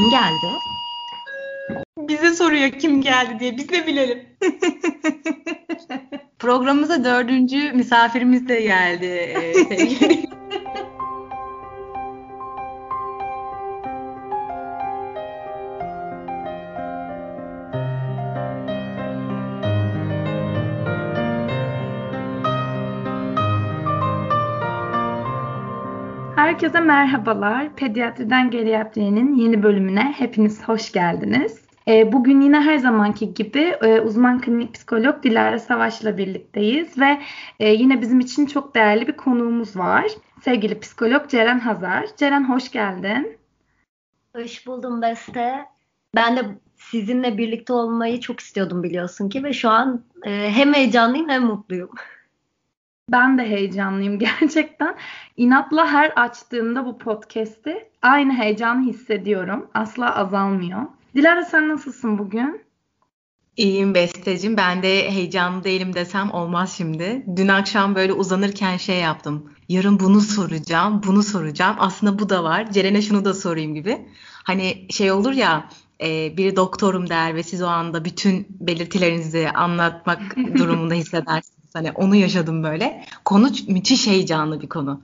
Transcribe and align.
Kim 0.00 0.10
geldi? 0.10 0.46
Bize 1.98 2.34
soruyor 2.34 2.70
kim 2.70 3.02
geldi 3.02 3.40
diye. 3.40 3.56
Biz 3.56 3.68
de 3.68 3.86
bilelim. 3.86 4.26
Programımıza 6.38 7.04
dördüncü 7.04 7.72
misafirimiz 7.72 8.48
de 8.48 8.60
geldi. 8.60 9.34
Herkese 26.50 26.80
merhabalar. 26.80 27.76
Pediatriden 27.76 28.50
Geriatriye'nin 28.50 29.34
yeni 29.34 29.62
bölümüne 29.62 30.14
hepiniz 30.18 30.68
hoş 30.68 30.92
geldiniz. 30.92 31.60
Ee, 31.88 32.12
bugün 32.12 32.40
yine 32.40 32.60
her 32.60 32.78
zamanki 32.78 33.34
gibi 33.34 33.60
e, 33.60 34.00
uzman 34.00 34.40
klinik 34.40 34.74
psikolog 34.74 35.22
Dilara 35.22 35.58
Savaş'la 35.58 36.18
birlikteyiz 36.18 36.98
ve 36.98 37.20
e, 37.60 37.68
yine 37.68 38.00
bizim 38.00 38.20
için 38.20 38.46
çok 38.46 38.74
değerli 38.74 39.06
bir 39.06 39.16
konuğumuz 39.16 39.76
var. 39.76 40.06
Sevgili 40.42 40.80
psikolog 40.80 41.28
Ceren 41.28 41.58
Hazar. 41.58 42.06
Ceren 42.16 42.48
hoş 42.48 42.70
geldin. 42.70 43.38
Hoş 44.36 44.66
buldum 44.66 45.02
Beste. 45.02 45.66
Ben 46.14 46.36
de 46.36 46.40
sizinle 46.76 47.38
birlikte 47.38 47.72
olmayı 47.72 48.20
çok 48.20 48.40
istiyordum 48.40 48.82
biliyorsun 48.82 49.28
ki 49.28 49.44
ve 49.44 49.52
şu 49.52 49.68
an 49.68 50.04
e, 50.26 50.50
hem 50.50 50.74
heyecanlıyım 50.74 51.28
hem 51.28 51.42
mutluyum. 51.42 51.90
Ben 53.12 53.38
de 53.38 53.42
heyecanlıyım 53.42 54.18
gerçekten. 54.40 54.96
İnatla 55.36 55.86
her 55.86 56.12
açtığımda 56.16 56.86
bu 56.86 56.98
podcast'i 56.98 57.88
aynı 58.02 58.32
heyecanı 58.32 58.86
hissediyorum. 58.86 59.66
Asla 59.74 60.16
azalmıyor. 60.16 60.80
Dilara 61.14 61.44
sen 61.44 61.68
nasılsın 61.68 62.18
bugün? 62.18 62.62
İyiyim 63.56 63.94
Besteciğim. 63.94 64.56
Ben 64.56 64.82
de 64.82 65.10
heyecanlı 65.10 65.64
değilim 65.64 65.94
desem 65.94 66.30
olmaz 66.30 66.74
şimdi. 66.76 67.26
Dün 67.36 67.48
akşam 67.48 67.94
böyle 67.94 68.12
uzanırken 68.12 68.76
şey 68.76 69.00
yaptım. 69.00 69.52
Yarın 69.68 70.00
bunu 70.00 70.20
soracağım, 70.20 71.02
bunu 71.06 71.22
soracağım. 71.22 71.76
Aslında 71.78 72.18
bu 72.18 72.28
da 72.28 72.44
var. 72.44 72.72
Ceren'e 72.72 73.02
şunu 73.02 73.24
da 73.24 73.34
sorayım 73.34 73.74
gibi. 73.74 74.06
Hani 74.44 74.86
şey 74.90 75.12
olur 75.12 75.32
ya 75.32 75.68
e, 76.00 76.36
bir 76.36 76.56
doktorum 76.56 77.08
der 77.08 77.34
ve 77.34 77.42
siz 77.42 77.62
o 77.62 77.66
anda 77.66 78.04
bütün 78.04 78.46
belirtilerinizi 78.60 79.50
anlatmak 79.50 80.36
durumunda 80.58 80.94
hissedersiniz. 80.94 81.59
Hani 81.72 81.92
onu 81.92 82.14
yaşadım 82.14 82.62
böyle. 82.62 83.04
Konu 83.24 83.46
müthiş 83.68 84.06
heyecanlı 84.06 84.60
bir 84.60 84.68
konu. 84.68 85.00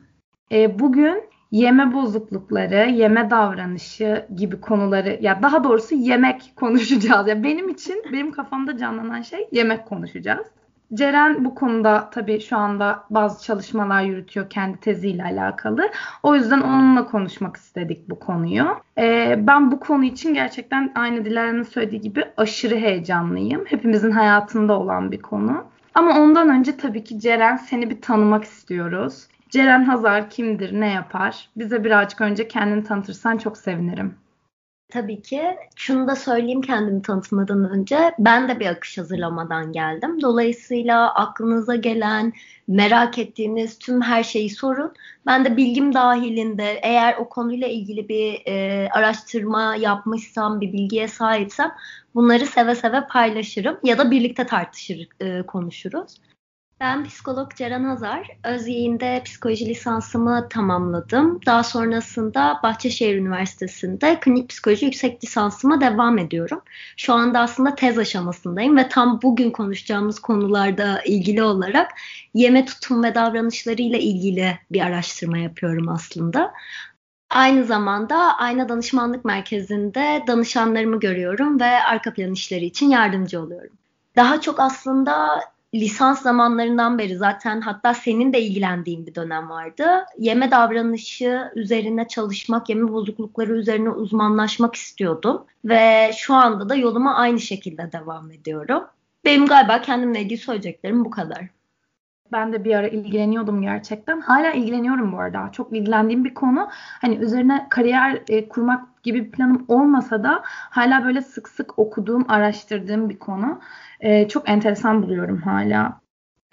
E, 0.53 0.79
bugün 0.79 1.23
yeme 1.51 1.95
bozuklukları, 1.95 2.91
yeme 2.91 3.31
davranışı 3.31 4.27
gibi 4.37 4.61
konuları 4.61 5.19
ya 5.21 5.43
daha 5.43 5.65
doğrusu 5.65 5.95
yemek 5.95 6.53
konuşacağız. 6.57 7.29
Ya 7.29 7.43
benim 7.43 7.69
için 7.69 8.03
benim 8.13 8.33
kafamda 8.33 8.79
canlanan 8.79 9.23
şey 9.23 9.49
yemek 9.53 9.87
konuşacağız. 9.87 10.47
Ceren 10.95 11.45
bu 11.45 11.55
konuda 11.55 12.11
tabii 12.11 12.41
şu 12.41 12.57
anda 12.57 13.05
bazı 13.11 13.45
çalışmalar 13.45 14.03
yürütüyor 14.03 14.51
kendi 14.51 14.81
teziyle 14.81 15.25
alakalı. 15.25 15.91
O 16.23 16.35
yüzden 16.35 16.61
onunla 16.61 17.07
konuşmak 17.07 17.57
istedik 17.57 18.11
bu 18.11 18.19
konuyu. 18.19 18.67
Ee, 18.99 19.39
ben 19.47 19.73
bu 19.73 19.81
konu 19.81 20.05
için 20.05 20.35
gerçekten 20.35 20.93
aynı 20.95 21.25
Dilara'nın 21.25 21.63
söylediği 21.63 22.01
gibi 22.01 22.25
aşırı 22.37 22.77
heyecanlıyım. 22.77 23.65
Hepimizin 23.67 24.11
hayatında 24.11 24.79
olan 24.79 25.13
bir 25.13 25.23
konu. 25.23 25.65
Ama 25.97 26.21
ondan 26.21 26.49
önce 26.49 26.77
tabii 26.77 27.05
ki 27.05 27.21
Ceren 27.21 27.57
seni 27.57 27.91
bir 27.91 28.01
tanımak 28.01 28.45
istiyoruz. 28.45 29.29
Ceren 29.51 29.85
Hazar 29.85 30.31
kimdir, 30.31 30.81
ne 30.81 30.93
yapar? 30.93 31.51
Bize 31.57 31.85
birazcık 31.85 32.21
önce 32.21 32.49
kendini 32.49 32.85
tanıtırsan 32.85 33.39
çok 33.39 33.59
sevinirim. 33.59 34.15
Tabii 34.89 35.23
ki. 35.23 35.43
Şunu 35.77 36.09
da 36.09 36.17
söyleyeyim 36.17 36.61
kendimi 36.61 37.03
tanıtmadan 37.03 37.71
önce. 37.71 38.15
Ben 38.19 38.49
de 38.49 38.61
bir 38.61 38.67
akış 38.67 38.99
hazırlamadan 38.99 39.73
geldim. 39.73 40.23
Dolayısıyla 40.23 41.15
aklınıza 41.15 41.77
gelen, 41.77 42.33
merak 42.69 43.19
ettiğiniz 43.19 43.79
tüm 43.79 44.03
her 44.03 44.23
şeyi 44.23 44.51
sorun. 44.51 44.93
Ben 45.27 45.45
de 45.45 45.57
bilgim 45.57 45.95
dahilinde 45.95 46.81
eğer 46.83 47.17
o 47.19 47.29
konuyla 47.29 47.69
ilgili 47.69 48.09
bir 48.09 48.43
e, 48.47 48.89
araştırma 48.91 49.77
yapmışsam, 49.77 50.61
bir 50.61 50.73
bilgiye 50.73 51.09
sahipsem 51.09 51.73
bunları 52.15 52.47
seve 52.47 52.75
seve 52.75 53.07
paylaşırım 53.07 53.79
ya 53.85 53.99
da 53.99 54.11
birlikte 54.11 54.47
tartışır, 54.47 55.09
e, 55.21 55.43
konuşuruz. 55.43 56.15
Ben 56.81 57.05
psikolog 57.05 57.55
Ceren 57.55 57.85
Hazar. 57.85 58.29
Özyeğin'de 58.45 59.23
psikoloji 59.25 59.67
lisansımı 59.67 60.49
tamamladım. 60.51 61.41
Daha 61.47 61.63
sonrasında 61.63 62.61
Bahçeşehir 62.63 63.17
Üniversitesi'nde 63.17 64.21
klinik 64.21 64.49
psikoloji 64.49 64.85
yüksek 64.85 65.25
lisansıma 65.25 65.81
devam 65.81 66.19
ediyorum. 66.19 66.63
Şu 66.97 67.15
anda 67.15 67.41
aslında 67.41 67.75
tez 67.75 67.99
aşamasındayım 67.99 68.77
ve 68.77 68.89
tam 68.89 69.23
bugün 69.23 69.51
konuşacağımız 69.51 70.21
konularda 70.21 71.03
ilgili 71.03 71.43
olarak 71.43 71.91
yeme 72.35 72.65
tutum 72.65 73.03
ve 73.03 73.15
davranışlarıyla 73.15 73.99
ilgili 73.99 74.59
bir 74.73 74.81
araştırma 74.81 75.39
yapıyorum 75.39 75.89
aslında. 75.89 76.53
Aynı 77.31 77.65
zamanda 77.65 78.39
Ayna 78.39 78.69
Danışmanlık 78.69 79.25
Merkezi'nde 79.25 80.25
danışanlarımı 80.27 81.01
görüyorum 81.01 81.61
ve 81.61 81.83
arka 81.83 82.13
plan 82.13 82.33
işleri 82.33 82.65
için 82.65 82.91
yardımcı 82.91 83.41
oluyorum. 83.41 83.77
Daha 84.17 84.41
çok 84.41 84.61
aslında 84.61 85.41
lisans 85.81 86.23
zamanlarından 86.23 86.99
beri 86.99 87.17
zaten 87.17 87.61
hatta 87.61 87.95
senin 87.95 88.33
de 88.33 88.41
ilgilendiğin 88.41 89.07
bir 89.07 89.15
dönem 89.15 89.51
vardı. 89.51 89.85
Yeme 90.19 90.51
davranışı 90.51 91.53
üzerine 91.55 92.09
çalışmak, 92.09 92.69
yeme 92.69 92.89
bozuklukları 92.89 93.59
üzerine 93.59 93.91
uzmanlaşmak 93.91 94.75
istiyordum. 94.75 95.45
Ve 95.65 96.11
şu 96.17 96.35
anda 96.35 96.69
da 96.69 96.75
yoluma 96.75 97.15
aynı 97.15 97.41
şekilde 97.41 97.93
devam 97.93 98.31
ediyorum. 98.31 98.85
Benim 99.25 99.47
galiba 99.47 99.83
kendimle 99.83 100.21
ilgili 100.21 100.39
söyleyeceklerim 100.39 101.05
bu 101.05 101.11
kadar. 101.11 101.56
Ben 102.33 102.53
de 102.53 102.65
bir 102.65 102.75
ara 102.75 102.89
ilgileniyordum 102.89 103.63
gerçekten. 103.63 104.21
Hala 104.21 104.51
ilgileniyorum 104.53 105.13
bu 105.13 105.19
arada. 105.19 105.53
Çok 105.53 105.73
ilgilendiğim 105.73 106.25
bir 106.25 106.35
konu. 106.35 106.69
Hani 106.73 107.17
üzerine 107.17 107.67
kariyer 107.71 108.23
e, 108.29 108.49
kurmak 108.49 109.03
gibi 109.03 109.25
bir 109.25 109.31
planım 109.31 109.65
olmasa 109.69 110.25
da 110.25 110.43
hala 110.47 111.05
böyle 111.05 111.23
sık 111.23 111.49
sık 111.49 111.79
okuduğum, 111.79 112.25
araştırdığım 112.29 113.09
bir 113.09 113.19
konu. 113.19 113.61
E, 114.01 114.29
çok 114.29 114.49
enteresan 114.49 115.03
buluyorum 115.03 115.43
hala. 115.43 116.01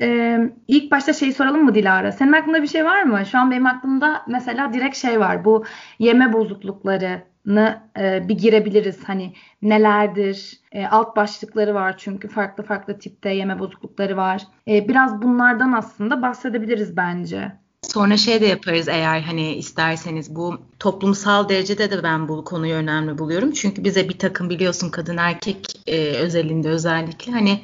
E, 0.01 0.39
ilk 0.67 0.91
başta 0.91 1.13
şeyi 1.13 1.33
soralım 1.33 1.63
mı 1.63 1.75
Dilara? 1.75 2.11
Senin 2.11 2.33
aklında 2.33 2.61
bir 2.61 2.67
şey 2.67 2.85
var 2.85 3.03
mı? 3.03 3.25
Şu 3.25 3.37
an 3.39 3.51
benim 3.51 3.65
aklımda 3.65 4.23
mesela 4.27 4.73
direkt 4.73 4.97
şey 4.97 5.19
var. 5.19 5.45
Bu 5.45 5.65
yeme 5.99 6.33
bozuklukları 6.33 7.32
e, 7.47 8.27
bir 8.27 8.37
girebiliriz. 8.37 8.97
Hani 9.03 9.33
nelerdir? 9.61 10.59
E, 10.71 10.85
alt 10.87 11.15
başlıkları 11.15 11.73
var 11.73 11.97
çünkü 11.97 12.27
farklı 12.27 12.63
farklı 12.63 12.99
tipte 12.99 13.29
yeme 13.29 13.59
bozuklukları 13.59 14.17
var. 14.17 14.41
E, 14.67 14.87
biraz 14.87 15.21
bunlardan 15.21 15.71
aslında 15.71 16.21
bahsedebiliriz 16.21 16.97
bence. 16.97 17.51
Sonra 17.81 18.17
şey 18.17 18.41
de 18.41 18.45
yaparız 18.45 18.87
eğer 18.87 19.21
hani 19.21 19.53
isterseniz 19.55 20.35
bu 20.35 20.61
toplumsal 20.79 21.49
derecede 21.49 21.91
de 21.91 22.03
ben 22.03 22.27
bu 22.27 22.43
konuyu 22.43 22.73
önemli 22.73 23.17
buluyorum. 23.17 23.51
Çünkü 23.51 23.83
bize 23.83 24.09
bir 24.09 24.17
takım 24.17 24.49
biliyorsun 24.49 24.89
kadın 24.89 25.17
erkek 25.17 25.81
e, 25.87 25.97
özelinde 25.97 26.69
özellikle 26.69 27.31
hani 27.31 27.61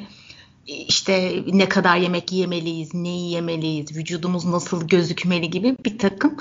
işte 0.67 1.43
ne 1.53 1.69
kadar 1.69 1.97
yemek 1.97 2.31
yemeliyiz, 2.31 2.93
neyi 2.93 3.31
yemeliyiz, 3.31 3.97
vücudumuz 3.97 4.45
nasıl 4.45 4.87
gözükmeli 4.87 5.49
gibi 5.49 5.75
bir 5.85 5.97
takım 5.97 6.37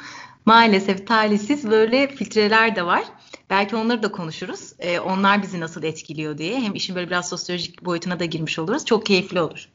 maalesef 0.47 1.07
talihsiz 1.07 1.71
böyle 1.71 2.09
filtreler 2.09 2.77
de 2.77 2.87
var. 2.87 3.05
Belki 3.51 3.77
onları 3.77 4.03
da 4.03 4.13
konuşuruz. 4.13 4.73
Ee, 4.79 5.01
onlar 5.01 5.43
bizi 5.43 5.61
nasıl 5.61 5.83
etkiliyor 5.83 6.39
diye. 6.39 6.61
Hem 6.61 6.75
işin 6.75 6.97
böyle 6.97 7.07
biraz 7.07 7.29
sosyolojik 7.29 7.85
boyutuna 7.85 8.21
da 8.21 8.25
girmiş 8.25 8.59
oluruz. 8.59 8.85
Çok 8.85 9.07
keyifli 9.07 9.41
olur. 9.41 9.69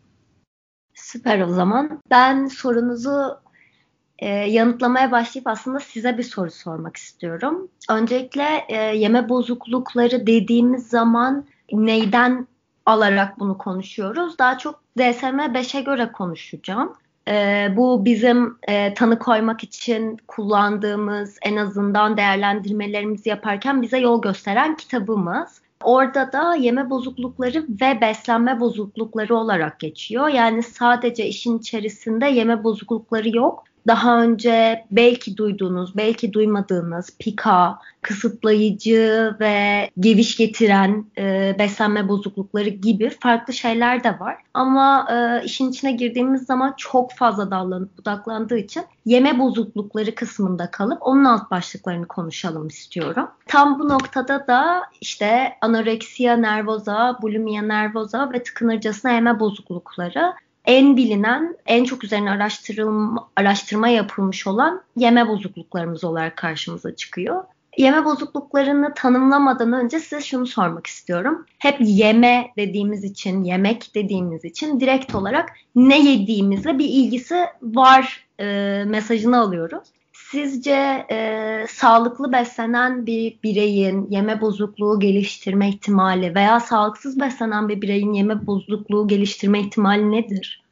Süper 0.94 1.42
o 1.42 1.54
zaman. 1.54 2.02
Ben 2.10 2.46
sorunuzu 2.46 3.38
e, 4.20 4.28
yanıtlamaya 4.30 5.12
başlayıp 5.12 5.48
aslında 5.48 5.80
size 5.80 6.18
bir 6.18 6.24
soru 6.24 6.52
sormak 6.52 6.98
istiyorum. 6.98 7.70
Öncelikle 7.90 8.66
e, 8.68 8.76
yeme 8.78 9.30
bozuklukları 9.30 10.28
dediğimiz 10.28 10.88
zaman 10.88 11.46
neyden 11.72 12.48
alarak 12.86 13.40
bunu 13.40 13.58
konuşuyoruz? 13.58 14.40
Daha 14.40 14.58
çok 14.58 14.84
DSM-5'e 14.98 15.82
göre 15.82 16.12
konuşacağım. 16.12 16.94
E, 17.28 17.68
bu 17.78 18.06
bizim 18.06 18.58
e, 18.68 18.94
tanı 18.94 19.20
koymak 19.20 19.64
için 19.64 20.18
kullandığımız 20.28 21.38
en 21.42 21.56
azından 21.56 22.18
değerlendirmelerimizi 22.18 23.30
yaparken 23.30 23.82
bize 23.82 23.98
yol 23.98 24.22
gösteren 24.22 24.76
kitabımız. 24.78 25.62
Orada 25.84 26.32
da 26.32 26.56
yeme 26.56 26.90
bozuklukları 26.90 27.66
ve 27.82 28.02
beslenme 28.02 28.60
bozuklukları 28.60 29.36
olarak 29.36 29.80
geçiyor. 29.80 30.28
Yani 30.28 30.64
sadece 30.64 31.28
işin 31.28 31.60
içerisinde 31.60 32.26
yeme 32.26 32.64
bozuklukları 32.64 33.38
yok. 33.38 33.64
Daha 33.88 34.22
önce 34.22 34.86
belki 34.92 35.38
duyduğunuz, 35.38 35.98
belki 35.98 36.34
duymadığınız 36.34 37.18
pika, 37.20 37.80
kısıtlayıcı 38.02 39.36
ve 39.40 39.90
geviş 40.00 40.38
getiren 40.38 41.06
e, 41.18 41.56
beslenme 41.60 42.08
bozuklukları 42.08 42.70
gibi 42.70 43.10
farklı 43.10 43.54
şeyler 43.54 44.04
de 44.04 44.20
var. 44.20 44.38
Ama 44.54 45.08
e, 45.12 45.46
işin 45.46 45.70
içine 45.70 45.92
girdiğimiz 45.92 46.46
zaman 46.46 46.74
çok 46.78 47.14
fazla 47.14 47.52
dallanıp 47.52 47.98
budaklandığı 47.98 48.58
için 48.58 48.84
yeme 49.06 49.40
bozuklukları 49.40 50.16
kısmında 50.16 50.72
kalıp 50.72 50.98
onun 51.02 51.26
alt 51.26 51.52
başlıklarını 51.52 52.08
konuşalım 52.08 52.68
istiyorum. 52.68 53.28
Tam 53.48 53.80
bu 53.80 53.90
noktada 53.90 54.48
da 54.48 54.84
işte 55.02 55.54
anoreksiya 55.62 56.38
nervoza, 56.38 57.18
bulimia 57.22 57.62
nervoza 57.62 58.32
ve 58.34 58.44
tıkınırcasına 58.44 59.12
yeme 59.12 59.40
bozuklukları 59.40 60.34
en 60.66 60.98
bilinen, 60.98 61.58
en 61.66 61.84
çok 61.84 62.04
üzerine 62.04 62.32
araştırılma, 62.32 63.30
araştırma 63.36 63.88
yapılmış 63.88 64.48
olan 64.48 64.82
yeme 64.98 65.28
bozukluklarımız 65.28 66.04
olarak 66.04 66.38
karşımıza 66.38 66.96
çıkıyor. 66.96 67.44
Yeme 67.78 68.06
bozukluklarını 68.06 68.94
tanımlamadan 68.96 69.74
önce 69.74 70.00
size 70.00 70.22
şunu 70.22 70.48
sormak 70.48 70.88
istiyorum. 70.88 71.46
Hep 71.60 71.78
yeme 71.80 72.52
dediğimiz 72.58 73.04
için, 73.04 73.44
yemek 73.44 73.96
dediğimiz 73.96 74.46
için 74.46 74.80
direkt 74.80 75.16
olarak 75.16 75.50
ne 75.76 76.00
yediğimizle 76.00 76.78
bir 76.80 76.86
ilgisi 76.86 77.46
var 77.62 78.26
e, 78.40 78.46
mesajını 78.88 79.40
alıyoruz. 79.40 79.84
Sizce 80.34 81.06
e, 81.12 81.66
sağlıklı 81.70 82.32
beslenen 82.32 83.06
bir 83.06 83.40
bireyin 83.44 84.08
yeme 84.10 84.42
bozukluğu 84.42 85.00
geliştirme 85.00 85.70
ihtimali 85.70 86.36
veya 86.36 86.60
sağlıksız 86.60 87.20
beslenen 87.20 87.70
bir 87.70 87.82
bireyin 87.82 88.14
yeme 88.14 88.48
bozukluğu 88.48 89.08
geliştirme 89.08 89.60
ihtimali 89.60 90.12
nedir? 90.12 90.64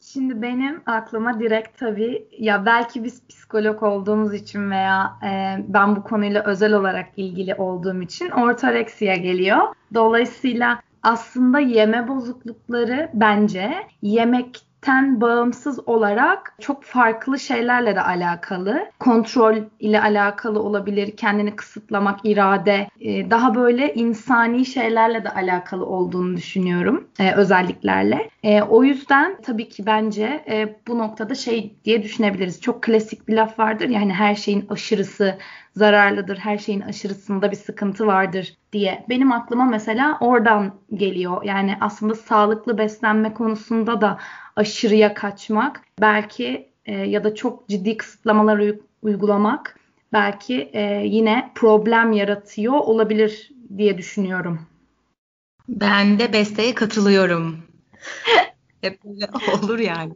Şimdi 0.00 0.42
benim 0.42 0.82
aklıma 0.86 1.40
direkt 1.40 1.78
tabii 1.78 2.28
ya 2.38 2.66
belki 2.66 3.04
biz 3.04 3.26
psikolog 3.28 3.82
olduğumuz 3.82 4.34
için 4.34 4.70
veya 4.70 5.18
e, 5.26 5.56
ben 5.68 5.96
bu 5.96 6.02
konuyla 6.02 6.44
özel 6.44 6.72
olarak 6.72 7.08
ilgili 7.16 7.54
olduğum 7.54 8.02
için 8.02 8.30
ortoreksiya 8.30 9.16
geliyor. 9.16 9.62
Dolayısıyla 9.94 10.80
aslında 11.02 11.58
yeme 11.58 12.08
bozuklukları 12.08 13.10
bence 13.14 13.72
yemek 14.02 14.60
ten 14.84 15.20
bağımsız 15.20 15.88
olarak 15.88 16.54
çok 16.60 16.84
farklı 16.84 17.38
şeylerle 17.38 17.96
de 17.96 18.00
alakalı. 18.00 18.90
Kontrol 18.98 19.56
ile 19.80 20.00
alakalı 20.00 20.62
olabilir, 20.62 21.16
kendini 21.16 21.56
kısıtlamak, 21.56 22.20
irade, 22.24 22.88
e, 23.00 23.30
daha 23.30 23.54
böyle 23.54 23.94
insani 23.94 24.66
şeylerle 24.66 25.24
de 25.24 25.30
alakalı 25.30 25.86
olduğunu 25.86 26.36
düşünüyorum 26.36 27.08
e, 27.18 27.32
özelliklerle. 27.32 28.30
E, 28.42 28.62
o 28.62 28.84
yüzden 28.84 29.36
tabii 29.42 29.68
ki 29.68 29.86
bence 29.86 30.44
bu 30.88 30.98
noktada 30.98 31.34
şey 31.34 31.74
diye 31.84 32.02
düşünebiliriz. 32.02 32.60
Çok 32.60 32.82
klasik 32.82 33.28
bir 33.28 33.36
laf 33.36 33.58
vardır 33.58 33.88
yani 33.88 34.12
her 34.12 34.34
şeyin 34.34 34.66
aşırısı 34.68 35.38
zararlıdır, 35.76 36.36
her 36.36 36.58
şeyin 36.58 36.80
aşırısında 36.80 37.50
bir 37.50 37.56
sıkıntı 37.56 38.06
vardır 38.06 38.56
diye. 38.72 39.04
Benim 39.08 39.32
aklıma 39.32 39.64
mesela 39.64 40.18
oradan 40.20 40.74
geliyor. 40.94 41.44
Yani 41.44 41.76
aslında 41.80 42.14
sağlıklı 42.14 42.78
beslenme 42.78 43.34
konusunda 43.34 44.00
da 44.00 44.18
aşırıya 44.56 45.14
kaçmak, 45.14 45.80
belki 46.00 46.68
e, 46.84 46.92
ya 46.92 47.24
da 47.24 47.34
çok 47.34 47.68
ciddi 47.68 47.96
kısıtlamalar 47.96 48.74
uygulamak 49.02 49.78
belki 50.12 50.70
e, 50.72 50.82
yine 51.06 51.52
problem 51.54 52.12
yaratıyor 52.12 52.72
olabilir 52.72 53.50
diye 53.76 53.98
düşünüyorum. 53.98 54.66
Ben 55.68 56.18
de 56.18 56.32
Beste'ye 56.32 56.74
katılıyorum. 56.74 57.58
Hep 58.80 59.04
böyle 59.04 59.28
olur 59.52 59.78
yani. 59.78 60.12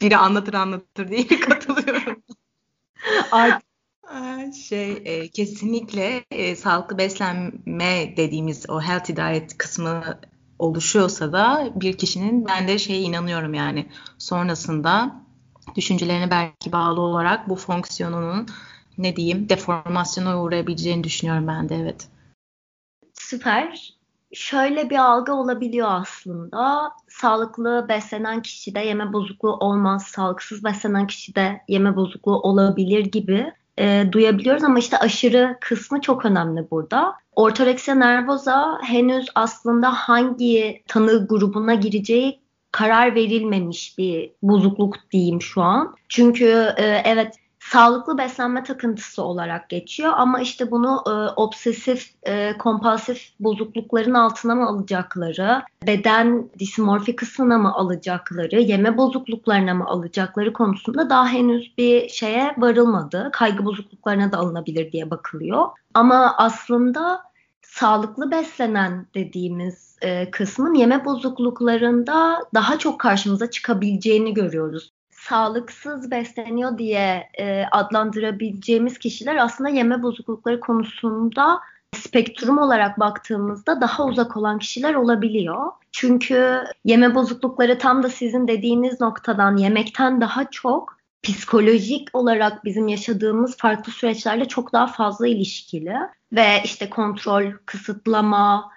Biri 0.00 0.16
anlatır 0.16 0.54
anlatır 0.54 1.08
diye 1.08 1.26
katılıyorum. 1.40 2.22
Artık 3.32 3.68
şey 4.68 5.02
e, 5.04 5.28
kesinlikle 5.28 6.24
e, 6.30 6.56
sağlıklı 6.56 6.98
beslenme 6.98 8.16
dediğimiz 8.16 8.70
o 8.70 8.80
healthy 8.80 9.16
diet 9.16 9.58
kısmı 9.58 10.20
oluşuyorsa 10.58 11.32
da 11.32 11.70
bir 11.74 11.98
kişinin 11.98 12.46
ben 12.46 12.68
de 12.68 12.78
şeye 12.78 13.00
inanıyorum 13.00 13.54
yani 13.54 13.86
sonrasında 14.18 15.16
düşüncelerine 15.76 16.30
belki 16.30 16.72
bağlı 16.72 17.00
olarak 17.00 17.48
bu 17.48 17.56
fonksiyonunun 17.56 18.46
ne 18.98 19.16
diyeyim 19.16 19.48
deformasyona 19.48 20.42
uğrayabileceğini 20.42 21.04
düşünüyorum 21.04 21.46
ben 21.46 21.68
de 21.68 21.76
evet. 21.76 22.08
Süper. 23.14 23.98
Şöyle 24.32 24.90
bir 24.90 24.96
algı 24.96 25.32
olabiliyor 25.32 25.88
aslında. 25.90 26.92
Sağlıklı 27.08 27.86
beslenen 27.88 28.42
kişide 28.42 28.80
yeme 28.80 29.12
bozukluğu 29.12 29.56
olmaz, 29.56 30.02
sağlıksız 30.02 30.64
beslenen 30.64 31.06
kişide 31.06 31.60
yeme 31.68 31.96
bozukluğu 31.96 32.40
olabilir 32.40 33.06
gibi 33.06 33.52
e, 33.78 34.12
duyabiliyoruz 34.12 34.64
ama 34.64 34.78
işte 34.78 34.98
aşırı 34.98 35.56
kısmı 35.60 36.00
çok 36.00 36.24
önemli 36.24 36.70
burada. 36.70 37.14
Ortoreksiya 37.36 37.96
nervosa 37.96 38.78
henüz 38.82 39.26
aslında 39.34 39.92
hangi 39.92 40.82
tanı 40.88 41.26
grubuna 41.28 41.74
gireceği 41.74 42.40
karar 42.72 43.14
verilmemiş 43.14 43.98
bir 43.98 44.30
bozukluk 44.42 44.96
diyeyim 45.10 45.42
şu 45.42 45.62
an. 45.62 45.96
Çünkü 46.08 46.74
e, 46.76 47.02
evet 47.04 47.36
sağlıklı 47.72 48.18
beslenme 48.18 48.62
takıntısı 48.64 49.22
olarak 49.22 49.68
geçiyor 49.68 50.12
ama 50.16 50.40
işte 50.40 50.70
bunu 50.70 51.02
e, 51.06 51.10
obsesif 51.40 52.10
e, 52.22 52.58
kompulsif 52.58 53.32
bozuklukların 53.40 54.14
altına 54.14 54.54
mı 54.54 54.68
alacakları, 54.68 55.62
beden 55.86 56.50
dismorfi 56.58 57.16
kısmına 57.16 57.58
mı 57.58 57.74
alacakları, 57.74 58.60
yeme 58.60 58.96
bozukluklarına 58.96 59.74
mı 59.74 59.84
alacakları 59.84 60.52
konusunda 60.52 61.10
daha 61.10 61.28
henüz 61.28 61.78
bir 61.78 62.08
şeye 62.08 62.54
varılmadı. 62.58 63.30
Kaygı 63.32 63.64
bozukluklarına 63.64 64.32
da 64.32 64.38
alınabilir 64.38 64.92
diye 64.92 65.10
bakılıyor. 65.10 65.66
Ama 65.94 66.34
aslında 66.36 67.22
sağlıklı 67.62 68.30
beslenen 68.30 69.06
dediğimiz 69.14 69.96
e, 70.02 70.30
kısmın 70.30 70.74
yeme 70.74 71.04
bozukluklarında 71.04 72.44
daha 72.54 72.78
çok 72.78 73.00
karşımıza 73.00 73.50
çıkabileceğini 73.50 74.34
görüyoruz 74.34 74.92
sağlıksız 75.18 76.10
besleniyor 76.10 76.78
diye 76.78 77.28
e, 77.38 77.64
adlandırabileceğimiz 77.72 78.98
kişiler 78.98 79.36
aslında 79.36 79.70
yeme 79.70 80.02
bozuklukları 80.02 80.60
konusunda 80.60 81.60
spektrum 81.96 82.58
olarak 82.58 83.00
baktığımızda 83.00 83.80
daha 83.80 84.04
uzak 84.04 84.36
olan 84.36 84.58
kişiler 84.58 84.94
olabiliyor. 84.94 85.66
Çünkü 85.92 86.64
yeme 86.84 87.14
bozuklukları 87.14 87.78
tam 87.78 88.02
da 88.02 88.08
sizin 88.08 88.48
dediğiniz 88.48 89.00
noktadan 89.00 89.56
yemekten 89.56 90.20
daha 90.20 90.50
çok 90.50 90.98
psikolojik 91.22 92.08
olarak 92.12 92.64
bizim 92.64 92.88
yaşadığımız 92.88 93.56
farklı 93.56 93.92
süreçlerle 93.92 94.48
çok 94.48 94.72
daha 94.72 94.86
fazla 94.86 95.28
ilişkili 95.28 95.94
ve 96.32 96.46
işte 96.64 96.90
kontrol, 96.90 97.52
kısıtlama 97.66 98.70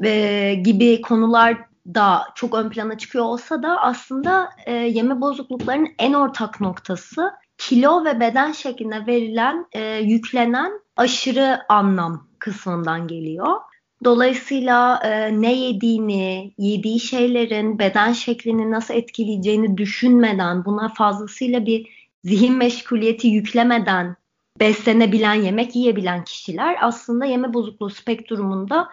ve 0.00 0.54
gibi 0.54 1.00
konular 1.02 1.56
da 1.94 2.22
çok 2.34 2.54
ön 2.54 2.68
plana 2.68 2.98
çıkıyor 2.98 3.24
olsa 3.24 3.62
da 3.62 3.82
aslında 3.82 4.50
e, 4.66 4.72
yeme 4.72 5.20
bozukluklarının 5.20 5.88
en 5.98 6.12
ortak 6.12 6.60
noktası 6.60 7.30
kilo 7.58 8.04
ve 8.04 8.20
beden 8.20 8.52
şekline 8.52 9.06
verilen, 9.06 9.66
e, 9.72 9.96
yüklenen 9.96 10.72
aşırı 10.96 11.58
anlam 11.68 12.28
kısmından 12.38 13.08
geliyor. 13.08 13.56
Dolayısıyla 14.04 15.00
e, 15.04 15.40
ne 15.40 15.52
yediğini, 15.52 16.54
yediği 16.58 17.00
şeylerin 17.00 17.78
beden 17.78 18.12
şeklini 18.12 18.70
nasıl 18.70 18.94
etkileyeceğini 18.94 19.76
düşünmeden, 19.76 20.64
buna 20.64 20.88
fazlasıyla 20.88 21.66
bir 21.66 22.10
zihin 22.24 22.56
meşguliyeti 22.56 23.28
yüklemeden 23.28 24.16
beslenebilen, 24.60 25.34
yemek 25.34 25.76
yiyebilen 25.76 26.24
kişiler 26.24 26.76
aslında 26.80 27.24
yeme 27.24 27.54
bozukluğu 27.54 27.90
spektrumunda 27.90 28.88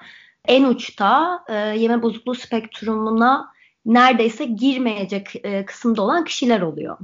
en 0.47 0.63
uçta 0.63 1.43
e, 1.47 1.55
yeme 1.55 2.01
bozukluğu 2.01 2.35
spektrumuna 2.35 3.53
neredeyse 3.85 4.45
girmeyecek 4.45 5.35
e, 5.43 5.65
kısımda 5.65 6.01
olan 6.01 6.23
kişiler 6.23 6.61
oluyor. 6.61 6.97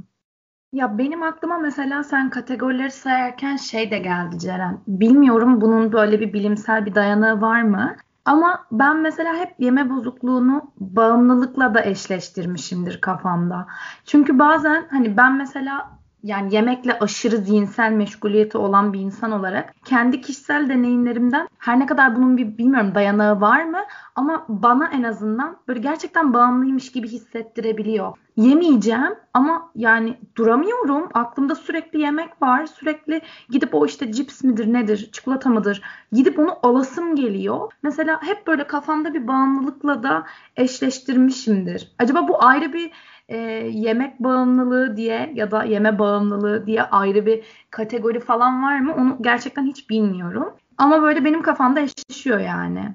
Ya 0.72 0.98
benim 0.98 1.22
aklıma 1.22 1.58
mesela 1.58 2.04
sen 2.04 2.30
kategorileri 2.30 2.90
sayarken 2.90 3.56
şey 3.56 3.90
de 3.90 3.98
geldi 3.98 4.38
Ceren. 4.38 4.80
Bilmiyorum 4.86 5.60
bunun 5.60 5.92
böyle 5.92 6.20
bir 6.20 6.32
bilimsel 6.32 6.86
bir 6.86 6.94
dayanığı 6.94 7.40
var 7.40 7.62
mı? 7.62 7.96
Ama 8.24 8.66
ben 8.72 8.96
mesela 8.96 9.36
hep 9.36 9.54
yeme 9.58 9.90
bozukluğunu 9.90 10.72
bağımlılıkla 10.80 11.74
da 11.74 11.84
eşleştirmişimdir 11.84 13.00
kafamda. 13.00 13.66
Çünkü 14.04 14.38
bazen 14.38 14.88
hani 14.90 15.16
ben 15.16 15.36
mesela 15.36 15.99
yani 16.22 16.54
yemekle 16.54 16.98
aşırı 16.98 17.36
zihinsel 17.36 17.92
meşguliyeti 17.92 18.58
olan 18.58 18.92
bir 18.92 19.00
insan 19.00 19.32
olarak 19.32 19.74
kendi 19.84 20.20
kişisel 20.20 20.68
deneyimlerimden 20.68 21.48
her 21.58 21.78
ne 21.78 21.86
kadar 21.86 22.16
bunun 22.16 22.36
bir 22.36 22.58
bilmiyorum 22.58 22.94
dayanağı 22.94 23.40
var 23.40 23.64
mı 23.64 23.80
ama 24.14 24.46
bana 24.48 24.88
en 24.88 25.02
azından 25.02 25.56
böyle 25.68 25.80
gerçekten 25.80 26.34
bağımlıymış 26.34 26.92
gibi 26.92 27.08
hissettirebiliyor. 27.08 28.16
Yemeyeceğim 28.36 29.14
ama 29.34 29.70
yani 29.74 30.18
duramıyorum. 30.36 31.08
Aklımda 31.14 31.54
sürekli 31.54 32.00
yemek 32.00 32.42
var. 32.42 32.66
Sürekli 32.66 33.20
gidip 33.50 33.74
o 33.74 33.86
işte 33.86 34.12
cips 34.12 34.44
midir 34.44 34.72
nedir, 34.72 35.08
çikolata 35.12 35.50
mıdır? 35.50 35.82
Gidip 36.12 36.38
onu 36.38 36.58
alasım 36.62 37.16
geliyor. 37.16 37.72
Mesela 37.82 38.22
hep 38.22 38.46
böyle 38.46 38.66
kafamda 38.66 39.14
bir 39.14 39.28
bağımlılıkla 39.28 40.02
da 40.02 40.26
eşleştirmişimdir. 40.56 41.92
Acaba 41.98 42.28
bu 42.28 42.44
ayrı 42.44 42.72
bir 42.72 42.90
e, 43.30 43.36
yemek 43.72 44.20
bağımlılığı 44.20 44.96
diye 44.96 45.32
ya 45.34 45.50
da 45.50 45.64
yeme 45.64 45.98
bağımlılığı 45.98 46.66
diye 46.66 46.82
ayrı 46.82 47.26
bir 47.26 47.42
kategori 47.70 48.20
falan 48.20 48.62
var 48.62 48.80
mı? 48.80 48.94
Onu 48.98 49.18
gerçekten 49.20 49.66
hiç 49.66 49.90
bilmiyorum. 49.90 50.52
Ama 50.78 51.02
böyle 51.02 51.24
benim 51.24 51.42
kafamda 51.42 51.80
eşleşiyor 51.80 52.40
yani. 52.40 52.94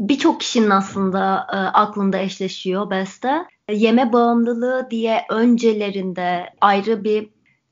Birçok 0.00 0.40
kişinin 0.40 0.70
aslında 0.70 1.46
e, 1.52 1.56
aklında 1.56 2.18
eşleşiyor 2.18 2.90
Beste. 2.90 3.44
Yeme 3.70 4.12
bağımlılığı 4.12 4.86
diye 4.90 5.24
öncelerinde 5.30 6.50
ayrı 6.60 7.04
bir 7.04 7.28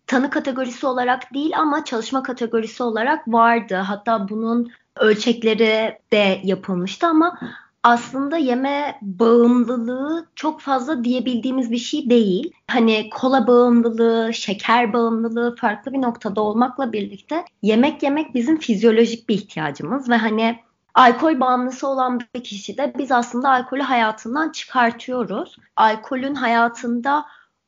tanı 0.06 0.30
kategorisi 0.30 0.86
olarak 0.86 1.34
değil 1.34 1.52
ama 1.58 1.84
çalışma 1.84 2.22
kategorisi 2.22 2.82
olarak 2.82 3.28
vardı. 3.28 3.74
Hatta 3.74 4.28
bunun 4.28 4.72
ölçekleri 4.96 5.98
de 6.12 6.40
yapılmıştı 6.44 7.06
ama 7.06 7.38
aslında 7.84 8.36
yeme 8.36 8.98
bağımlılığı 9.02 10.26
çok 10.34 10.60
fazla 10.60 11.04
diyebildiğimiz 11.04 11.70
bir 11.70 11.78
şey 11.78 12.10
değil. 12.10 12.52
Hani 12.70 13.10
kola 13.10 13.46
bağımlılığı, 13.46 14.34
şeker 14.34 14.92
bağımlılığı 14.92 15.56
farklı 15.56 15.92
bir 15.92 16.02
noktada 16.02 16.40
olmakla 16.40 16.92
birlikte 16.92 17.44
yemek 17.62 18.02
yemek 18.02 18.34
bizim 18.34 18.58
fizyolojik 18.58 19.28
bir 19.28 19.34
ihtiyacımız 19.34 20.08
ve 20.08 20.16
hani 20.16 20.60
alkol 20.94 21.40
bağımlısı 21.40 21.88
olan 21.88 22.20
bir 22.34 22.44
kişi 22.44 22.78
de 22.78 22.92
biz 22.98 23.12
aslında 23.12 23.50
alkolü 23.50 23.82
hayatından 23.82 24.52
çıkartıyoruz. 24.52 25.56
Alkolün 25.76 26.34
hayatında 26.34 27.24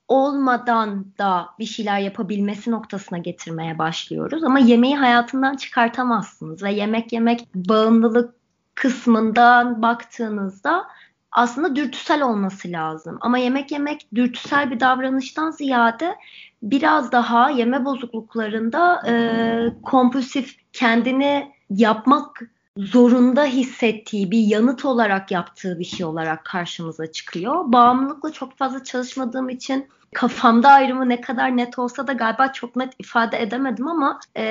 olmadan 0.09 1.07
da 1.19 1.47
bir 1.59 1.65
şeyler 1.67 1.99
yapabilmesi 1.99 2.71
noktasına 2.71 3.19
getirmeye 3.19 3.79
başlıyoruz. 3.79 4.45
Ama 4.45 4.59
yemeği 4.59 4.97
hayatından 4.97 5.57
çıkartamazsınız 5.57 6.63
ve 6.63 6.73
yemek 6.73 7.13
yemek 7.13 7.49
bağımlılık 7.55 8.36
kısmından 8.77 9.83
baktığınızda 9.83 10.87
aslında 11.33 11.77
dürtüsel 11.77 12.23
olması 12.23 12.69
lazım. 12.73 13.19
Ama 13.21 13.39
yemek 13.39 13.73
yemek 13.73 14.09
dürtüsel 14.15 14.71
bir 14.71 14.81
davranıştan 14.81 15.51
ziyade 15.51 16.17
biraz 16.63 17.13
daha 17.13 17.51
yeme 17.51 17.85
bozukluklarında 17.85 19.03
e, 19.09 19.15
kompulsif 19.83 20.57
kendini 20.73 21.53
yapmak 21.71 22.43
zorunda 22.77 23.45
hissettiği 23.45 24.31
bir 24.31 24.39
yanıt 24.39 24.85
olarak 24.85 25.31
yaptığı 25.31 25.79
bir 25.79 25.85
şey 25.85 26.07
olarak 26.07 26.45
karşımıza 26.45 27.13
çıkıyor. 27.13 27.73
Bağımlılıkla 27.73 28.33
çok 28.33 28.57
fazla 28.57 28.85
çalışmadığım 28.85 29.49
için 29.49 29.89
kafamda 30.15 30.69
ayrımı 30.69 31.09
ne 31.09 31.21
kadar 31.21 31.57
net 31.57 31.79
olsa 31.79 32.07
da 32.07 32.13
galiba 32.13 32.53
çok 32.53 32.77
net 32.77 32.93
ifade 32.99 33.43
edemedim 33.43 33.89
ama 33.89 34.21
e, 34.35 34.45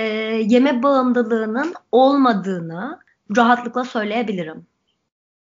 yeme 0.48 0.84
bağımlılığının 0.84 1.74
olmadığını 1.92 3.00
rahatlıkla 3.38 3.86
söyleyebilirim. 3.86 4.68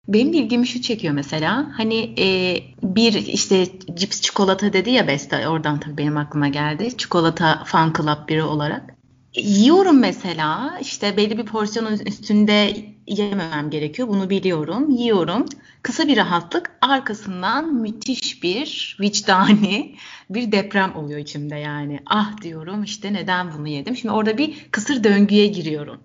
Benim 0.08 0.34
ilgimi 0.34 0.68
şu 0.68 0.82
çekiyor 0.82 1.14
mesela. 1.14 1.72
Hani 1.78 2.14
e, 2.20 2.58
bir 2.84 3.14
işte 3.14 3.68
cips 3.94 4.22
çikolata 4.22 4.74
dedi 4.74 4.92
ya 4.92 5.08
Beste 5.08 5.48
oradan 5.48 5.80
tabii 5.80 5.98
benim 5.98 6.18
aklıma 6.18 6.48
geldi. 6.48 6.98
Çikolata 6.98 7.64
fan 7.66 7.94
club 7.98 8.30
biri 8.30 8.44
olarak. 8.44 8.96
Yiyorum 9.36 10.00
mesela 10.00 10.78
işte 10.82 11.18
belli 11.18 11.38
bir 11.38 11.46
porsiyonun 11.46 12.00
üstünde 12.06 12.76
yememem 13.08 13.70
gerekiyor. 13.70 14.08
Bunu 14.08 14.30
biliyorum. 14.30 14.90
Yiyorum. 14.90 15.46
Kısa 15.82 16.08
bir 16.08 16.18
rahatlık 16.18 16.72
arkasından 16.82 17.74
müthiş 17.74 18.44
bir 18.44 18.98
vicdani 19.02 19.96
bir 20.30 20.52
deprem 20.52 20.96
oluyor 20.96 21.20
içimde 21.20 21.56
yani. 21.56 22.00
Ah 22.06 22.42
diyorum 22.42 22.84
işte 22.84 23.14
neden 23.14 23.54
bunu 23.58 23.68
yedim. 23.68 23.96
Şimdi 23.96 24.14
orada 24.14 24.38
bir 24.38 24.68
kısır 24.72 25.04
döngüye 25.04 25.48
giriyorum. 25.48 26.00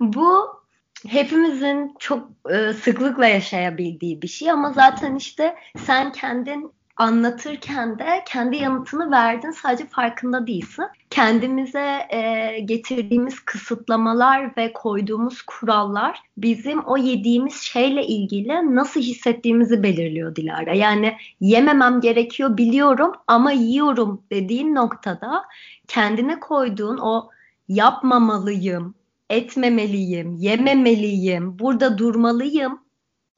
Bu 0.00 0.61
hepimizin 1.08 1.94
çok 1.98 2.28
e, 2.50 2.72
sıklıkla 2.72 3.26
yaşayabildiği 3.26 4.22
bir 4.22 4.28
şey 4.28 4.50
ama 4.50 4.72
zaten 4.72 5.14
işte 5.16 5.54
sen 5.86 6.12
kendin 6.12 6.72
anlatırken 6.96 7.98
de 7.98 8.22
kendi 8.26 8.56
yanıtını 8.56 9.10
verdin 9.10 9.50
sadece 9.50 9.86
farkında 9.86 10.46
değilsin. 10.46 10.84
Kendimize 11.10 12.06
e, 12.10 12.60
getirdiğimiz 12.60 13.40
kısıtlamalar 13.40 14.56
ve 14.56 14.72
koyduğumuz 14.72 15.42
kurallar 15.42 16.22
bizim 16.36 16.78
o 16.78 16.96
yediğimiz 16.96 17.54
şeyle 17.60 18.06
ilgili 18.06 18.76
nasıl 18.76 19.00
hissettiğimizi 19.00 19.82
belirliyor 19.82 20.36
Dilara. 20.36 20.74
Yani 20.74 21.16
yememem 21.40 22.00
gerekiyor 22.00 22.56
biliyorum 22.56 23.12
ama 23.26 23.52
yiyorum 23.52 24.22
dediğin 24.30 24.74
noktada 24.74 25.44
kendine 25.88 26.40
koyduğun 26.40 26.98
o 26.98 27.30
yapmamalıyım, 27.68 28.94
etmemeliyim, 29.32 30.36
yememeliyim, 30.36 31.58
burada 31.58 31.98
durmalıyım. 31.98 32.80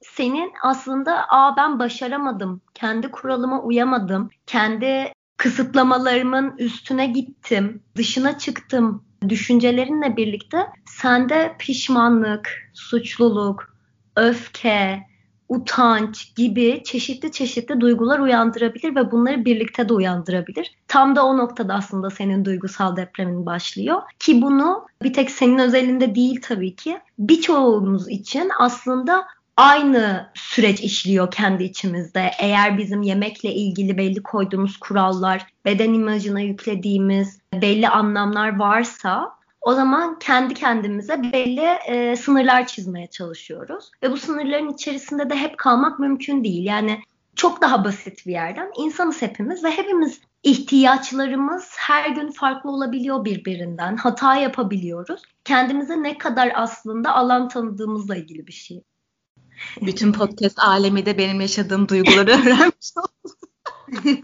Senin 0.01 0.51
aslında 0.63 1.25
aa 1.29 1.57
ben 1.57 1.79
başaramadım, 1.79 2.61
kendi 2.73 3.11
kuralıma 3.11 3.61
uyamadım, 3.61 4.29
kendi 4.45 5.13
kısıtlamalarımın 5.37 6.57
üstüne 6.57 7.07
gittim, 7.07 7.83
dışına 7.95 8.37
çıktım 8.37 9.05
düşüncelerinle 9.29 10.17
birlikte 10.17 10.57
sende 10.85 11.55
pişmanlık, 11.59 12.71
suçluluk, 12.73 13.75
öfke, 14.15 15.03
utanç 15.49 16.35
gibi 16.35 16.81
çeşitli 16.85 17.31
çeşitli 17.31 17.81
duygular 17.81 18.19
uyandırabilir 18.19 18.95
ve 18.95 19.11
bunları 19.11 19.45
birlikte 19.45 19.89
de 19.89 19.93
uyandırabilir. 19.93 20.71
Tam 20.87 21.15
da 21.15 21.25
o 21.25 21.37
noktada 21.37 21.73
aslında 21.73 22.09
senin 22.09 22.45
duygusal 22.45 22.95
depremin 22.95 23.45
başlıyor. 23.45 24.01
Ki 24.19 24.41
bunu 24.41 24.85
bir 25.03 25.13
tek 25.13 25.31
senin 25.31 25.59
özelinde 25.59 26.15
değil 26.15 26.41
tabii 26.43 26.75
ki. 26.75 26.99
Birçoğumuz 27.19 28.09
için 28.09 28.49
aslında 28.59 29.25
aynı 29.57 30.29
süreç 30.33 30.81
işliyor 30.81 31.31
kendi 31.31 31.63
içimizde. 31.63 32.31
Eğer 32.39 32.77
bizim 32.77 33.01
yemekle 33.01 33.53
ilgili 33.53 33.97
belli 33.97 34.23
koyduğumuz 34.23 34.77
kurallar, 34.77 35.45
beden 35.65 35.93
imajına 35.93 36.39
yüklediğimiz 36.39 37.39
belli 37.53 37.89
anlamlar 37.89 38.59
varsa 38.59 39.35
o 39.65 39.73
zaman 39.73 40.19
kendi 40.19 40.53
kendimize 40.53 41.23
belli 41.23 41.77
e, 41.87 42.15
sınırlar 42.15 42.67
çizmeye 42.67 43.07
çalışıyoruz. 43.07 43.91
Ve 44.03 44.11
bu 44.11 44.17
sınırların 44.17 44.73
içerisinde 44.73 45.29
de 45.29 45.35
hep 45.35 45.57
kalmak 45.57 45.99
mümkün 45.99 46.43
değil. 46.43 46.65
Yani 46.65 46.99
çok 47.35 47.61
daha 47.61 47.83
basit 47.83 48.25
bir 48.27 48.31
yerden 48.31 48.71
insanız 48.77 49.21
hepimiz 49.21 49.63
ve 49.63 49.71
hepimiz 49.71 50.19
ihtiyaçlarımız 50.43 51.69
her 51.77 52.09
gün 52.09 52.31
farklı 52.31 52.71
olabiliyor 52.71 53.25
birbirinden. 53.25 53.97
Hata 53.97 54.35
yapabiliyoruz. 54.35 55.21
Kendimize 55.45 56.03
ne 56.03 56.17
kadar 56.17 56.51
aslında 56.55 57.15
alan 57.15 57.47
tanıdığımızla 57.47 58.15
ilgili 58.15 58.47
bir 58.47 58.53
şey. 58.53 58.83
Bütün 59.81 60.13
podcast 60.13 60.59
alemi 60.59 61.05
de 61.05 61.17
benim 61.17 61.41
yaşadığım 61.41 61.89
duyguları 61.89 62.31
öğrenmiş 62.41 62.91
oldu. 62.97 63.35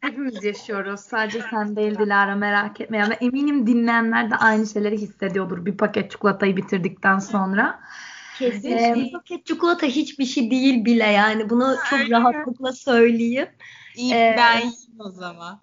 Hepimiz 0.00 0.44
yaşıyoruz. 0.44 1.00
Sadece 1.00 1.40
sen 1.50 1.76
değil 1.76 1.98
Dilara 1.98 2.34
merak 2.34 2.80
etme. 2.80 2.98
Yani 2.98 3.14
eminim 3.20 3.66
dinleyenler 3.66 4.30
de 4.30 4.36
aynı 4.36 4.66
şeyleri 4.66 4.98
hissediyordur 4.98 5.66
bir 5.66 5.76
paket 5.76 6.10
çikolatayı 6.10 6.56
bitirdikten 6.56 7.18
sonra. 7.18 7.80
Kesinlikle. 8.38 9.00
Ee, 9.00 9.12
paket 9.12 9.46
çikolata 9.46 9.86
hiçbir 9.86 10.24
şey 10.24 10.50
değil 10.50 10.84
bile 10.84 11.06
yani. 11.06 11.50
Bunu 11.50 11.76
çok 11.90 12.10
rahatlıkla 12.10 12.72
söyleyeyim. 12.72 13.48
İyi 13.96 14.14
ee, 14.14 14.34
ben 14.38 14.56
yiyeyim 14.56 14.74
o 14.98 15.10
zaman. 15.10 15.60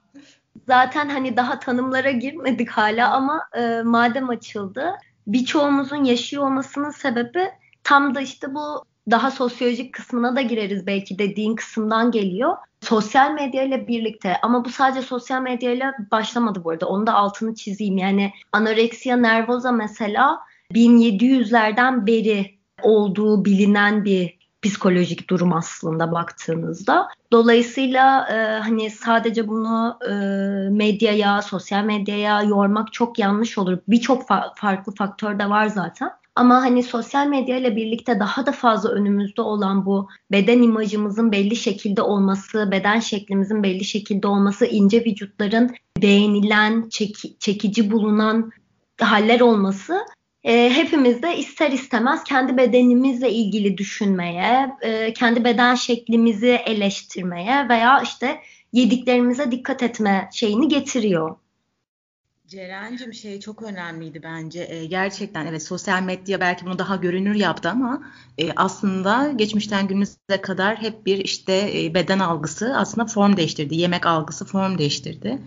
Zaten 0.68 1.10
hani 1.10 1.38
daha 1.38 1.60
tanımlara 1.60 2.12
girmedik 2.12 2.70
hala 2.70 3.12
ama 3.12 3.42
e, 3.58 3.82
madem 3.82 4.30
açıldı 4.30 4.94
birçoğumuzun 5.28 6.04
yaşıyor 6.04 6.44
olmasının 6.44 6.92
sebebi 6.92 7.52
Tam 7.88 8.16
da 8.16 8.22
işte 8.22 8.56
bu 8.56 8.86
daha 9.12 9.32
sosyolojik 9.32 9.94
kısmına 9.94 10.36
da 10.36 10.42
gireriz 10.42 10.88
belki 10.88 11.20
dediğin 11.20 11.56
kısımdan 11.56 12.12
geliyor. 12.12 12.56
Sosyal 12.82 13.32
medya 13.32 13.64
ile 13.64 13.88
birlikte 13.88 14.38
ama 14.42 14.66
bu 14.66 14.70
sadece 14.70 15.02
sosyal 15.02 15.42
medya 15.42 15.72
ile 15.72 15.94
başlamadı 16.12 16.64
bu 16.64 16.70
arada. 16.70 16.88
Onu 16.88 17.08
da 17.08 17.14
altını 17.14 17.56
çizeyim. 17.56 17.98
Yani 17.98 18.34
anoreksiya 18.52 19.18
nervoza 19.18 19.72
mesela 19.72 20.40
1700'lerden 20.74 22.08
beri 22.08 22.58
olduğu 22.82 23.46
bilinen 23.46 24.06
bir 24.06 24.38
psikolojik 24.62 25.30
durum 25.30 25.54
aslında 25.54 26.12
baktığınızda. 26.12 27.08
Dolayısıyla 27.32 28.28
e, 28.32 28.60
hani 28.60 28.90
sadece 28.90 29.48
bunu 29.48 30.00
e, 30.10 30.14
medyaya, 30.70 31.42
sosyal 31.42 31.84
medyaya 31.84 32.42
yormak 32.42 32.94
çok 32.94 33.20
yanlış 33.20 33.58
olur. 33.58 33.78
Birçok 33.88 34.24
fa- 34.24 34.56
farklı 34.56 34.96
faktör 34.96 35.40
de 35.40 35.50
var 35.50 35.68
zaten. 35.68 36.12
Ama 36.38 36.62
hani 36.62 36.84
sosyal 36.84 37.28
medya 37.28 37.58
ile 37.58 37.76
birlikte 37.76 38.20
daha 38.20 38.46
da 38.46 38.52
fazla 38.52 38.90
önümüzde 38.90 39.42
olan 39.42 39.86
bu 39.86 40.08
beden 40.32 40.62
imajımızın 40.62 41.32
belli 41.32 41.56
şekilde 41.56 42.02
olması, 42.02 42.72
beden 42.72 43.00
şeklimizin 43.00 43.64
belli 43.64 43.84
şekilde 43.84 44.28
olması, 44.28 44.66
ince 44.66 45.06
vücutların 45.06 45.76
beğenilen, 46.02 46.90
çeki, 46.90 47.40
çekici 47.40 47.92
bulunan 47.92 48.52
haller 49.02 49.40
olması 49.40 50.06
e, 50.44 50.70
hepimiz 50.70 51.18
ister 51.38 51.72
istemez 51.72 52.24
kendi 52.24 52.58
bedenimizle 52.58 53.32
ilgili 53.32 53.78
düşünmeye, 53.78 54.70
e, 54.82 55.14
kendi 55.14 55.44
beden 55.44 55.76
şeklimizi 55.76 56.60
eleştirmeye 56.66 57.70
veya 57.70 58.02
işte 58.02 58.40
yediklerimize 58.74 59.52
dikkat 59.52 59.84
etme 59.84 60.30
şeyini 60.34 60.68
getiriyor. 60.68 61.36
Ceren'cim 62.48 63.14
şey 63.14 63.40
çok 63.40 63.64
önemliydi 63.64 64.24
bence. 64.24 64.68
E, 64.70 64.86
gerçekten 64.86 65.46
evet 65.46 65.64
sosyal 65.64 66.04
medya 66.04 66.40
belki 66.40 66.66
bunu 66.66 66.80
daha 66.80 66.96
görünür 66.96 67.36
yaptı 67.36 67.70
ama 67.70 68.04
e, 68.38 68.52
aslında 68.56 69.32
geçmişten 69.36 69.88
günümüze 69.88 70.42
kadar 70.42 70.82
hep 70.82 71.06
bir 71.06 71.18
işte 71.18 71.72
e, 71.76 71.94
beden 71.94 72.20
algısı 72.20 72.74
aslında 72.78 73.08
form 73.08 73.38
değiştirdi. 73.38 73.76
Yemek 73.76 74.06
algısı 74.06 74.46
form 74.46 74.78
değiştirdi. 74.78 75.42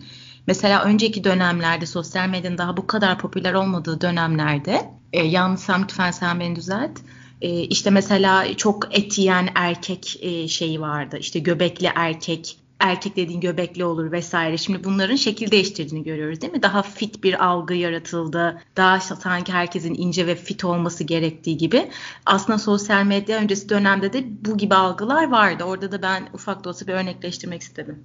Mesela 0.47 0.83
önceki 0.83 1.23
dönemlerde 1.23 1.85
sosyal 1.85 2.29
medyanın 2.29 2.57
daha 2.57 2.77
bu 2.77 2.87
kadar 2.87 3.19
popüler 3.19 3.53
olmadığı 3.53 4.01
dönemlerde 4.01 4.91
e, 5.13 5.23
yanlışsam 5.23 5.83
lütfen 5.83 6.11
sen 6.11 6.39
beni 6.39 6.55
düzelt. 6.55 6.99
E, 7.41 7.49
işte 7.61 7.89
mesela 7.89 8.57
çok 8.57 8.97
et 8.97 9.17
yiyen 9.17 9.49
erkek 9.55 10.17
e, 10.21 10.47
şeyi 10.47 10.81
vardı. 10.81 11.17
İşte 11.19 11.39
göbekli 11.39 11.91
erkek 11.95 12.60
erkek 12.81 13.15
dediğin 13.15 13.41
göbekli 13.41 13.85
olur 13.85 14.11
vesaire. 14.11 14.57
Şimdi 14.57 14.83
bunların 14.83 15.15
şekil 15.15 15.51
değiştirdiğini 15.51 16.03
görüyoruz 16.03 16.41
değil 16.41 16.53
mi? 16.53 16.63
Daha 16.63 16.81
fit 16.81 17.23
bir 17.23 17.45
algı 17.45 17.73
yaratıldı. 17.73 18.61
Daha 18.77 18.99
sanki 18.99 19.53
herkesin 19.53 19.93
ince 19.93 20.27
ve 20.27 20.35
fit 20.35 20.63
olması 20.63 21.03
gerektiği 21.03 21.57
gibi. 21.57 21.89
Aslında 22.25 22.59
sosyal 22.59 23.03
medya 23.03 23.39
öncesi 23.39 23.69
dönemde 23.69 24.13
de 24.13 24.23
bu 24.45 24.57
gibi 24.57 24.75
algılar 24.75 25.31
vardı. 25.31 25.63
Orada 25.63 25.91
da 25.91 26.01
ben 26.01 26.29
ufak 26.33 26.63
da 26.63 26.69
olsa 26.69 26.87
bir 26.87 26.93
örnekleştirmek 26.93 27.61
istedim. 27.61 28.03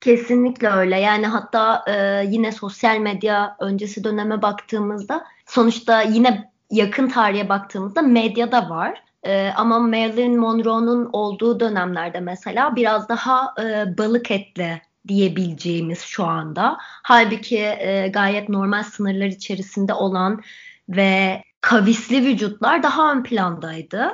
Kesinlikle 0.00 0.68
öyle. 0.68 1.00
Yani 1.00 1.26
hatta 1.26 1.84
e, 1.88 2.26
yine 2.30 2.52
sosyal 2.52 2.98
medya 2.98 3.56
öncesi 3.60 4.04
döneme 4.04 4.42
baktığımızda 4.42 5.24
sonuçta 5.46 6.02
yine 6.02 6.52
yakın 6.70 7.08
tarihe 7.08 7.48
baktığımızda 7.48 8.02
medyada 8.02 8.70
var. 8.70 9.02
E, 9.26 9.52
ama 9.56 9.78
Marilyn 9.78 10.38
Monroe'nun 10.38 11.10
olduğu 11.12 11.60
dönemlerde 11.60 12.20
mesela 12.20 12.76
biraz 12.76 13.08
daha 13.08 13.54
e, 13.62 13.98
balık 13.98 14.30
etli 14.30 14.82
diyebileceğimiz 15.08 16.00
şu 16.00 16.24
anda. 16.24 16.76
Halbuki 16.80 17.58
e, 17.58 18.08
gayet 18.08 18.48
normal 18.48 18.82
sınırlar 18.82 19.26
içerisinde 19.26 19.94
olan 19.94 20.42
ve 20.88 21.42
kavisli 21.60 22.24
vücutlar 22.24 22.82
daha 22.82 23.12
ön 23.12 23.22
plandaydı. 23.22 24.12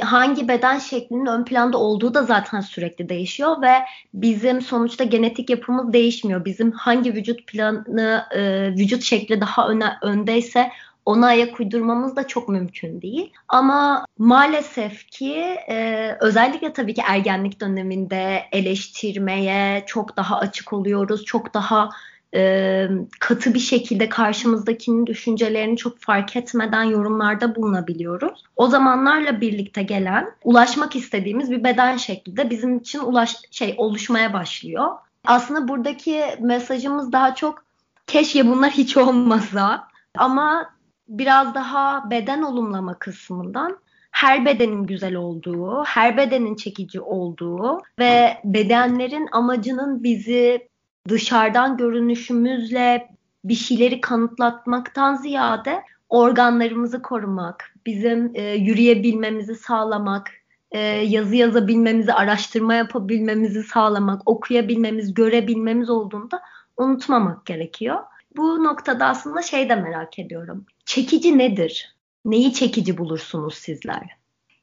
Hangi 0.00 0.48
beden 0.48 0.78
şeklinin 0.78 1.26
ön 1.26 1.44
planda 1.44 1.78
olduğu 1.78 2.14
da 2.14 2.22
zaten 2.22 2.60
sürekli 2.60 3.08
değişiyor 3.08 3.62
ve 3.62 3.74
bizim 4.14 4.60
sonuçta 4.60 5.04
genetik 5.04 5.50
yapımız 5.50 5.92
değişmiyor. 5.92 6.44
Bizim 6.44 6.72
hangi 6.72 7.14
vücut 7.14 7.46
planı, 7.46 8.24
e, 8.34 8.70
vücut 8.78 9.02
şekli 9.02 9.40
daha 9.40 9.68
öne, 9.68 9.92
öndeyse 10.02 10.70
ona 11.06 11.26
ayak 11.26 11.60
uydurmamız 11.60 12.16
da 12.16 12.26
çok 12.26 12.48
mümkün 12.48 13.02
değil. 13.02 13.32
Ama 13.48 14.06
maalesef 14.18 15.06
ki 15.06 15.34
e, 15.68 16.08
özellikle 16.20 16.72
tabii 16.72 16.94
ki 16.94 17.02
ergenlik 17.06 17.60
döneminde 17.60 18.42
eleştirmeye 18.52 19.84
çok 19.86 20.16
daha 20.16 20.38
açık 20.38 20.72
oluyoruz. 20.72 21.24
Çok 21.24 21.54
daha 21.54 21.90
e, 22.34 22.88
katı 23.20 23.54
bir 23.54 23.58
şekilde 23.58 24.08
karşımızdakinin 24.08 25.06
düşüncelerini 25.06 25.76
çok 25.76 25.98
fark 25.98 26.36
etmeden 26.36 26.84
yorumlarda 26.84 27.56
bulunabiliyoruz. 27.56 28.44
O 28.56 28.66
zamanlarla 28.66 29.40
birlikte 29.40 29.82
gelen 29.82 30.30
ulaşmak 30.44 30.96
istediğimiz 30.96 31.50
bir 31.50 31.64
beden 31.64 31.96
şekli 31.96 32.36
de 32.36 32.50
bizim 32.50 32.78
için 32.78 32.98
ulaş 32.98 33.36
şey 33.50 33.74
oluşmaya 33.78 34.32
başlıyor. 34.32 34.90
Aslında 35.24 35.68
buradaki 35.68 36.24
mesajımız 36.40 37.12
daha 37.12 37.34
çok 37.34 37.64
keşke 38.06 38.46
bunlar 38.46 38.70
hiç 38.70 38.96
olmasa 38.96 39.88
ama 40.18 40.71
biraz 41.18 41.54
daha 41.54 42.10
beden 42.10 42.42
olumlama 42.42 42.98
kısmından 42.98 43.78
her 44.10 44.44
bedenin 44.44 44.86
güzel 44.86 45.14
olduğu, 45.14 45.84
her 45.84 46.16
bedenin 46.16 46.54
çekici 46.54 47.00
olduğu 47.00 47.78
ve 47.98 48.38
bedenlerin 48.44 49.28
amacının 49.32 50.02
bizi 50.02 50.68
dışarıdan 51.08 51.76
görünüşümüzle 51.76 53.08
bir 53.44 53.54
şeyleri 53.54 54.00
kanıtlatmaktan 54.00 55.14
ziyade 55.14 55.82
organlarımızı 56.08 57.02
korumak, 57.02 57.74
bizim 57.86 58.30
e, 58.34 58.42
yürüyebilmemizi 58.42 59.54
sağlamak, 59.54 60.30
e, 60.70 60.78
yazı 60.88 61.36
yazabilmemizi, 61.36 62.12
araştırma 62.12 62.74
yapabilmemizi 62.74 63.62
sağlamak, 63.62 64.22
okuyabilmemiz, 64.26 65.14
görebilmemiz 65.14 65.90
olduğunda 65.90 66.42
unutmamak 66.76 67.46
gerekiyor. 67.46 67.98
Bu 68.36 68.64
noktada 68.64 69.06
aslında 69.06 69.42
şey 69.42 69.68
de 69.68 69.76
merak 69.76 70.18
ediyorum. 70.18 70.66
Çekici 70.94 71.38
nedir? 71.38 71.96
Neyi 72.24 72.52
çekici 72.52 72.98
bulursunuz 72.98 73.54
sizler? 73.54 74.02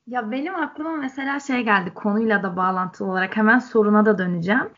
Ya 0.08 0.32
benim 0.32 0.56
aklıma 0.56 0.92
mesela 0.92 1.40
şey 1.40 1.62
geldi 1.62 1.92
konuyla 1.94 2.44
da 2.44 2.58
bağlantılı 2.58 3.12
olarak 3.12 3.38
hemen 3.38 3.60
soruna 3.60 4.06
da 4.06 4.18
döneceğim. 4.18 4.70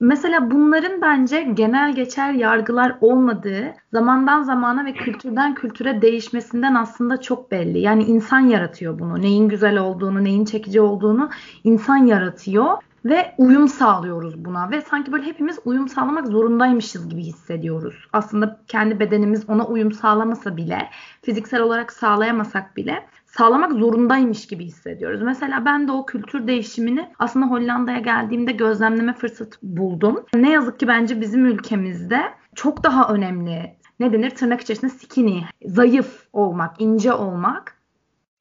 Mesela 0.00 0.50
bunların 0.50 1.00
bence 1.02 1.42
genel 1.42 1.94
geçer 1.94 2.32
yargılar 2.32 2.96
olmadığı, 3.00 3.74
zamandan 3.92 4.42
zamana 4.42 4.84
ve 4.84 4.92
kültürden 4.92 5.54
kültüre 5.54 6.02
değişmesinden 6.02 6.74
aslında 6.74 7.20
çok 7.20 7.50
belli. 7.50 7.78
Yani 7.78 8.04
insan 8.04 8.40
yaratıyor 8.40 8.98
bunu. 8.98 9.22
Neyin 9.22 9.48
güzel 9.48 9.78
olduğunu, 9.78 10.24
neyin 10.24 10.44
çekici 10.44 10.80
olduğunu 10.80 11.30
insan 11.64 11.96
yaratıyor 11.96 12.76
ve 13.04 13.34
uyum 13.38 13.68
sağlıyoruz 13.68 14.44
buna 14.44 14.70
ve 14.70 14.80
sanki 14.80 15.12
böyle 15.12 15.26
hepimiz 15.26 15.58
uyum 15.64 15.88
sağlamak 15.88 16.26
zorundaymışız 16.26 17.08
gibi 17.08 17.22
hissediyoruz. 17.22 18.08
Aslında 18.12 18.60
kendi 18.66 19.00
bedenimiz 19.00 19.48
ona 19.48 19.66
uyum 19.66 19.92
sağlamasa 19.92 20.56
bile, 20.56 20.88
fiziksel 21.22 21.60
olarak 21.60 21.92
sağlayamasak 21.92 22.76
bile 22.76 23.06
sağlamak 23.26 23.72
zorundaymış 23.72 24.46
gibi 24.46 24.64
hissediyoruz. 24.64 25.22
Mesela 25.22 25.64
ben 25.64 25.88
de 25.88 25.92
o 25.92 26.06
kültür 26.06 26.46
değişimini 26.46 27.08
aslında 27.18 27.46
Hollanda'ya 27.46 27.98
geldiğimde 27.98 28.52
gözlemleme 28.52 29.12
fırsatı 29.12 29.58
buldum. 29.62 30.24
Ne 30.34 30.50
yazık 30.50 30.80
ki 30.80 30.88
bence 30.88 31.20
bizim 31.20 31.46
ülkemizde 31.46 32.22
çok 32.54 32.84
daha 32.84 33.08
önemli 33.08 33.78
ne 34.00 34.12
denir 34.12 34.30
tırnak 34.30 34.60
içerisinde 34.60 34.90
skinny, 34.90 35.42
zayıf 35.64 36.26
olmak, 36.32 36.80
ince 36.80 37.12
olmak 37.12 37.77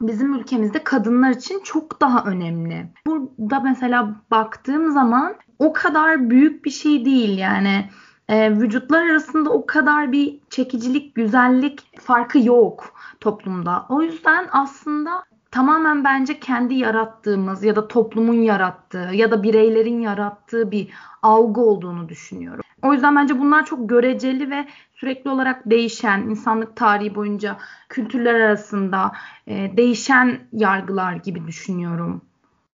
bizim 0.01 0.33
ülkemizde 0.33 0.83
kadınlar 0.83 1.29
için 1.29 1.59
çok 1.63 2.01
daha 2.01 2.23
önemli. 2.23 2.89
Burada 3.07 3.59
mesela 3.59 4.15
baktığım 4.31 4.91
zaman 4.91 5.35
o 5.59 5.73
kadar 5.73 6.29
büyük 6.29 6.65
bir 6.65 6.69
şey 6.69 7.05
değil 7.05 7.37
yani 7.37 7.89
e, 8.29 8.51
vücutlar 8.51 9.09
arasında 9.09 9.49
o 9.49 9.65
kadar 9.65 10.11
bir 10.11 10.39
çekicilik, 10.49 11.15
güzellik 11.15 11.99
farkı 11.99 12.39
yok 12.39 12.93
toplumda. 13.19 13.85
O 13.89 14.01
yüzden 14.01 14.47
aslında 14.51 15.23
tamamen 15.51 16.03
bence 16.03 16.39
kendi 16.39 16.75
yarattığımız 16.75 17.63
ya 17.63 17.75
da 17.75 17.87
toplumun 17.87 18.41
yarattığı 18.41 19.09
ya 19.13 19.31
da 19.31 19.43
bireylerin 19.43 20.01
yarattığı 20.01 20.71
bir 20.71 20.89
algı 21.21 21.61
olduğunu 21.61 22.09
düşünüyorum. 22.09 22.63
O 22.81 22.93
yüzden 22.93 23.15
bence 23.15 23.39
bunlar 23.39 23.65
çok 23.65 23.89
göreceli 23.89 24.49
ve 24.49 24.67
sürekli 24.95 25.29
olarak 25.29 25.61
değişen, 25.65 26.21
insanlık 26.21 26.75
tarihi 26.75 27.15
boyunca 27.15 27.57
kültürler 27.89 28.33
arasında 28.33 29.11
e, 29.47 29.77
değişen 29.77 30.39
yargılar 30.51 31.13
gibi 31.13 31.47
düşünüyorum. 31.47 32.21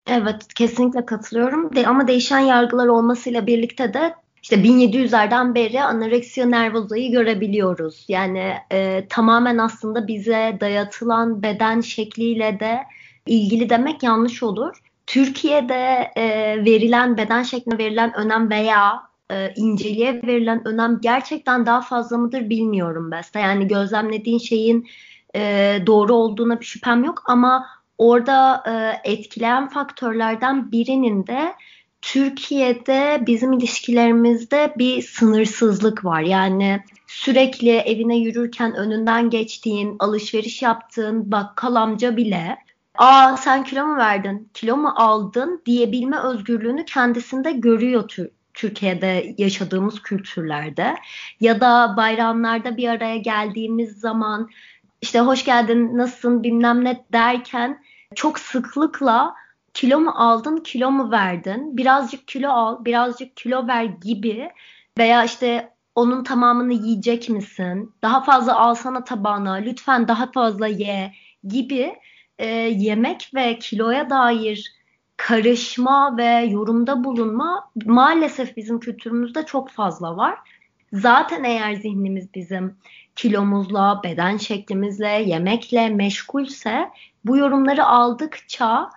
Evet, 0.06 0.54
kesinlikle 0.54 1.06
katılıyorum. 1.06 1.76
De, 1.76 1.86
ama 1.86 2.08
değişen 2.08 2.38
yargılar 2.38 2.86
olmasıyla 2.86 3.46
birlikte 3.46 3.94
de 3.94 4.14
işte 4.42 4.56
1700'lerden 4.56 5.54
beri 5.54 5.82
anoreksiya 5.82 6.46
nervozayı 6.46 7.10
görebiliyoruz. 7.12 8.04
Yani 8.08 8.54
e, 8.72 9.06
tamamen 9.08 9.58
aslında 9.58 10.06
bize 10.06 10.58
dayatılan 10.60 11.42
beden 11.42 11.80
şekliyle 11.80 12.60
de 12.60 12.78
ilgili 13.26 13.70
demek 13.70 14.02
yanlış 14.02 14.42
olur. 14.42 14.82
Türkiye'de 15.06 16.10
e, 16.16 16.24
verilen 16.64 17.16
beden 17.16 17.42
şekline 17.42 17.78
verilen 17.78 18.14
önem 18.16 18.50
veya 18.50 19.02
e, 19.30 19.52
inceliğe 19.56 20.22
verilen 20.22 20.68
önem 20.68 20.98
gerçekten 21.02 21.66
daha 21.66 21.80
fazla 21.80 22.18
mıdır 22.18 22.50
bilmiyorum 22.50 23.10
Beste. 23.10 23.40
Yani 23.40 23.68
gözlemlediğin 23.68 24.38
şeyin 24.38 24.88
e, 25.36 25.78
doğru 25.86 26.14
olduğuna 26.14 26.60
bir 26.60 26.64
şüphem 26.64 27.04
yok 27.04 27.22
ama 27.26 27.66
orada 27.98 28.62
e, 28.66 29.00
etkileyen 29.12 29.68
faktörlerden 29.68 30.72
birinin 30.72 31.26
de 31.26 31.54
Türkiye'de 32.02 33.22
bizim 33.26 33.52
ilişkilerimizde 33.52 34.74
bir 34.78 35.02
sınırsızlık 35.02 36.04
var. 36.04 36.20
Yani 36.20 36.80
sürekli 37.06 37.70
evine 37.70 38.16
yürürken 38.16 38.74
önünden 38.74 39.30
geçtiğin, 39.30 39.96
alışveriş 39.98 40.62
yaptığın 40.62 41.32
bakkal 41.32 41.74
amca 41.74 42.16
bile 42.16 42.58
''Aa 42.98 43.36
sen 43.36 43.64
kilo 43.64 43.86
mu 43.86 43.96
verdin, 43.96 44.50
kilo 44.54 44.76
mu 44.76 44.92
aldın?'' 44.96 45.62
diyebilme 45.66 46.18
özgürlüğünü 46.18 46.84
kendisinde 46.84 47.52
görüyor 47.52 48.08
Türkiye'de 48.54 49.34
yaşadığımız 49.38 50.02
kültürlerde. 50.02 50.94
Ya 51.40 51.60
da 51.60 51.94
bayramlarda 51.96 52.76
bir 52.76 52.88
araya 52.88 53.16
geldiğimiz 53.16 54.00
zaman 54.00 54.48
işte 55.02 55.20
hoş 55.20 55.44
geldin, 55.44 55.98
nasılsın 55.98 56.42
bilmem 56.42 56.84
ne 56.84 57.04
derken 57.12 57.82
çok 58.14 58.38
sıklıkla 58.38 59.34
kilo 59.74 60.00
mu 60.00 60.12
aldın, 60.14 60.56
kilo 60.56 60.90
mu 60.90 61.10
verdin, 61.10 61.76
birazcık 61.76 62.28
kilo 62.28 62.50
al, 62.50 62.84
birazcık 62.84 63.36
kilo 63.36 63.66
ver 63.66 63.84
gibi 63.84 64.50
veya 64.98 65.24
işte 65.24 65.74
onun 65.94 66.24
tamamını 66.24 66.72
yiyecek 66.72 67.28
misin, 67.28 67.94
daha 68.02 68.22
fazla 68.22 68.58
alsana 68.58 69.04
tabağına, 69.04 69.52
lütfen 69.52 70.08
daha 70.08 70.30
fazla 70.32 70.66
ye 70.66 71.12
gibi 71.44 71.94
e, 72.38 72.46
yemek 72.56 73.30
ve 73.34 73.58
kiloya 73.58 74.10
dair 74.10 74.72
karışma 75.16 76.16
ve 76.16 76.24
yorumda 76.24 77.04
bulunma 77.04 77.70
maalesef 77.84 78.56
bizim 78.56 78.80
kültürümüzde 78.80 79.46
çok 79.46 79.70
fazla 79.70 80.16
var. 80.16 80.38
Zaten 80.92 81.44
eğer 81.44 81.74
zihnimiz 81.74 82.34
bizim 82.34 82.76
kilomuzla, 83.16 84.00
beden 84.04 84.36
şeklimizle, 84.36 85.08
yemekle 85.08 85.88
meşgulse 85.88 86.90
bu 87.24 87.36
yorumları 87.36 87.86
aldıkça 87.86 88.90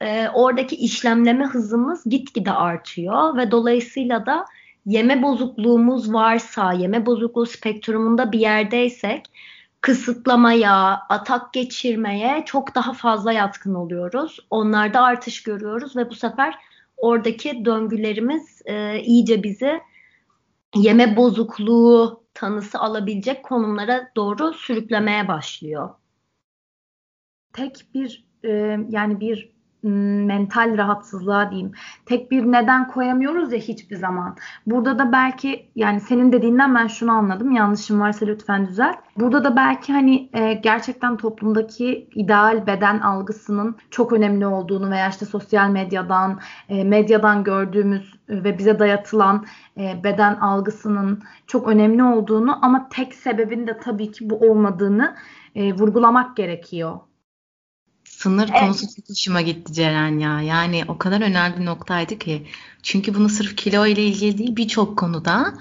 e, 0.00 0.28
oradaki 0.28 0.76
işlemleme 0.76 1.44
hızımız 1.44 2.04
gitgide 2.04 2.52
artıyor 2.52 3.36
ve 3.36 3.50
dolayısıyla 3.50 4.26
da 4.26 4.44
yeme 4.86 5.22
bozukluğumuz 5.22 6.12
varsa, 6.12 6.72
yeme 6.72 7.06
bozukluğu 7.06 7.46
spektrumunda 7.46 8.32
bir 8.32 8.40
yerdeysek 8.40 9.26
kısıtlamaya, 9.80 11.02
atak 11.08 11.52
geçirmeye 11.52 12.42
çok 12.46 12.74
daha 12.74 12.92
fazla 12.92 13.32
yatkın 13.32 13.74
oluyoruz. 13.74 14.38
Onlarda 14.50 15.00
artış 15.02 15.42
görüyoruz 15.42 15.96
ve 15.96 16.10
bu 16.10 16.14
sefer 16.14 16.54
oradaki 16.96 17.64
döngülerimiz 17.64 18.62
e, 18.64 19.00
iyice 19.00 19.42
bizi 19.42 19.80
yeme 20.74 21.16
bozukluğu 21.16 22.24
tanısı 22.34 22.78
alabilecek 22.78 23.42
konumlara 23.42 24.10
doğru 24.16 24.52
sürüklemeye 24.52 25.28
başlıyor. 25.28 25.90
Tek 27.52 27.86
bir 27.94 28.24
e, 28.44 28.78
yani 28.90 29.20
bir 29.20 29.59
mental 29.82 30.78
rahatsızlığa 30.78 31.50
diyeyim. 31.50 31.72
Tek 32.06 32.30
bir 32.30 32.44
neden 32.44 32.88
koyamıyoruz 32.88 33.52
ya 33.52 33.58
hiçbir 33.58 33.96
zaman. 33.96 34.36
Burada 34.66 34.98
da 34.98 35.12
belki 35.12 35.66
yani 35.76 36.00
senin 36.00 36.32
dediğinden 36.32 36.74
ben 36.74 36.86
şunu 36.86 37.12
anladım. 37.12 37.52
Yanlışım 37.52 38.00
varsa 38.00 38.26
lütfen 38.26 38.66
düzelt. 38.66 38.96
Burada 39.16 39.44
da 39.44 39.56
belki 39.56 39.92
hani 39.92 40.30
e, 40.32 40.52
gerçekten 40.52 41.16
toplumdaki 41.16 42.08
ideal 42.14 42.66
beden 42.66 42.98
algısının 42.98 43.76
çok 43.90 44.12
önemli 44.12 44.46
olduğunu 44.46 44.90
veya 44.90 45.08
işte 45.08 45.26
sosyal 45.26 45.70
medyadan, 45.70 46.40
e, 46.68 46.84
medyadan 46.84 47.44
gördüğümüz 47.44 48.14
ve 48.28 48.58
bize 48.58 48.78
dayatılan 48.78 49.46
e, 49.78 50.04
beden 50.04 50.34
algısının 50.34 51.22
çok 51.46 51.68
önemli 51.68 52.02
olduğunu 52.02 52.64
ama 52.64 52.88
tek 52.88 53.14
sebebin 53.14 53.66
de 53.66 53.78
tabii 53.78 54.12
ki 54.12 54.30
bu 54.30 54.50
olmadığını 54.50 55.16
e, 55.54 55.72
vurgulamak 55.72 56.36
gerekiyor. 56.36 56.98
Sınır 58.22 58.48
evet. 58.50 58.60
konusu 58.60 58.86
çok 58.96 59.10
hoşuma 59.10 59.40
gitti 59.40 59.72
Ceren 59.72 60.18
ya. 60.18 60.40
Yani 60.40 60.84
o 60.88 60.98
kadar 60.98 61.20
önemli 61.20 61.58
bir 61.58 61.64
noktaydı 61.64 62.18
ki. 62.18 62.46
Çünkü 62.82 63.14
bunu 63.14 63.28
sırf 63.28 63.56
kilo 63.56 63.86
ile 63.86 64.02
ilgili 64.02 64.38
değil 64.38 64.56
birçok 64.56 64.98
konuda. 64.98 65.54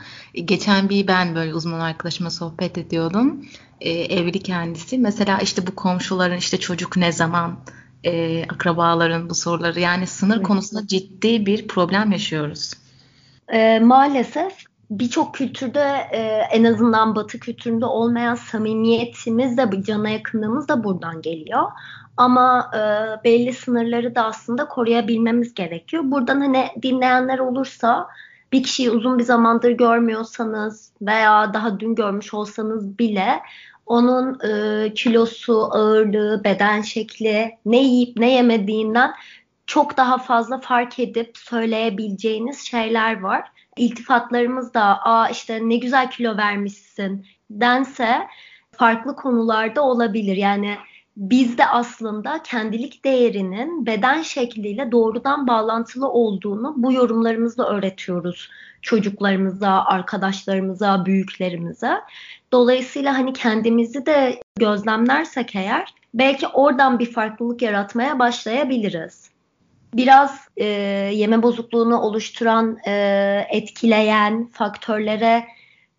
Geçen 0.46 0.90
bir 0.90 1.08
ben 1.08 1.36
böyle 1.36 1.54
uzman 1.54 1.80
arkadaşıma 1.80 2.30
sohbet 2.30 2.78
ediyordum. 2.78 3.46
Ee, 3.82 3.90
evli 3.92 4.40
kendisi. 4.40 4.98
Mesela 4.98 5.40
işte 5.40 5.68
bu 5.68 5.76
komşuların 5.76 6.38
işte 6.38 6.58
çocuk 6.60 6.98
ne 6.98 7.12
zaman 7.12 7.60
e, 8.04 8.44
akrabaların 8.44 9.30
bu 9.30 9.36
soruları 9.36 9.80
yani 9.80 10.08
sınır 10.08 10.38
evet. 10.38 10.48
konusunda 10.48 10.88
ciddi 10.88 11.46
bir 11.46 11.68
problem 11.68 12.12
yaşıyoruz. 12.12 12.74
E, 13.48 13.80
maalesef 13.80 14.54
birçok 14.92 15.36
kültürde 15.36 16.08
e, 16.12 16.20
en 16.52 16.64
azından 16.64 17.16
batı 17.16 17.40
kültüründe 17.40 17.86
olmayan 17.86 18.36
samimiyetimiz 18.36 19.58
de 19.58 19.84
cana 19.84 20.10
yakınlığımız 20.10 20.68
da 20.68 20.84
buradan 20.84 21.22
geliyor. 21.22 21.64
Ama 22.20 22.72
e, 22.74 22.80
belli 23.24 23.54
sınırları 23.54 24.16
da 24.16 24.26
aslında 24.26 24.68
koruyabilmemiz 24.68 25.54
gerekiyor. 25.54 26.04
Buradan 26.06 26.42
hani 26.42 26.68
dinleyenler 26.82 27.40
olursa 27.40 28.08
bir 28.52 28.64
kişiyi 28.64 28.92
uzun 28.92 29.20
bir 29.20 29.24
zamandır 29.24 29.72
görmüyorsanız 29.72 30.92
veya 31.02 31.54
daha 31.54 31.80
dün 31.80 31.96
görmüş 31.96 32.34
olsanız 32.34 33.00
bile 33.00 33.40
onun 33.86 34.40
e, 34.40 34.94
kilosu, 34.94 35.70
ağırlığı, 35.72 36.44
beden 36.44 36.82
şekli, 36.82 37.52
ne 37.66 37.78
yiyip 37.78 38.18
ne 38.18 38.32
yemediğinden 38.32 39.14
çok 39.66 39.98
daha 39.98 40.18
fazla 40.18 40.60
fark 40.60 41.00
edip 41.00 41.38
söyleyebileceğiniz 41.38 42.60
şeyler 42.60 43.20
var. 43.20 43.52
İltifatlarımız 43.78 44.74
da 44.74 44.84
aa 44.84 45.30
işte 45.30 45.60
ne 45.62 45.76
güzel 45.76 46.12
kilo 46.12 46.38
vermişsin 46.38 47.26
dense 47.50 48.28
farklı 48.72 49.16
konularda 49.16 49.82
olabilir. 49.82 50.38
Yani 50.38 50.78
bizde 51.20 51.66
aslında 51.66 52.44
kendilik 52.44 53.06
değerinin 53.06 53.86
beden 53.86 54.22
şekliyle 54.22 54.92
doğrudan 54.92 55.48
bağlantılı 55.48 56.10
olduğunu 56.10 56.74
bu 56.78 56.94
yorumlarımızla 56.94 57.68
öğretiyoruz 57.68 58.50
çocuklarımıza, 58.82 59.84
arkadaşlarımıza, 59.86 61.06
büyüklerimize. 61.06 61.94
Dolayısıyla 62.52 63.18
hani 63.18 63.34
kendimizi 63.34 64.06
de 64.06 64.40
gözlemlersek 64.60 65.56
eğer 65.56 65.94
belki 66.14 66.48
oradan 66.48 67.00
bir 67.00 67.12
farklılık 67.12 67.62
yaratmaya 67.62 68.20
başlayabiliriz. 68.20 69.30
Biraz 69.94 70.48
e, 70.58 70.66
yeme 71.14 71.44
bozukluğunu 71.44 72.02
oluşturan, 72.02 72.78
e, 72.88 73.48
etkileyen 73.50 74.46
faktörlere 74.46 75.48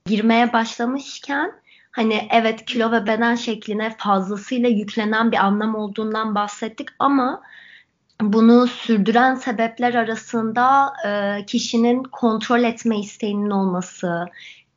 girmeye 0.07 0.53
başlamışken 0.53 1.60
Hani 1.93 2.29
evet 2.31 2.65
kilo 2.65 2.93
ve 2.93 3.07
beden 3.07 3.35
şekline 3.35 3.97
fazlasıyla 3.99 4.69
yüklenen 4.69 5.33
bir 5.33 5.37
anlam 5.37 5.75
olduğundan 5.75 6.35
bahsettik 6.35 6.89
ama 6.99 7.43
bunu 8.21 8.67
sürdüren 8.67 9.35
sebepler 9.35 9.95
arasında 9.95 10.93
e, 11.07 11.47
kişinin 11.47 12.03
kontrol 12.03 12.63
etme 12.63 13.01
isteğinin 13.01 13.51
olması, 13.51 14.27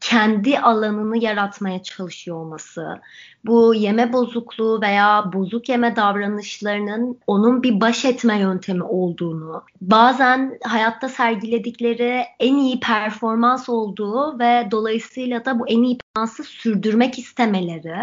kendi 0.04 0.60
alanını 0.60 1.18
yaratmaya 1.18 1.84
çalışıyor 1.84 2.38
olması, 2.38 3.02
bu 3.46 3.76
yeme 3.76 4.14
bozukluğu 4.14 4.82
veya 4.82 5.34
bozuk 5.34 5.70
yeme 5.70 5.96
davranışlarının 5.96 7.18
onun 7.28 7.64
bir 7.64 7.82
baş 7.82 8.06
etme 8.06 8.40
yöntemi 8.40 8.84
olduğunu, 8.84 9.64
bazen 9.82 10.60
hayatta 10.64 11.10
sergiledikleri 11.10 12.24
en 12.40 12.56
iyi 12.56 12.80
performans 12.80 13.70
olduğu 13.70 14.40
ve 14.40 14.68
dolayısıyla 14.72 15.46
da 15.46 15.60
bu 15.60 15.68
en 15.68 15.84
iyi 15.84 15.98
performansı 15.98 16.44
sürdürmek 16.44 17.20
istemeleri, 17.20 17.96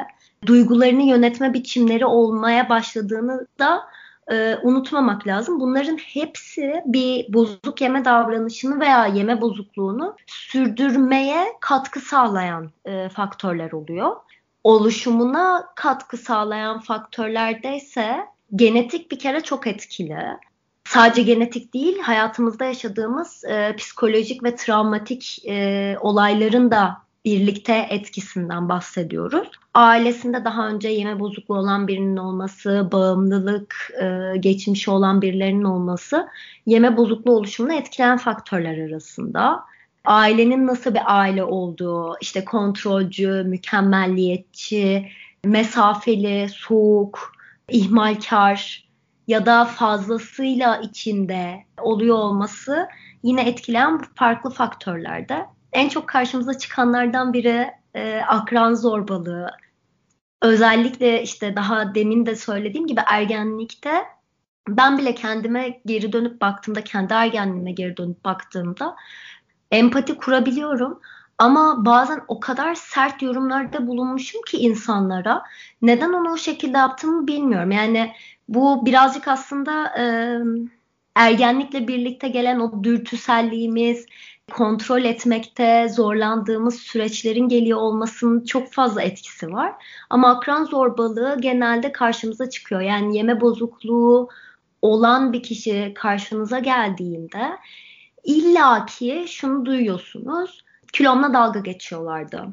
duygularını 0.46 1.02
yönetme 1.02 1.54
biçimleri 1.54 2.06
olmaya 2.06 2.68
başladığını 2.68 3.46
da 3.58 3.82
e, 4.30 4.56
unutmamak 4.62 5.26
lazım. 5.26 5.60
Bunların 5.60 5.96
hepsi 5.96 6.82
bir 6.86 7.32
bozuk 7.32 7.80
yeme 7.80 8.04
davranışını 8.04 8.80
veya 8.80 9.06
yeme 9.06 9.40
bozukluğunu 9.40 10.16
sürdürmeye 10.26 11.46
katkı 11.60 12.00
sağlayan 12.00 12.70
e, 12.84 13.08
faktörler 13.08 13.72
oluyor. 13.72 14.16
Oluşumuna 14.64 15.66
katkı 15.74 16.16
sağlayan 16.16 16.80
faktörlerde 16.80 17.76
ise 17.76 18.26
genetik 18.56 19.10
bir 19.10 19.18
kere 19.18 19.40
çok 19.40 19.66
etkili. 19.66 20.18
Sadece 20.84 21.22
genetik 21.22 21.74
değil, 21.74 21.98
hayatımızda 21.98 22.64
yaşadığımız 22.64 23.44
e, 23.44 23.76
psikolojik 23.76 24.44
ve 24.44 24.56
travmatik 24.56 25.42
e, 25.48 25.96
olayların 26.00 26.70
da 26.70 27.02
birlikte 27.24 27.86
etkisinden 27.90 28.68
bahsediyoruz. 28.68 29.50
Ailesinde 29.74 30.44
daha 30.44 30.68
önce 30.68 30.88
yeme 30.88 31.20
bozukluğu 31.20 31.58
olan 31.58 31.88
birinin 31.88 32.16
olması, 32.16 32.88
bağımlılık 32.92 33.92
e, 34.02 34.36
geçmişi 34.36 34.90
olan 34.90 35.22
birilerinin 35.22 35.64
olması 35.64 36.28
yeme 36.66 36.96
bozukluğu 36.96 37.36
oluşumunu 37.36 37.74
etkileyen 37.74 38.18
faktörler 38.18 38.88
arasında. 38.88 39.64
Ailenin 40.04 40.66
nasıl 40.66 40.94
bir 40.94 41.02
aile 41.06 41.44
olduğu, 41.44 42.16
işte 42.20 42.44
kontrolcü, 42.44 43.44
mükemmelliyetçi, 43.46 45.08
mesafeli, 45.44 46.48
soğuk, 46.48 47.32
ihmalkar 47.68 48.88
ya 49.28 49.46
da 49.46 49.64
fazlasıyla 49.64 50.76
içinde 50.76 51.64
oluyor 51.80 52.16
olması 52.16 52.88
yine 53.22 53.48
etkileyen 53.48 53.98
farklı 54.14 54.50
faktörlerde 54.50 55.46
en 55.72 55.88
çok 55.88 56.08
karşımıza 56.08 56.58
çıkanlardan 56.58 57.32
biri 57.32 57.70
e, 57.94 58.20
akran 58.28 58.74
zorbalığı. 58.74 59.50
Özellikle 60.42 61.22
işte 61.22 61.56
daha 61.56 61.94
demin 61.94 62.26
de 62.26 62.36
söylediğim 62.36 62.86
gibi 62.86 63.00
ergenlikte 63.06 64.04
ben 64.68 64.98
bile 64.98 65.14
kendime 65.14 65.80
geri 65.86 66.12
dönüp 66.12 66.40
baktığımda, 66.40 66.84
kendi 66.84 67.12
ergenliğime 67.12 67.72
geri 67.72 67.96
dönüp 67.96 68.24
baktığımda 68.24 68.96
empati 69.70 70.14
kurabiliyorum. 70.16 71.00
Ama 71.38 71.84
bazen 71.84 72.20
o 72.28 72.40
kadar 72.40 72.74
sert 72.74 73.22
yorumlarda 73.22 73.86
bulunmuşum 73.86 74.40
ki 74.42 74.58
insanlara. 74.58 75.42
Neden 75.82 76.12
onu 76.12 76.32
o 76.32 76.36
şekilde 76.36 76.78
yaptığımı 76.78 77.26
bilmiyorum. 77.26 77.70
Yani 77.70 78.12
bu 78.48 78.86
birazcık 78.86 79.28
aslında 79.28 79.98
e, 79.98 80.04
ergenlikle 81.14 81.88
birlikte 81.88 82.28
gelen 82.28 82.60
o 82.60 82.84
dürtüselliğimiz, 82.84 84.06
kontrol 84.50 85.04
etmekte 85.04 85.88
zorlandığımız 85.88 86.74
süreçlerin 86.74 87.48
geliyor 87.48 87.78
olmasının 87.78 88.44
çok 88.44 88.72
fazla 88.72 89.02
etkisi 89.02 89.52
var. 89.52 89.72
Ama 90.10 90.30
akran 90.30 90.64
zorbalığı 90.64 91.36
genelde 91.40 91.92
karşımıza 91.92 92.50
çıkıyor. 92.50 92.80
Yani 92.80 93.16
yeme 93.16 93.40
bozukluğu 93.40 94.28
olan 94.82 95.32
bir 95.32 95.42
kişi 95.42 95.92
karşınıza 95.94 96.58
geldiğinde 96.58 97.58
illaki 98.24 99.24
şunu 99.28 99.66
duyuyorsunuz. 99.66 100.64
Kilomla 100.92 101.34
dalga 101.34 101.60
geçiyorlardı 101.60 102.48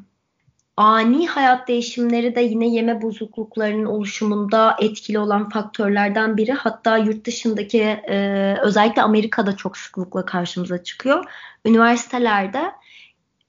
ani 0.77 1.27
hayat 1.27 1.67
değişimleri 1.67 2.35
de 2.35 2.41
yine 2.41 2.67
yeme 2.67 3.01
bozukluklarının 3.01 3.85
oluşumunda 3.85 4.75
etkili 4.81 5.19
olan 5.19 5.49
faktörlerden 5.49 6.37
biri. 6.37 6.51
Hatta 6.51 6.97
yurt 6.97 7.25
dışındaki 7.25 7.81
e, 7.81 8.55
özellikle 8.61 9.01
Amerika'da 9.01 9.55
çok 9.55 9.77
sıklıkla 9.77 10.25
karşımıza 10.25 10.83
çıkıyor. 10.83 11.25
Üniversitelerde 11.65 12.71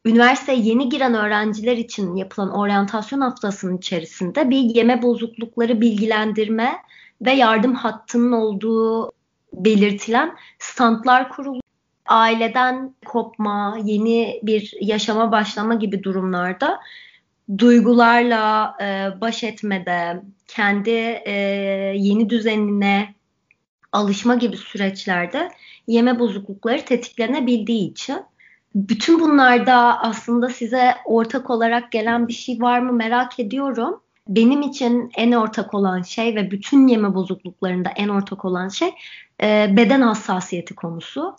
üniversiteye 0.05 0.59
yeni 0.59 0.89
giren 0.89 1.15
öğrenciler 1.15 1.77
için 1.77 2.17
yapılan 2.17 2.51
oryantasyon 2.51 3.21
haftasının 3.21 3.79
içerisinde 3.79 4.51
bir 4.51 4.61
yeme 4.61 5.03
bozuklukları 5.03 5.81
bilgilendirme 5.81 6.77
ve 7.23 7.33
yardım 7.33 7.75
hattının 7.75 8.33
olduğu 8.33 9.13
belirtilen 9.53 10.37
standlar 10.59 11.29
kurulu. 11.29 11.61
Aileden 12.07 12.95
kopma, 13.07 13.79
yeni 13.85 14.41
bir 14.43 14.75
yaşama 14.81 15.33
başlama 15.33 15.75
gibi 15.75 16.03
durumlarda 16.03 16.81
duygularla 17.59 18.77
e, 18.81 19.21
baş 19.21 19.45
etmede, 19.45 20.23
kendi 20.47 20.91
e, 21.25 21.33
yeni 21.97 22.31
düzenine 22.31 23.15
alışma 23.93 24.35
gibi 24.35 24.57
süreçlerde 24.57 25.51
yeme 25.87 26.19
bozuklukları 26.19 26.85
tetiklenebildiği 26.85 27.91
için 27.91 28.17
bütün 28.75 29.21
bunlarda 29.21 30.03
aslında 30.03 30.49
size 30.49 30.95
ortak 31.05 31.51
olarak 31.51 31.93
gelen 31.93 32.29
bir 32.29 32.33
şey 32.33 32.61
var 32.61 32.81
mı 32.81 32.93
merak 32.93 33.41
ediyorum. 33.41 34.01
Benim 34.29 34.63
için 34.63 35.11
en 35.17 35.33
ortak 35.33 35.75
olan 35.75 36.03
şey 36.03 36.37
ve 36.37 36.51
bütün 36.51 36.87
yeme 36.87 37.15
bozukluklarında 37.15 37.89
en 37.97 38.09
ortak 38.09 38.45
olan 38.45 38.69
şey 38.69 38.91
e, 39.43 39.77
beden 39.77 40.01
hassasiyeti 40.01 40.75
konusu 40.75 41.37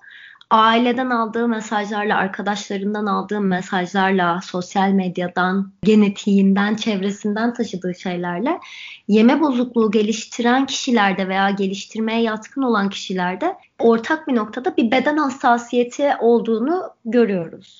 aileden 0.51 1.09
aldığı 1.09 1.47
mesajlarla, 1.47 2.17
arkadaşlarından 2.17 3.05
aldığı 3.05 3.41
mesajlarla, 3.41 4.41
sosyal 4.43 4.89
medyadan, 4.89 5.71
genetiğinden, 5.83 6.75
çevresinden 6.75 7.53
taşıdığı 7.53 7.95
şeylerle 7.95 8.59
yeme 9.07 9.41
bozukluğu 9.41 9.91
geliştiren 9.91 10.65
kişilerde 10.65 11.27
veya 11.27 11.49
geliştirmeye 11.49 12.21
yatkın 12.21 12.61
olan 12.61 12.89
kişilerde 12.89 13.57
ortak 13.79 14.27
bir 14.27 14.35
noktada 14.35 14.77
bir 14.77 14.91
beden 14.91 15.17
hassasiyeti 15.17 16.11
olduğunu 16.19 16.83
görüyoruz. 17.05 17.79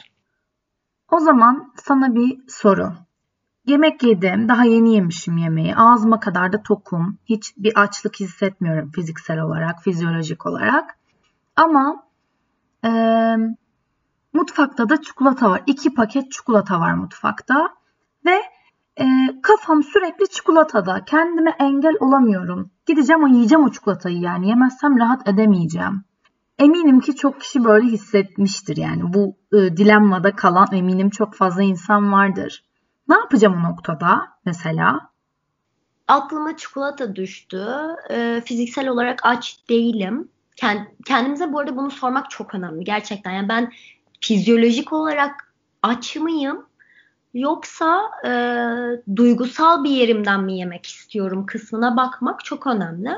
O 1.12 1.20
zaman 1.20 1.74
sana 1.76 2.16
bir 2.16 2.40
soru. 2.48 2.94
Yemek 3.66 4.04
yedim, 4.04 4.50
daha 4.50 4.66
yeni 4.66 4.94
yemişim 4.94 5.38
yemeği. 5.38 5.76
Ağzıma 5.76 6.20
kadar 6.20 6.54
da 6.54 6.64
tokum. 6.64 7.18
Hiç 7.26 7.54
bir 7.58 7.82
açlık 7.82 8.20
hissetmiyorum 8.20 8.92
fiziksel 8.92 9.40
olarak, 9.40 9.84
fizyolojik 9.84 10.46
olarak. 10.46 10.98
Ama 11.56 12.04
e, 12.86 12.90
mutfakta 14.34 14.90
da 14.90 15.02
çikolata 15.02 15.50
var. 15.50 15.64
İki 15.68 15.94
paket 15.94 16.32
çikolata 16.32 16.80
var 16.80 16.94
mutfakta. 16.94 17.70
Ve 18.26 18.42
e, 19.00 19.06
kafam 19.42 19.84
sürekli 19.84 20.30
çikolatada. 20.30 21.06
Kendime 21.06 21.56
engel 21.60 21.96
olamıyorum. 22.00 22.72
Gideceğim 22.86 23.24
o 23.24 23.28
yiyeceğim 23.28 23.66
o 23.66 23.72
çikolatayı 23.72 24.20
yani. 24.20 24.50
Yemezsem 24.50 25.00
rahat 25.00 25.28
edemeyeceğim. 25.28 26.04
Eminim 26.60 27.00
ki 27.00 27.16
çok 27.16 27.42
kişi 27.42 27.64
böyle 27.64 27.88
hissetmiştir 27.88 28.78
yani. 28.78 29.14
Bu 29.14 29.36
e, 29.54 29.58
dilemmada 29.58 30.36
kalan 30.36 30.68
eminim 30.72 31.10
çok 31.10 31.36
fazla 31.36 31.64
insan 31.64 32.12
vardır. 32.12 32.64
Ne 33.08 33.16
yapacağım 33.16 33.56
o 33.60 33.70
noktada 33.70 34.28
mesela? 34.46 35.10
Aklıma 36.08 36.58
çikolata 36.58 37.16
düştü. 37.16 37.68
E, 38.10 38.42
fiziksel 38.46 38.88
olarak 38.88 39.20
aç 39.24 39.70
değilim 39.70 40.30
kendimize 41.06 41.54
bu 41.54 41.60
arada 41.60 41.78
bunu 41.78 41.92
sormak 41.92 42.30
çok 42.30 42.56
önemli 42.56 42.84
gerçekten. 42.84 43.32
Yani 43.32 43.50
ben 43.50 43.72
fizyolojik 44.22 44.94
olarak 44.94 45.54
aç 45.84 46.16
mıyım 46.16 46.66
yoksa 47.34 48.02
e, 48.26 48.32
duygusal 49.16 49.84
bir 49.84 49.90
yerimden 49.90 50.44
mi 50.44 50.58
yemek 50.58 50.86
istiyorum 50.86 51.46
kısmına 51.46 51.98
bakmak 51.98 52.46
çok 52.46 52.68
önemli. 52.68 53.10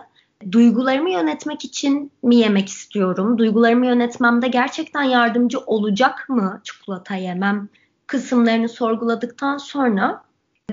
Duygularımı 0.52 1.12
yönetmek 1.12 1.66
için 1.66 2.12
mi 2.24 2.36
yemek 2.36 2.70
istiyorum? 2.70 3.38
Duygularımı 3.38 3.86
yönetmemde 3.86 4.48
gerçekten 4.48 5.04
yardımcı 5.04 5.60
olacak 5.60 6.30
mı 6.30 6.62
çikolata 6.64 7.16
yemem 7.16 7.70
kısımlarını 8.08 8.70
sorguladıktan 8.70 9.58
sonra 9.58 10.24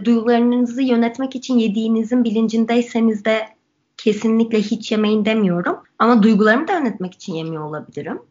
duygularınızı 0.05 0.83
yönetmek 0.83 1.37
için 1.37 1.59
yediğinizin 1.59 2.25
bilincindeyseniz 2.25 3.25
de 3.25 3.58
kesinlikle 3.99 4.59
hiç 4.59 4.93
yemeyin 4.93 5.25
demiyorum. 5.25 5.79
Ama 5.99 6.23
duygularımı 6.23 6.69
da 6.69 6.73
yönetmek 6.73 7.15
için 7.15 7.35
yemiyor 7.35 7.65
olabilirim. 7.65 8.23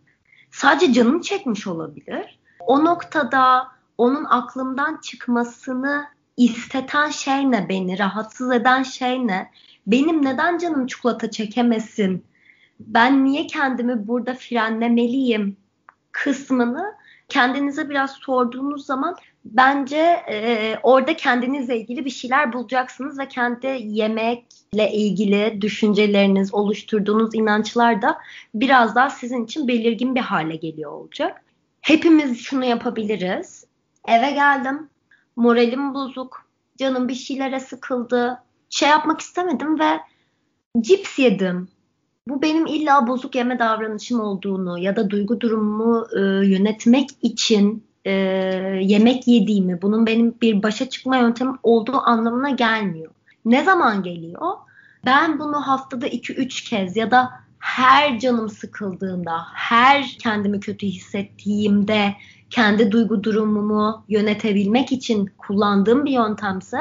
Sadece 0.51 0.93
canım 0.93 1.21
çekmiş 1.21 1.67
olabilir. 1.67 2.39
O 2.59 2.85
noktada 2.85 3.67
onun 3.97 4.25
aklımdan 4.25 4.97
çıkmasını 5.01 6.05
isteten 6.37 7.09
şey 7.09 7.51
ne 7.51 7.69
beni, 7.69 7.99
rahatsız 7.99 8.51
eden 8.51 8.83
şey 8.83 9.27
ne? 9.27 9.51
Benim 9.87 10.25
neden 10.25 10.57
canım 10.57 10.87
çikolata 10.87 11.31
çekemesin? 11.31 12.25
Ben 12.79 13.25
niye 13.25 13.47
kendimi 13.47 14.07
burada 14.07 14.33
frenlemeliyim 14.33 15.57
kısmını 16.11 16.95
kendinize 17.29 17.89
biraz 17.89 18.11
sorduğunuz 18.11 18.85
zaman 18.85 19.15
bence 19.51 19.97
e, 20.31 20.75
orada 20.83 21.15
kendinizle 21.15 21.77
ilgili 21.79 22.05
bir 22.05 22.09
şeyler 22.09 22.53
bulacaksınız 22.53 23.19
ve 23.19 23.27
kendi 23.27 23.67
yemekle 23.83 24.91
ilgili 24.91 25.61
düşünceleriniz, 25.61 26.53
oluşturduğunuz 26.53 27.35
inançlar 27.35 28.01
da 28.01 28.17
biraz 28.53 28.95
daha 28.95 29.09
sizin 29.09 29.45
için 29.45 29.67
belirgin 29.67 30.15
bir 30.15 30.21
hale 30.21 30.55
geliyor 30.55 30.91
olacak. 30.91 31.43
Hepimiz 31.81 32.39
şunu 32.39 32.65
yapabiliriz. 32.65 33.65
Eve 34.07 34.31
geldim, 34.31 34.89
moralim 35.35 35.93
bozuk, 35.93 36.45
canım 36.77 37.07
bir 37.07 37.15
şeylere 37.15 37.59
sıkıldı, 37.59 38.43
şey 38.69 38.89
yapmak 38.89 39.21
istemedim 39.21 39.79
ve 39.79 39.99
cips 40.81 41.19
yedim 41.19 41.67
bu 42.29 42.41
benim 42.41 42.65
illa 42.65 43.07
bozuk 43.07 43.35
yeme 43.35 43.59
davranışım 43.59 44.19
olduğunu 44.19 44.79
ya 44.79 44.95
da 44.95 45.09
duygu 45.09 45.41
durumumu 45.41 46.07
e, 46.15 46.19
yönetmek 46.47 47.09
için 47.21 47.86
e, 48.07 48.11
yemek 48.81 49.27
yediğimi, 49.27 49.81
bunun 49.81 50.07
benim 50.07 50.35
bir 50.41 50.63
başa 50.63 50.89
çıkma 50.89 51.17
yöntemim 51.17 51.57
olduğu 51.63 51.97
anlamına 51.97 52.49
gelmiyor. 52.49 53.11
Ne 53.45 53.63
zaman 53.63 54.03
geliyor? 54.03 54.51
Ben 55.05 55.39
bunu 55.39 55.67
haftada 55.67 56.07
2-3 56.07 56.69
kez 56.69 56.97
ya 56.97 57.11
da 57.11 57.31
her 57.59 58.19
canım 58.19 58.49
sıkıldığında, 58.49 59.41
her 59.53 60.17
kendimi 60.19 60.59
kötü 60.59 60.87
hissettiğimde 60.87 62.15
kendi 62.49 62.91
duygu 62.91 63.23
durumumu 63.23 64.03
yönetebilmek 64.09 64.91
için 64.91 65.29
kullandığım 65.37 66.05
bir 66.05 66.11
yöntemse 66.11 66.77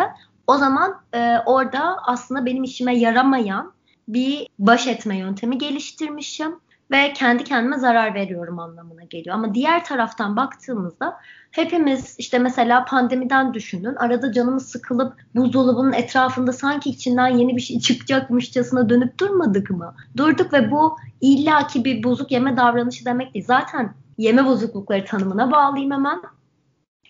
o 0.47 0.57
zaman 0.57 1.01
e, 1.15 1.37
orada 1.47 1.97
aslında 2.03 2.47
benim 2.47 2.65
işime 2.65 2.99
yaramayan 2.99 3.73
bir 4.09 4.49
baş 4.59 4.87
etme 4.87 5.19
yöntemi 5.19 5.59
geliştirmişim 5.59 6.57
ve 6.91 7.13
kendi 7.13 7.45
kendime 7.45 7.79
zarar 7.79 8.15
veriyorum 8.15 8.59
anlamına 8.59 9.05
geliyor. 9.05 9.37
Ama 9.37 9.55
diğer 9.55 9.85
taraftan 9.85 10.37
baktığımızda 10.37 11.17
hepimiz 11.51 12.15
işte 12.19 12.39
mesela 12.39 12.85
pandemiden 12.85 13.55
düşünün. 13.55 13.95
Arada 13.95 14.33
canımız 14.33 14.69
sıkılıp 14.69 15.15
buzdolabının 15.35 15.93
etrafında 15.93 16.53
sanki 16.53 16.91
içinden 16.91 17.29
yeni 17.29 17.57
bir 17.57 17.61
şey 17.61 17.81
çıkacakmışçasına 17.81 18.89
dönüp 18.89 19.21
durmadık 19.21 19.71
mı? 19.71 19.95
Durduk 20.17 20.53
ve 20.53 20.71
bu 20.71 20.97
illaki 21.21 21.85
bir 21.85 22.03
bozuk 22.03 22.31
yeme 22.33 22.57
davranışı 22.57 23.05
demek 23.05 23.35
değil. 23.35 23.45
Zaten 23.45 23.95
yeme 24.19 24.45
bozuklukları 24.45 25.05
tanımına 25.05 25.51
bağlayayım 25.51 25.93
hemen. 25.93 26.23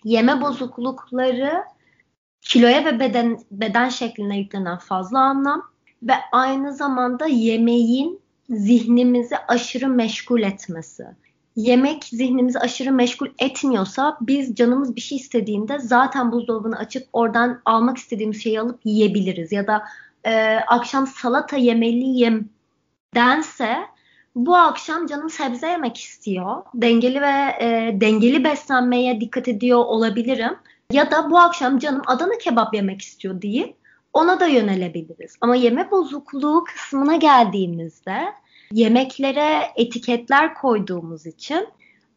Yeme 0.03 0.41
bozuklukları 0.41 1.63
kiloya 2.41 2.85
ve 2.85 2.99
beden 2.99 3.39
beden 3.51 3.89
şekline 3.89 4.37
yüklenen 4.37 4.77
fazla 4.77 5.19
anlam 5.19 5.63
ve 6.03 6.13
aynı 6.31 6.73
zamanda 6.73 7.27
yemeğin 7.27 8.26
zihnimizi 8.49 9.37
aşırı 9.47 9.87
meşgul 9.87 10.41
etmesi. 10.41 11.05
Yemek 11.55 12.03
zihnimizi 12.03 12.59
aşırı 12.59 12.91
meşgul 12.91 13.27
etmiyorsa 13.39 14.17
biz 14.21 14.55
canımız 14.55 14.95
bir 14.95 15.01
şey 15.01 15.17
istediğinde 15.17 15.79
zaten 15.79 16.31
buzdolabını 16.31 16.77
açıp 16.77 17.07
oradan 17.13 17.61
almak 17.65 17.97
istediğimiz 17.97 18.43
şeyi 18.43 18.59
alıp 18.59 18.79
yiyebiliriz. 18.85 19.51
Ya 19.51 19.67
da 19.67 19.83
e, 20.25 20.55
akşam 20.67 21.07
salata 21.07 21.57
yemeliyim 21.57 22.49
dense 23.15 23.77
bu 24.35 24.55
akşam 24.55 25.07
canım 25.07 25.29
sebze 25.29 25.67
yemek 25.67 25.97
istiyor. 25.97 26.63
Dengeli 26.73 27.21
ve 27.21 27.55
e, 27.61 27.97
dengeli 28.01 28.43
beslenmeye 28.43 29.21
dikkat 29.21 29.47
ediyor 29.47 29.79
olabilirim. 29.79 30.55
Ya 30.91 31.11
da 31.11 31.31
bu 31.31 31.37
akşam 31.37 31.79
canım 31.79 32.01
Adana 32.07 32.37
kebap 32.37 32.73
yemek 32.73 33.01
istiyor 33.01 33.41
deyip 33.41 33.75
ona 34.13 34.39
da 34.39 34.47
yönelebiliriz. 34.47 35.35
Ama 35.41 35.55
yeme 35.55 35.91
bozukluğu 35.91 36.63
kısmına 36.63 37.15
geldiğimizde 37.15 38.33
yemeklere 38.71 39.71
etiketler 39.75 40.53
koyduğumuz 40.53 41.25
için 41.25 41.67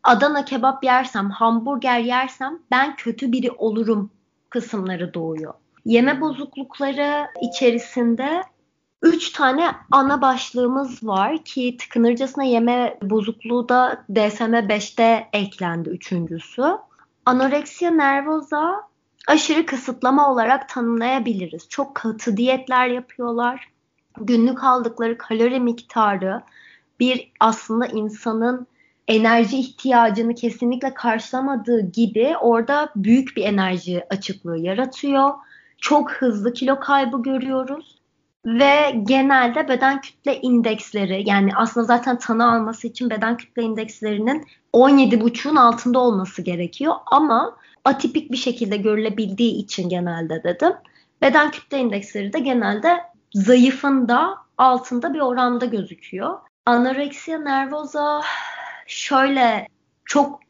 Adana 0.03 0.45
kebap 0.45 0.85
yersem, 0.85 1.31
hamburger 1.31 1.99
yersem 1.99 2.59
ben 2.71 2.97
kötü 2.97 3.33
biri 3.33 3.51
olurum 3.51 4.11
kısımları 4.51 5.15
doğuyor. 5.15 5.55
Yeme 5.85 6.21
bozuklukları 6.21 7.27
içerisinde 7.43 8.43
üç 9.03 9.33
tane 9.33 9.71
ana 9.91 10.23
başlığımız 10.23 11.07
var 11.07 11.45
ki 11.45 11.77
tıkınırcasına 11.77 12.45
yeme 12.45 12.99
bozukluğu 13.03 13.69
da 13.69 14.05
DSM-5'te 14.11 15.29
eklendi 15.33 15.89
üçüncüsü. 15.89 16.63
Anoreksiya 17.27 17.91
nervoza 17.91 18.91
aşırı 19.27 19.67
kısıtlama 19.67 20.33
olarak 20.33 20.69
tanımlayabiliriz. 20.69 21.69
Çok 21.69 21.95
katı 21.95 22.37
diyetler 22.37 22.87
yapıyorlar. 22.87 23.69
Günlük 24.21 24.65
aldıkları 24.65 25.19
kalori 25.19 25.61
miktarı 25.61 26.43
bir 27.01 27.33
aslında 27.41 27.87
insanın 27.87 28.67
enerji 29.09 29.59
ihtiyacını 29.59 30.35
kesinlikle 30.35 30.95
karşılamadığı 30.95 31.81
gibi 31.81 32.35
orada 32.41 32.93
büyük 32.97 33.37
bir 33.37 33.45
enerji 33.45 34.05
açıklığı 34.11 34.59
yaratıyor. 34.59 35.31
Çok 35.79 36.13
hızlı 36.13 36.53
kilo 36.53 36.81
kaybı 36.81 37.23
görüyoruz 37.23 38.01
ve 38.47 39.03
genelde 39.03 39.69
beden 39.69 40.01
kütle 40.01 40.41
indeksleri 40.41 41.29
yani 41.29 41.51
aslında 41.57 41.87
zaten 41.87 42.19
tanı 42.19 42.53
alması 42.53 42.87
için 42.87 43.11
beden 43.11 43.37
kütle 43.37 43.63
indekslerinin 43.63 44.47
17,5'un 44.73 45.57
altında 45.57 45.99
olması 45.99 46.43
gerekiyor 46.43 46.95
ama 47.07 47.57
atipik 47.85 48.33
bir 48.33 48.37
şekilde 48.37 48.77
görülebildiği 48.77 49.55
için 49.55 49.89
genelde 49.89 50.43
dedim. 50.45 50.73
Beden 51.23 51.51
kütle 51.51 51.79
indeksleri 51.79 52.33
de 52.33 52.39
genelde 52.39 53.01
zayıfın 53.35 54.09
da 54.09 54.37
altında 54.59 55.15
bir 55.15 55.21
oranda 55.21 55.65
gözüküyor. 55.65 56.39
Anoreksiya 56.67 57.39
nervoza 57.39 58.23
şöyle 58.87 59.69
çok 60.05 60.41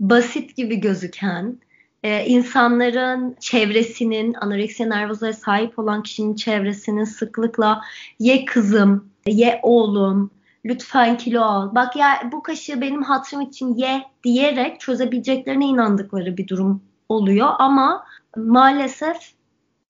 basit 0.00 0.56
gibi 0.56 0.76
gözüken 0.76 1.58
e, 2.02 2.24
insanların 2.26 3.36
çevresinin 3.40 4.34
anoreksiya 4.34 4.88
nervozaya 4.88 5.32
sahip 5.32 5.78
olan 5.78 6.02
kişinin 6.02 6.34
çevresinin 6.34 7.04
sıklıkla 7.04 7.82
ye 8.18 8.44
kızım, 8.44 9.08
ye 9.26 9.60
oğlum, 9.62 10.30
lütfen 10.64 11.16
kilo 11.16 11.42
al. 11.42 11.74
Bak 11.74 11.96
ya 11.96 12.30
bu 12.32 12.42
kaşığı 12.42 12.80
benim 12.80 13.02
hatırım 13.02 13.40
için 13.40 13.74
ye 13.74 14.02
diyerek 14.24 14.80
çözebileceklerine 14.80 15.66
inandıkları 15.66 16.36
bir 16.36 16.48
durum 16.48 16.82
oluyor 17.08 17.48
ama 17.58 18.04
maalesef 18.36 19.16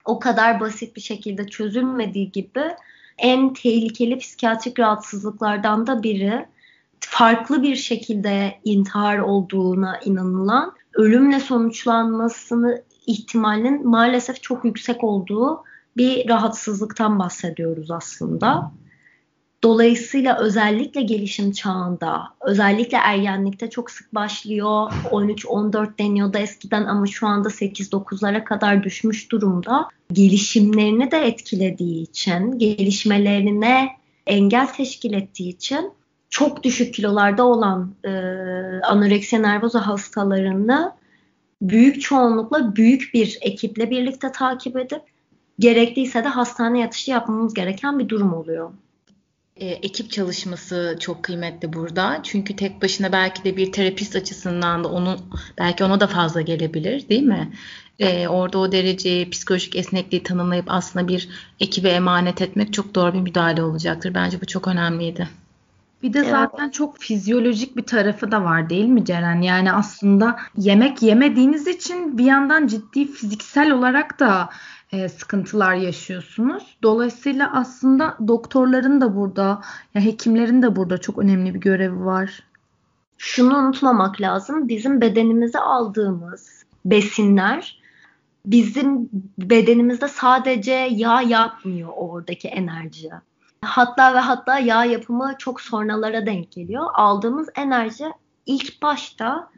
o 0.04 0.18
kadar 0.18 0.60
basit 0.60 0.96
bir 0.96 1.00
şekilde 1.00 1.46
çözülmediği 1.46 2.32
gibi 2.32 2.62
en 3.18 3.54
tehlikeli 3.54 4.18
psikiyatrik 4.18 4.78
rahatsızlıklardan 4.78 5.86
da 5.86 6.02
biri 6.02 6.46
farklı 7.00 7.62
bir 7.62 7.76
şekilde 7.76 8.58
intihar 8.64 9.18
olduğuna 9.18 9.98
inanılan 10.04 10.72
ölümle 10.94 11.40
sonuçlanmasını 11.40 12.82
ihtimalinin 13.06 13.88
maalesef 13.88 14.42
çok 14.42 14.64
yüksek 14.64 15.04
olduğu 15.04 15.64
bir 15.96 16.28
rahatsızlıktan 16.28 17.18
bahsediyoruz 17.18 17.90
aslında. 17.90 18.72
Dolayısıyla 19.64 20.38
özellikle 20.38 21.02
gelişim 21.02 21.52
çağında, 21.52 22.22
özellikle 22.40 22.98
ergenlikte 22.98 23.70
çok 23.70 23.90
sık 23.90 24.14
başlıyor. 24.14 24.92
13-14 25.10 25.98
deniyordu 25.98 26.38
eskiden 26.38 26.84
ama 26.84 27.06
şu 27.06 27.26
anda 27.26 27.48
8-9'lara 27.48 28.44
kadar 28.44 28.82
düşmüş 28.82 29.32
durumda. 29.32 29.88
Gelişimlerini 30.12 31.10
de 31.10 31.18
etkilediği 31.18 32.02
için, 32.02 32.58
gelişmelerine 32.58 33.88
engel 34.26 34.66
teşkil 34.66 35.12
ettiği 35.12 35.48
için 35.48 35.92
çok 36.30 36.62
düşük 36.62 36.94
kilolarda 36.94 37.46
olan 37.46 37.94
e, 38.04 38.10
anoreksiya 38.82 39.42
nervoza 39.42 39.86
hastalarını 39.86 40.92
büyük 41.62 42.00
çoğunlukla 42.00 42.76
büyük 42.76 43.10
bir 43.14 43.38
ekiple 43.40 43.90
birlikte 43.90 44.32
takip 44.32 44.76
edip 44.76 45.02
gerekliyse 45.58 46.24
de 46.24 46.28
hastane 46.28 46.80
yatışı 46.80 47.10
yapmamız 47.10 47.54
gereken 47.54 47.98
bir 47.98 48.08
durum 48.08 48.34
oluyor. 48.34 48.70
E, 49.56 49.66
ekip 49.66 50.10
çalışması 50.10 50.96
çok 51.00 51.22
kıymetli 51.22 51.72
burada. 51.72 52.20
Çünkü 52.22 52.56
tek 52.56 52.82
başına 52.82 53.12
belki 53.12 53.44
de 53.44 53.56
bir 53.56 53.72
terapist 53.72 54.16
açısından 54.16 54.84
da 54.84 54.88
onun 54.88 55.18
belki 55.58 55.84
ona 55.84 56.00
da 56.00 56.06
fazla 56.06 56.40
gelebilir 56.40 57.08
değil 57.08 57.22
mi? 57.22 57.52
E, 57.98 58.28
orada 58.28 58.58
o 58.58 58.72
derece 58.72 59.30
psikolojik 59.30 59.76
esnekliği 59.76 60.22
tanımlayıp 60.22 60.64
aslında 60.68 61.08
bir 61.08 61.28
ekibe 61.60 61.88
emanet 61.88 62.42
etmek 62.42 62.72
çok 62.72 62.94
doğru 62.94 63.14
bir 63.14 63.20
müdahale 63.20 63.62
olacaktır. 63.62 64.14
Bence 64.14 64.40
bu 64.40 64.46
çok 64.46 64.68
önemliydi. 64.68 65.28
Bir 66.02 66.12
de 66.12 66.24
zaten 66.24 66.64
evet. 66.64 66.74
çok 66.74 66.98
fizyolojik 66.98 67.76
bir 67.76 67.82
tarafı 67.82 68.32
da 68.32 68.44
var 68.44 68.70
değil 68.70 68.84
mi 68.84 69.04
Ceren? 69.04 69.42
Yani 69.42 69.72
aslında 69.72 70.36
yemek 70.56 71.02
yemediğiniz 71.02 71.66
için 71.66 72.18
bir 72.18 72.24
yandan 72.24 72.66
ciddi 72.66 73.12
fiziksel 73.12 73.70
olarak 73.70 74.20
da 74.20 74.48
e, 74.92 75.08
sıkıntılar 75.08 75.74
yaşıyorsunuz. 75.74 76.76
Dolayısıyla 76.82 77.52
aslında 77.52 78.16
doktorların 78.28 79.00
da 79.00 79.16
burada, 79.16 79.62
ya 79.94 80.04
hekimlerin 80.04 80.62
de 80.62 80.76
burada 80.76 80.98
çok 80.98 81.18
önemli 81.18 81.54
bir 81.54 81.60
görevi 81.60 82.04
var. 82.04 82.42
Şunu 83.18 83.56
unutmamak 83.56 84.20
lazım. 84.20 84.68
Bizim 84.68 85.00
bedenimize 85.00 85.58
aldığımız 85.58 86.64
besinler 86.84 87.82
bizim 88.46 89.10
bedenimizde 89.38 90.08
sadece 90.08 90.72
yağ 90.90 91.20
yapmıyor 91.20 91.88
oradaki 91.96 92.48
enerji. 92.48 93.10
Hatta 93.64 94.14
ve 94.14 94.18
hatta 94.18 94.58
yağ 94.58 94.84
yapımı 94.84 95.34
çok 95.38 95.60
sonralara 95.60 96.26
denk 96.26 96.52
geliyor. 96.52 96.86
Aldığımız 96.94 97.48
enerji 97.54 98.04
ilk 98.46 98.82
başta 98.82 99.48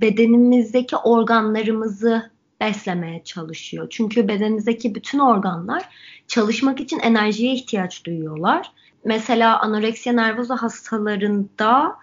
bedenimizdeki 0.00 0.96
organlarımızı 0.96 2.30
beslemeye 2.62 3.24
çalışıyor. 3.24 3.86
Çünkü 3.90 4.28
bedenimizdeki 4.28 4.94
bütün 4.94 5.18
organlar 5.18 5.88
çalışmak 6.28 6.80
için 6.80 6.98
enerjiye 6.98 7.54
ihtiyaç 7.54 8.04
duyuyorlar. 8.04 8.72
Mesela 9.04 9.60
anoreksiya 9.60 10.14
nervoza 10.14 10.56
hastalarında 10.62 11.96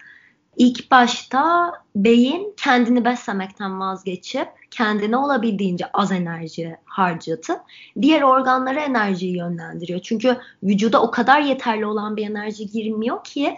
ilk 0.58 0.91
başta 0.91 1.74
beyin 1.95 2.54
kendini 2.58 3.06
beslemekten 3.06 3.80
vazgeçip 3.80 4.48
kendine 4.72 5.17
olabildiğince 5.17 5.86
az 5.93 6.12
enerji 6.12 6.76
harcatıp 6.86 7.60
diğer 8.02 8.22
organlara 8.22 8.80
enerjiyi 8.80 9.38
yönlendiriyor. 9.38 10.00
Çünkü 10.00 10.38
vücuda 10.63 11.02
o 11.02 11.12
kadar 11.12 11.41
yeterli 11.41 11.86
olan 11.86 12.17
bir 12.17 12.30
enerji 12.30 12.67
girmiyor 12.67 13.24
ki 13.24 13.56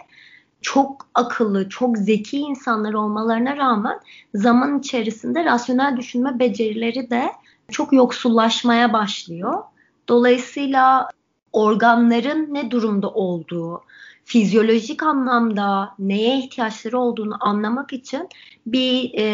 çok 0.62 1.06
akıllı, 1.14 1.68
çok 1.68 1.98
zeki 1.98 2.38
insanlar 2.38 2.92
olmalarına 2.92 3.56
rağmen 3.56 4.00
zaman 4.34 4.78
içerisinde 4.78 5.44
rasyonel 5.44 5.96
düşünme 5.96 6.38
becerileri 6.38 7.10
de 7.10 7.32
çok 7.70 7.92
yoksullaşmaya 7.92 8.92
başlıyor. 8.92 9.62
Dolayısıyla 10.08 11.08
organların 11.52 12.54
ne 12.54 12.70
durumda 12.70 13.10
olduğu, 13.10 13.82
fizyolojik 14.24 15.02
anlamda 15.02 15.94
neye 15.98 16.38
ihtiyaçları 16.38 16.98
olduğunu 16.98 17.36
anlamak 17.40 17.92
için 17.92 18.28
bir 18.66 19.10
e, 19.14 19.24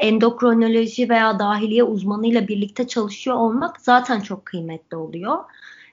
endokrinoloji 0.00 1.08
veya 1.08 1.38
dahiliye 1.38 1.84
uzmanıyla 1.84 2.48
birlikte 2.48 2.86
çalışıyor 2.88 3.36
olmak 3.36 3.80
zaten 3.80 4.20
çok 4.20 4.46
kıymetli 4.46 4.96
oluyor. 4.96 5.38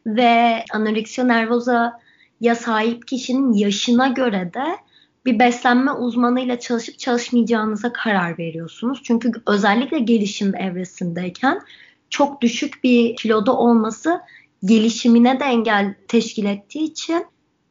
Ve 0.06 0.64
anoreksiya 0.74 1.28
nervoza 1.28 2.03
ya 2.44 2.56
sahip 2.56 3.08
kişinin 3.08 3.54
yaşına 3.54 4.08
göre 4.08 4.52
de 4.54 4.78
bir 5.26 5.40
beslenme 5.40 5.92
uzmanıyla 5.92 6.60
çalışıp 6.60 7.00
çalışmayacağınıza 7.00 7.94
karar 7.94 8.38
veriyorsunuz. 8.38 9.02
Çünkü 9.04 9.32
özellikle 9.48 10.00
gelişim 10.00 10.56
evresindeyken 10.56 11.62
çok 12.10 12.42
düşük 12.42 12.84
bir 12.84 13.16
kiloda 13.16 13.58
olması 13.58 14.22
gelişimine 14.66 15.40
de 15.40 15.44
engel 15.44 15.96
teşkil 16.08 16.46
ettiği 16.46 16.84
için 16.84 17.26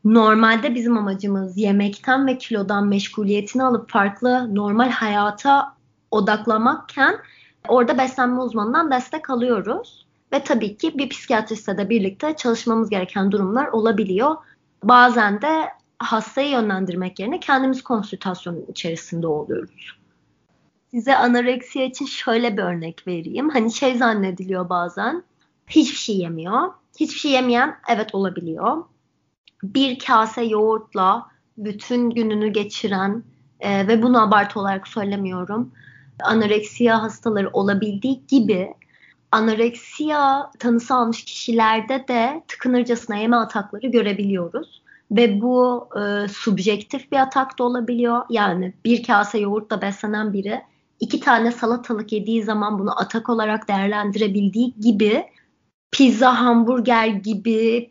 normalde 0.04 0.74
bizim 0.74 0.98
amacımız 0.98 1.58
yemekten 1.58 2.26
ve 2.26 2.38
kilodan 2.38 2.86
meşguliyetini 2.86 3.62
alıp 3.62 3.90
farklı 3.90 4.54
normal 4.54 4.90
hayata 4.90 5.74
odaklamakken 6.10 7.16
orada 7.68 7.98
beslenme 7.98 8.40
uzmanından 8.40 8.90
destek 8.90 9.30
alıyoruz. 9.30 10.06
Ve 10.32 10.44
tabii 10.44 10.76
ki 10.76 10.98
bir 10.98 11.08
psikiyatristle 11.08 11.78
de 11.78 11.90
birlikte 11.90 12.36
çalışmamız 12.36 12.90
gereken 12.90 13.32
durumlar 13.32 13.66
olabiliyor. 13.66 14.36
Bazen 14.82 15.42
de 15.42 15.68
hastayı 15.98 16.50
yönlendirmek 16.50 17.18
yerine 17.18 17.40
kendimiz 17.40 17.82
konsültasyonun 17.82 18.64
içerisinde 18.68 19.26
oluyoruz. 19.26 19.98
Size 20.90 21.16
anoreksiya 21.16 21.84
için 21.84 22.06
şöyle 22.06 22.56
bir 22.56 22.62
örnek 22.62 23.06
vereyim. 23.06 23.48
Hani 23.48 23.72
şey 23.72 23.96
zannediliyor 23.96 24.68
bazen. 24.68 25.22
Hiçbir 25.66 25.96
şey 25.96 26.16
yemiyor. 26.16 26.72
Hiçbir 27.00 27.18
şey 27.18 27.30
yemeyen 27.30 27.76
evet 27.88 28.14
olabiliyor 28.14 28.84
bir 29.62 29.98
kase 29.98 30.42
yoğurtla 30.42 31.26
bütün 31.58 32.10
gününü 32.10 32.48
geçiren 32.48 33.22
e, 33.60 33.88
ve 33.88 34.02
bunu 34.02 34.22
abartı 34.22 34.60
olarak 34.60 34.88
söylemiyorum 34.88 35.72
anoreksiya 36.24 37.02
hastaları 37.02 37.50
olabildiği 37.52 38.26
gibi 38.26 38.74
anoreksiya 39.32 40.50
tanısı 40.58 40.94
almış 40.94 41.24
kişilerde 41.24 42.04
de 42.08 42.42
tıkınırcasına 42.48 43.16
yeme 43.16 43.36
atakları 43.36 43.86
görebiliyoruz. 43.86 44.82
Ve 45.10 45.40
bu 45.40 45.88
e, 45.96 46.28
subjektif 46.28 47.12
bir 47.12 47.16
atak 47.16 47.58
da 47.58 47.64
olabiliyor. 47.64 48.22
Yani 48.30 48.74
bir 48.84 49.02
kase 49.02 49.38
yoğurtla 49.38 49.82
beslenen 49.82 50.32
biri 50.32 50.62
iki 51.00 51.20
tane 51.20 51.52
salatalık 51.52 52.12
yediği 52.12 52.42
zaman 52.42 52.78
bunu 52.78 53.00
atak 53.00 53.28
olarak 53.28 53.68
değerlendirebildiği 53.68 54.74
gibi 54.80 55.24
pizza, 55.92 56.40
hamburger 56.40 57.06
gibi 57.06 57.90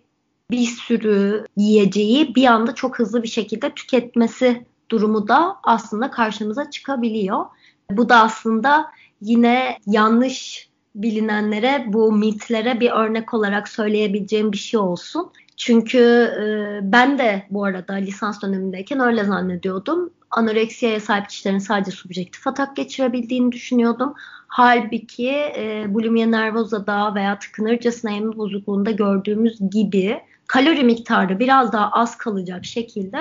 bir 0.52 0.66
sürü 0.66 1.46
yiyeceği 1.58 2.36
bir 2.36 2.46
anda 2.46 2.76
çok 2.76 3.00
hızlı 3.00 3.24
bir 3.24 3.28
şekilde 3.28 3.74
tüketmesi 3.74 4.66
durumu 4.92 5.28
da 5.28 5.58
aslında 5.64 6.12
karşımıza 6.12 6.70
çıkabiliyor. 6.70 7.46
Bu 7.92 8.10
da 8.10 8.22
aslında 8.22 8.92
yine 9.22 9.78
yanlış 9.86 10.71
bilinenlere 10.96 11.86
bu 11.88 12.12
mitlere 12.12 12.80
bir 12.80 12.92
örnek 12.92 13.34
olarak 13.34 13.68
söyleyebileceğim 13.68 14.52
bir 14.52 14.58
şey 14.58 14.80
olsun. 14.80 15.32
Çünkü 15.58 16.00
e, 16.42 16.80
ben 16.92 17.18
de 17.18 17.46
bu 17.50 17.66
arada 17.66 17.94
lisans 17.94 18.42
dönemindeyken 18.42 19.00
öyle 19.00 19.24
zannediyordum. 19.24 20.10
anoreksiyaya 20.32 21.00
sahip 21.00 21.30
kişilerin 21.30 21.60
sadece 21.60 21.92
subjektif 21.92 22.48
atak 22.48 22.76
geçirebildiğini 22.76 23.52
düşünüyordum. 23.52 24.14
Halbuki 24.48 25.30
e, 25.30 25.86
bulimia 25.90 26.28
nervosa'da 26.28 27.16
veya 27.16 27.40
tıkınırcasına 27.40 28.12
yeme 28.12 28.38
bozukluğunda 28.38 28.92
gördüğümüz 28.92 29.60
gibi 29.72 30.22
kalori 30.48 30.84
miktarı 30.84 31.40
biraz 31.40 31.74
daha 31.74 31.92
az 31.92 32.18
kalacak 32.18 32.66
şekilde 32.66 33.18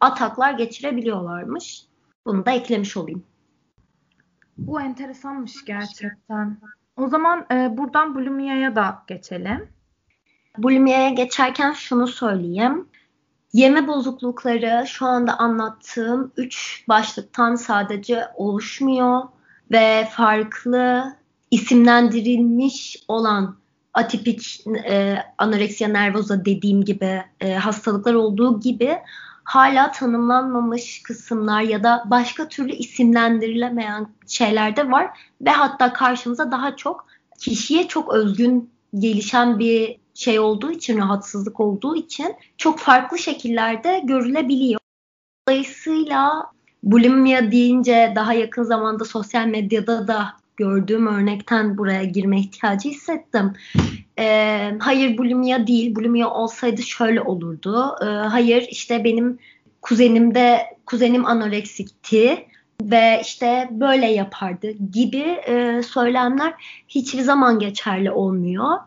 ataklar 0.00 0.52
geçirebiliyorlarmış. 0.52 1.84
Bunu 2.26 2.46
da 2.46 2.50
eklemiş 2.50 2.96
olayım. 2.96 3.24
Bu 4.58 4.80
enteresanmış 4.80 5.64
gerçekten. 5.64 6.58
O 6.96 7.08
zaman 7.08 7.46
e, 7.52 7.76
buradan 7.76 8.14
bulimia'ya 8.14 8.76
da 8.76 9.02
geçelim. 9.06 9.68
Bulimia'ya 10.58 11.08
geçerken 11.08 11.72
şunu 11.72 12.06
söyleyeyim. 12.06 12.88
Yeme 13.52 13.88
bozuklukları 13.88 14.86
şu 14.86 15.06
anda 15.06 15.38
anlattığım 15.38 16.32
üç 16.36 16.84
başlıktan 16.88 17.54
sadece 17.54 18.24
oluşmuyor 18.34 19.22
ve 19.70 20.08
farklı 20.10 21.04
isimlendirilmiş 21.50 23.04
olan 23.08 23.56
atipik 23.94 24.66
e, 24.88 25.18
anoreksiya 25.38 25.90
nervoza 25.90 26.44
dediğim 26.44 26.84
gibi 26.84 27.22
e, 27.40 27.54
hastalıklar 27.54 28.14
olduğu 28.14 28.60
gibi 28.60 28.98
hala 29.44 29.92
tanımlanmamış 29.92 31.02
kısımlar 31.02 31.62
ya 31.62 31.82
da 31.82 32.02
başka 32.06 32.48
türlü 32.48 32.72
isimlendirilemeyen 32.72 34.06
şeyler 34.26 34.76
de 34.76 34.90
var 34.90 35.18
ve 35.40 35.50
hatta 35.50 35.92
karşımıza 35.92 36.50
daha 36.50 36.76
çok 36.76 37.06
kişiye 37.38 37.88
çok 37.88 38.14
özgün 38.14 38.70
gelişen 38.98 39.58
bir 39.58 39.98
şey 40.14 40.38
olduğu 40.38 40.70
için, 40.70 40.98
rahatsızlık 40.98 41.60
olduğu 41.60 41.96
için 41.96 42.34
çok 42.58 42.78
farklı 42.78 43.18
şekillerde 43.18 44.02
görülebiliyor. 44.04 44.80
Dolayısıyla 45.48 46.46
bulimia 46.82 47.50
deyince 47.50 48.12
daha 48.16 48.34
yakın 48.34 48.62
zamanda 48.62 49.04
sosyal 49.04 49.46
medyada 49.46 50.08
da 50.08 50.28
gördüğüm 50.56 51.06
örnekten 51.06 51.78
buraya 51.78 52.04
girme 52.04 52.40
ihtiyacı 52.40 52.88
hissettim. 52.88 53.52
Ee, 54.18 54.72
hayır 54.78 55.18
bulimia 55.18 55.66
değil, 55.66 55.94
bulimia 55.94 56.30
olsaydı 56.30 56.82
şöyle 56.82 57.20
olurdu. 57.20 57.96
Ee, 58.02 58.04
hayır 58.04 58.66
işte 58.70 59.04
benim 59.04 59.38
kuzenim 59.82 60.34
de 60.34 60.60
kuzenim 60.86 61.26
anoreksikti 61.26 62.46
ve 62.82 63.20
işte 63.22 63.68
böyle 63.70 64.06
yapardı 64.06 64.70
gibi 64.92 65.40
e, 65.46 65.82
söylemler 65.82 66.54
hiçbir 66.88 67.20
zaman 67.20 67.58
geçerli 67.58 68.10
olmuyor. 68.10 68.78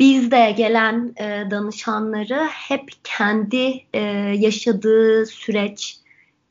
Bizde 0.00 0.54
gelen 0.56 1.14
e, 1.16 1.50
danışanları 1.50 2.44
hep 2.44 2.90
kendi 3.04 3.84
e, 3.94 4.00
yaşadığı 4.38 5.26
süreç, 5.26 5.96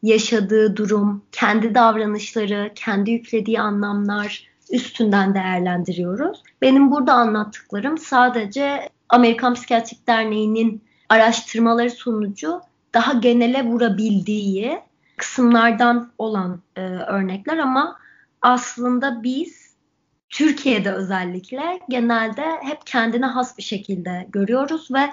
yaşadığı 0.04 0.78
durum, 0.78 1.24
kendi 1.32 1.76
davranışları, 1.76 2.72
kendi 2.76 3.12
yüklediği 3.12 3.60
anlamlar 3.60 4.55
üstünden 4.72 5.36
değerlendiriyoruz. 5.36 6.44
Benim 6.62 6.92
burada 6.92 7.14
anlattıklarım 7.14 7.98
sadece 7.98 8.90
Amerikan 9.10 9.54
Psikiyatrik 9.54 10.08
Derneği'nin 10.08 10.84
araştırmaları 11.10 11.90
sonucu 11.90 12.62
daha 12.94 13.14
genele 13.14 13.66
vurabildiği 13.66 14.80
kısımlardan 15.18 16.12
olan 16.18 16.62
e, 16.76 16.82
örnekler 16.82 17.58
ama 17.58 18.00
aslında 18.42 19.24
biz 19.24 19.76
Türkiye'de 20.30 20.92
özellikle 20.92 21.80
genelde 21.90 22.44
hep 22.62 22.86
kendine 22.86 23.26
has 23.26 23.58
bir 23.58 23.64
şekilde 23.64 24.26
görüyoruz 24.30 24.92
ve 24.92 25.10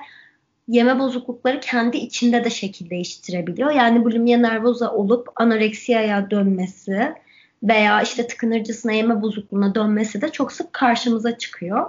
yeme 0.68 0.98
bozuklukları 0.98 1.60
kendi 1.60 1.96
içinde 1.96 2.44
de 2.44 2.50
şekil 2.50 2.90
değiştirebiliyor. 2.90 3.70
Yani 3.70 4.04
bulimia 4.04 4.38
nervosa 4.38 4.90
olup 4.90 5.28
anoreksiyaya 5.36 6.30
dönmesi 6.30 7.14
veya 7.62 8.02
işte 8.02 8.26
tıkınırcısına 8.26 8.92
yeme 8.92 9.22
bozukluğuna 9.22 9.74
dönmesi 9.74 10.22
de 10.22 10.32
çok 10.32 10.52
sık 10.52 10.72
karşımıza 10.72 11.38
çıkıyor. 11.38 11.86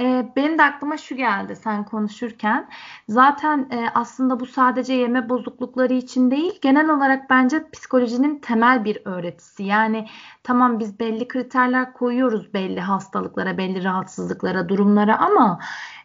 E, 0.00 0.26
benim 0.36 0.58
de 0.58 0.62
aklıma 0.62 0.96
şu 0.96 1.16
geldi 1.16 1.56
sen 1.56 1.84
konuşurken. 1.84 2.68
Zaten 3.08 3.68
e, 3.70 3.86
aslında 3.94 4.40
bu 4.40 4.46
sadece 4.46 4.92
yeme 4.92 5.28
bozuklukları 5.28 5.94
için 5.94 6.30
değil, 6.30 6.58
genel 6.62 6.88
olarak 6.88 7.30
bence 7.30 7.70
psikolojinin 7.70 8.38
temel 8.38 8.84
bir 8.84 8.98
öğretisi. 9.04 9.62
Yani 9.62 10.06
tamam 10.42 10.78
biz 10.78 11.00
belli 11.00 11.28
kriterler 11.28 11.92
koyuyoruz 11.92 12.54
belli 12.54 12.80
hastalıklara, 12.80 13.58
belli 13.58 13.84
rahatsızlıklara, 13.84 14.68
durumlara 14.68 15.18
ama 15.18 15.60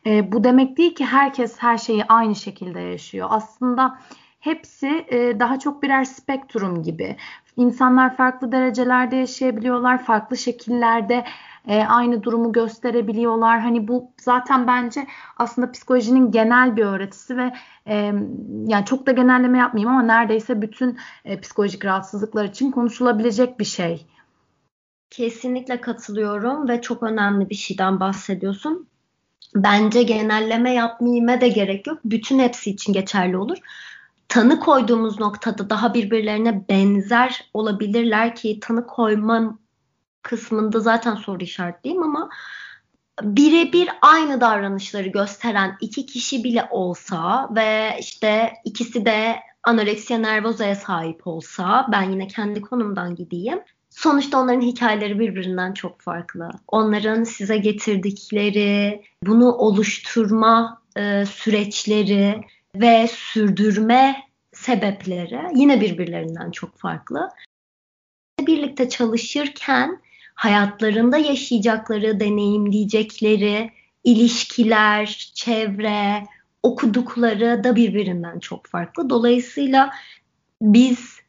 e, 0.06 0.32
bu 0.32 0.44
demek 0.44 0.78
değil 0.78 0.96
ki 0.96 1.06
herkes 1.06 1.58
her 1.58 1.78
şeyi 1.78 2.06
aynı 2.06 2.36
şekilde 2.36 2.80
yaşıyor. 2.80 3.28
Aslında 3.32 4.00
hepsi 4.40 5.06
e, 5.08 5.40
daha 5.40 5.60
çok 5.60 5.84
birer 5.84 6.04
spektrum 6.04 6.84
gibi. 6.84 7.16
İnsanlar 7.58 8.16
farklı 8.16 8.52
derecelerde 8.52 9.16
yaşayabiliyorlar, 9.16 10.04
farklı 10.04 10.38
şekillerde 10.38 11.26
e, 11.68 11.84
aynı 11.84 12.24
durumu 12.24 12.52
gösterebiliyorlar. 12.52 13.60
Hani 13.60 13.88
bu 13.88 14.12
zaten 14.18 14.68
bence 14.68 15.08
aslında 15.38 15.72
psikolojinin 15.72 16.32
genel 16.32 16.76
bir 16.76 16.86
öğretisi 16.86 17.38
ve 17.38 17.54
e, 17.88 17.96
yani 18.68 18.86
çok 18.86 19.08
da 19.08 19.12
genelleme 19.12 19.58
yapmayayım 19.58 19.92
ama 19.92 20.02
neredeyse 20.02 20.62
bütün 20.62 20.98
e, 21.26 21.40
psikolojik 21.40 21.86
rahatsızlıklar 21.86 22.46
için 22.46 22.72
konuşulabilecek 22.72 23.60
bir 23.60 23.66
şey. 23.66 24.06
Kesinlikle 25.10 25.82
katılıyorum 25.82 26.70
ve 26.70 26.82
çok 26.82 27.04
önemli 27.04 27.50
bir 27.50 27.56
şeyden 27.56 28.00
bahsediyorsun. 28.00 28.88
Bence 29.56 30.04
genelleme 30.04 30.74
yapmayayım 30.74 31.28
de 31.28 31.48
gerek 31.48 31.88
yok. 31.88 32.00
Bütün 32.06 32.40
hepsi 32.40 32.72
için 32.72 32.94
geçerli 32.94 33.38
olur 33.38 33.58
tanı 34.30 34.60
koyduğumuz 34.60 35.20
noktada 35.20 35.70
daha 35.70 35.94
birbirlerine 35.94 36.70
benzer 36.70 37.50
olabilirler 37.54 38.36
ki 38.36 38.60
tanı 38.60 38.88
koyma 38.88 39.60
kısmında 40.22 40.80
zaten 40.80 41.16
soru 41.16 41.44
işaretliyim 41.44 42.04
ama 42.04 42.30
birebir 43.22 43.90
aynı 44.02 44.42
davranışları 44.42 45.08
gösteren 45.08 45.78
iki 45.82 46.06
kişi 46.06 46.44
bile 46.44 46.68
olsa 46.72 47.50
ve 47.56 47.98
işte 48.00 48.54
ikisi 48.66 49.06
de 49.06 49.36
anoreksiya 49.64 50.20
nervozaya 50.20 50.76
sahip 50.76 51.28
olsa 51.28 51.88
ben 51.92 52.12
yine 52.12 52.28
kendi 52.28 52.62
konumdan 52.62 53.16
gideyim. 53.16 53.60
Sonuçta 53.90 54.40
onların 54.40 54.62
hikayeleri 54.62 55.20
birbirinden 55.20 55.74
çok 55.74 56.02
farklı. 56.02 56.50
Onların 56.68 57.24
size 57.24 57.58
getirdikleri, 57.58 59.02
bunu 59.26 59.52
oluşturma 59.52 60.82
e, 60.98 61.26
süreçleri 61.26 62.42
ve 62.76 63.08
sürdürme 63.08 64.16
sebepleri 64.54 65.42
yine 65.56 65.82
birbirlerinden 65.82 66.52
çok 66.52 66.78
farklı. 66.78 67.30
Birlikte 68.40 68.90
çalışırken 68.90 70.02
hayatlarında 70.36 71.18
yaşayacakları, 71.18 72.20
deneyimleyecekleri 72.20 73.72
ilişkiler, 74.04 75.32
çevre, 75.36 76.24
okudukları 76.64 77.64
da 77.64 77.76
birbirinden 77.76 78.40
çok 78.40 78.68
farklı. 78.68 79.10
Dolayısıyla 79.10 79.92
biz 80.62 81.20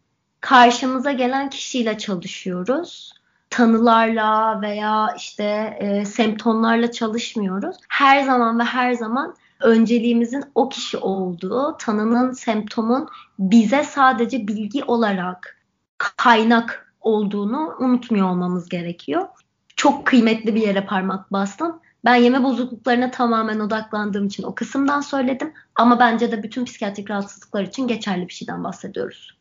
karşımıza 0.40 1.12
gelen 1.12 1.50
kişiyle 1.50 1.98
çalışıyoruz. 1.98 3.12
Tanılarla 3.50 4.60
veya 4.62 5.14
işte 5.16 5.76
e, 5.80 6.04
semptomlarla 6.04 6.92
çalışmıyoruz. 6.92 7.76
Her 7.88 8.22
zaman 8.22 8.58
ve 8.58 8.64
her 8.64 8.92
zaman 8.92 9.36
önceliğimizin 9.60 10.44
o 10.54 10.68
kişi 10.68 10.98
olduğu, 10.98 11.76
tanının, 11.78 12.32
semptomun 12.32 13.08
bize 13.38 13.84
sadece 13.84 14.48
bilgi 14.48 14.84
olarak 14.84 15.60
kaynak 15.98 16.94
olduğunu 17.00 17.74
unutmuyor 17.78 18.30
olmamız 18.30 18.68
gerekiyor. 18.68 19.28
Çok 19.76 20.06
kıymetli 20.06 20.54
bir 20.54 20.60
yere 20.60 20.86
parmak 20.86 21.32
bastım. 21.32 21.80
Ben 22.04 22.14
yeme 22.14 22.42
bozukluklarına 22.42 23.10
tamamen 23.10 23.60
odaklandığım 23.60 24.26
için 24.26 24.42
o 24.42 24.54
kısımdan 24.54 25.00
söyledim. 25.00 25.52
Ama 25.74 25.98
bence 25.98 26.32
de 26.32 26.42
bütün 26.42 26.64
psikiyatrik 26.64 27.10
rahatsızlıklar 27.10 27.62
için 27.62 27.88
geçerli 27.88 28.28
bir 28.28 28.32
şeyden 28.32 28.64
bahsediyoruz. 28.64 29.38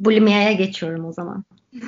Bulimia'ya 0.00 0.52
geçiyorum 0.52 1.04
o 1.04 1.12
zaman. 1.12 1.44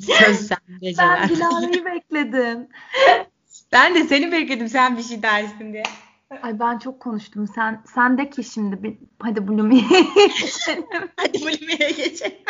Söz 0.00 0.36
sende 0.36 0.92
Ben 0.98 1.28
Dilara'yı 1.28 1.84
bekledim. 1.84 2.68
ben 3.72 3.94
de 3.94 4.04
seni 4.04 4.32
bekledim 4.32 4.68
sen 4.68 4.98
bir 4.98 5.02
şey 5.02 5.22
dersin 5.22 5.72
diye. 5.72 5.82
Ay 6.42 6.60
ben 6.60 6.78
çok 6.78 7.00
konuştum. 7.00 7.48
Sen 7.54 7.82
sen 7.94 8.18
de 8.18 8.30
ki 8.30 8.44
şimdi 8.44 8.82
bir 8.82 8.94
hadi 9.18 9.48
Blumi'ye 9.48 9.82
geçelim. 10.38 10.84
hadi 11.16 11.38
Blumi'ye 11.38 11.90
geçelim. 11.90 12.38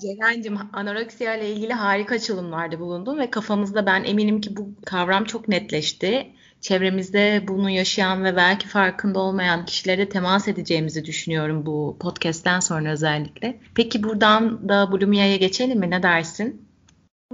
Ceren'cim 0.00 0.58
anoreksiya 0.72 1.36
ile 1.36 1.50
ilgili 1.50 1.72
harika 1.72 2.14
açılımlarda 2.14 2.80
bulundum 2.80 3.18
ve 3.18 3.30
kafamızda 3.30 3.86
ben 3.86 4.04
eminim 4.04 4.40
ki 4.40 4.56
bu 4.56 4.68
kavram 4.84 5.24
çok 5.24 5.48
netleşti. 5.48 6.32
Çevremizde 6.60 7.44
bunu 7.48 7.70
yaşayan 7.70 8.24
ve 8.24 8.36
belki 8.36 8.68
farkında 8.68 9.18
olmayan 9.18 9.64
kişilere 9.64 10.08
temas 10.08 10.48
edeceğimizi 10.48 11.04
düşünüyorum 11.04 11.66
bu 11.66 11.96
podcast'ten 12.00 12.60
sonra 12.60 12.90
özellikle. 12.90 13.60
Peki 13.74 14.02
buradan 14.02 14.68
da 14.68 14.92
bulimia'ya 14.92 15.36
geçelim 15.36 15.78
mi? 15.78 15.90
Ne 15.90 16.02
dersin? 16.02 16.63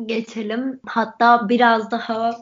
Geçelim. 0.07 0.81
Hatta 0.87 1.49
biraz 1.49 1.91
daha 1.91 2.37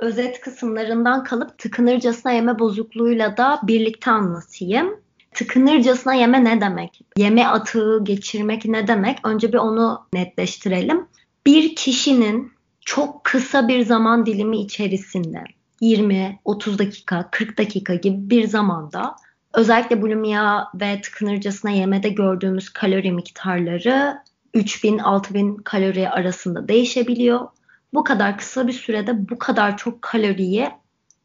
özet 0.00 0.40
kısımlarından 0.40 1.24
kalıp 1.24 1.58
tıkınırcasına 1.58 2.32
yeme 2.32 2.58
bozukluğuyla 2.58 3.36
da 3.36 3.60
birlikte 3.62 4.10
anlatayım. 4.10 5.00
tıkınırcasına 5.34 6.14
yeme 6.14 6.44
ne 6.44 6.60
demek? 6.60 7.00
Yeme 7.16 7.46
atığı 7.46 8.04
geçirmek 8.04 8.64
ne 8.64 8.88
demek? 8.88 9.18
Önce 9.24 9.52
bir 9.52 9.58
onu 9.58 10.06
netleştirelim. 10.12 11.06
Bir 11.46 11.76
kişinin 11.76 12.52
çok 12.80 13.24
kısa 13.24 13.68
bir 13.68 13.84
zaman 13.84 14.26
dilimi 14.26 14.60
içerisinde 14.60 15.44
20, 15.80 16.40
30 16.44 16.78
dakika, 16.78 17.28
40 17.30 17.58
dakika 17.58 17.94
gibi 17.94 18.30
bir 18.30 18.48
zamanda 18.48 19.16
özellikle 19.54 20.02
bulimia 20.02 20.64
ve 20.74 21.00
tıkınırcasına 21.00 21.70
yemede 21.70 22.08
gördüğümüz 22.08 22.68
kalori 22.68 23.12
miktarları 23.12 24.18
3000-6000 24.54 25.62
kalori 25.62 26.10
arasında 26.10 26.68
değişebiliyor. 26.68 27.48
Bu 27.94 28.04
kadar 28.04 28.38
kısa 28.38 28.66
bir 28.66 28.72
sürede 28.72 29.28
bu 29.28 29.38
kadar 29.38 29.76
çok 29.76 30.02
kaloriyi, 30.02 30.68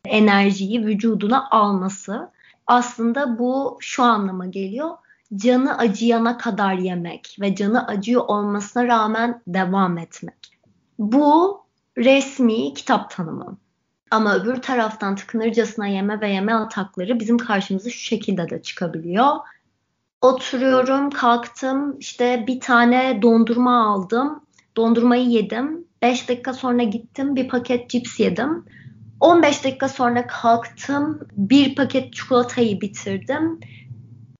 enerjiyi 0.05 0.85
vücuduna 0.85 1.49
alması 1.49 2.31
aslında 2.67 3.39
bu 3.39 3.77
şu 3.79 4.03
anlama 4.03 4.45
geliyor. 4.45 4.89
Canı 5.35 5.77
acıyana 5.77 6.37
kadar 6.37 6.73
yemek 6.73 7.37
ve 7.41 7.55
canı 7.55 7.87
acıyor 7.87 8.21
olmasına 8.27 8.87
rağmen 8.87 9.41
devam 9.47 9.97
etmek. 9.97 10.59
Bu 10.99 11.61
resmi 11.97 12.73
kitap 12.73 13.09
tanımı. 13.09 13.57
Ama 14.11 14.35
öbür 14.35 14.61
taraftan 14.61 15.15
tıkınırcasına 15.15 15.87
yeme 15.87 16.21
ve 16.21 16.29
yeme 16.29 16.53
atakları 16.53 17.19
bizim 17.19 17.37
karşımıza 17.37 17.89
şu 17.89 17.99
şekilde 17.99 18.49
de 18.49 18.61
çıkabiliyor. 18.61 19.35
Oturuyorum, 20.23 21.09
kalktım, 21.09 21.99
işte 21.99 22.43
bir 22.47 22.59
tane 22.59 23.21
dondurma 23.21 23.87
aldım. 23.87 24.43
Dondurmayı 24.77 25.25
yedim. 25.25 25.87
5 26.01 26.29
dakika 26.29 26.53
sonra 26.53 26.83
gittim, 26.83 27.35
bir 27.35 27.47
paket 27.47 27.89
cips 27.89 28.19
yedim. 28.19 28.65
15 29.19 29.63
dakika 29.63 29.89
sonra 29.89 30.27
kalktım, 30.27 31.19
bir 31.31 31.75
paket 31.75 32.13
çikolatayı 32.13 32.81
bitirdim. 32.81 33.59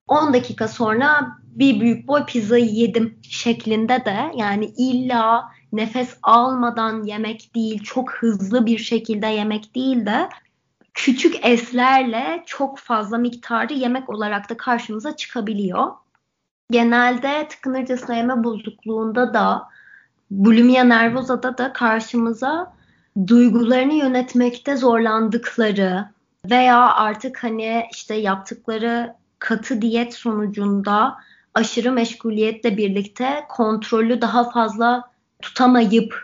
10 0.08 0.34
dakika 0.34 0.68
sonra 0.68 1.38
bir 1.46 1.80
büyük 1.80 2.08
boy 2.08 2.26
pizzayı 2.26 2.66
yedim 2.66 3.20
şeklinde 3.22 4.06
de 4.06 4.32
yani 4.36 4.66
illa 4.78 5.44
nefes 5.72 6.18
almadan 6.24 7.04
yemek 7.04 7.56
değil, 7.56 7.84
çok 7.84 8.14
hızlı 8.14 8.66
bir 8.66 8.78
şekilde 8.78 9.28
yemek 9.28 9.76
değil 9.76 10.06
de 10.06 10.30
küçük 10.94 11.46
eslerle 11.46 12.44
çok 12.46 12.80
fazla 12.80 13.18
miktarı 13.18 13.74
yemek 13.74 14.10
olarak 14.10 14.50
da 14.50 14.58
karşımıza 14.58 15.16
çıkabiliyor. 15.16 15.92
Genelde 16.72 17.48
tıkınırcasına 17.48 18.16
yeme 18.16 18.44
bozukluğunda 18.44 19.34
da 19.34 19.70
bulimia 20.32 20.84
nervosa'da 20.84 21.58
da 21.58 21.74
karşımıza 21.74 22.74
duygularını 23.28 23.94
yönetmekte 23.94 24.76
zorlandıkları 24.76 26.10
veya 26.50 26.96
artık 26.96 27.44
hani 27.44 27.84
işte 27.92 28.16
yaptıkları 28.16 29.16
katı 29.40 29.82
diyet 29.82 30.14
sonucunda 30.14 31.16
aşırı 31.54 31.92
meşguliyetle 31.92 32.78
birlikte 32.78 33.46
kontrolü 33.50 34.22
daha 34.22 34.50
fazla 34.50 35.10
tutamayıp 35.42 36.24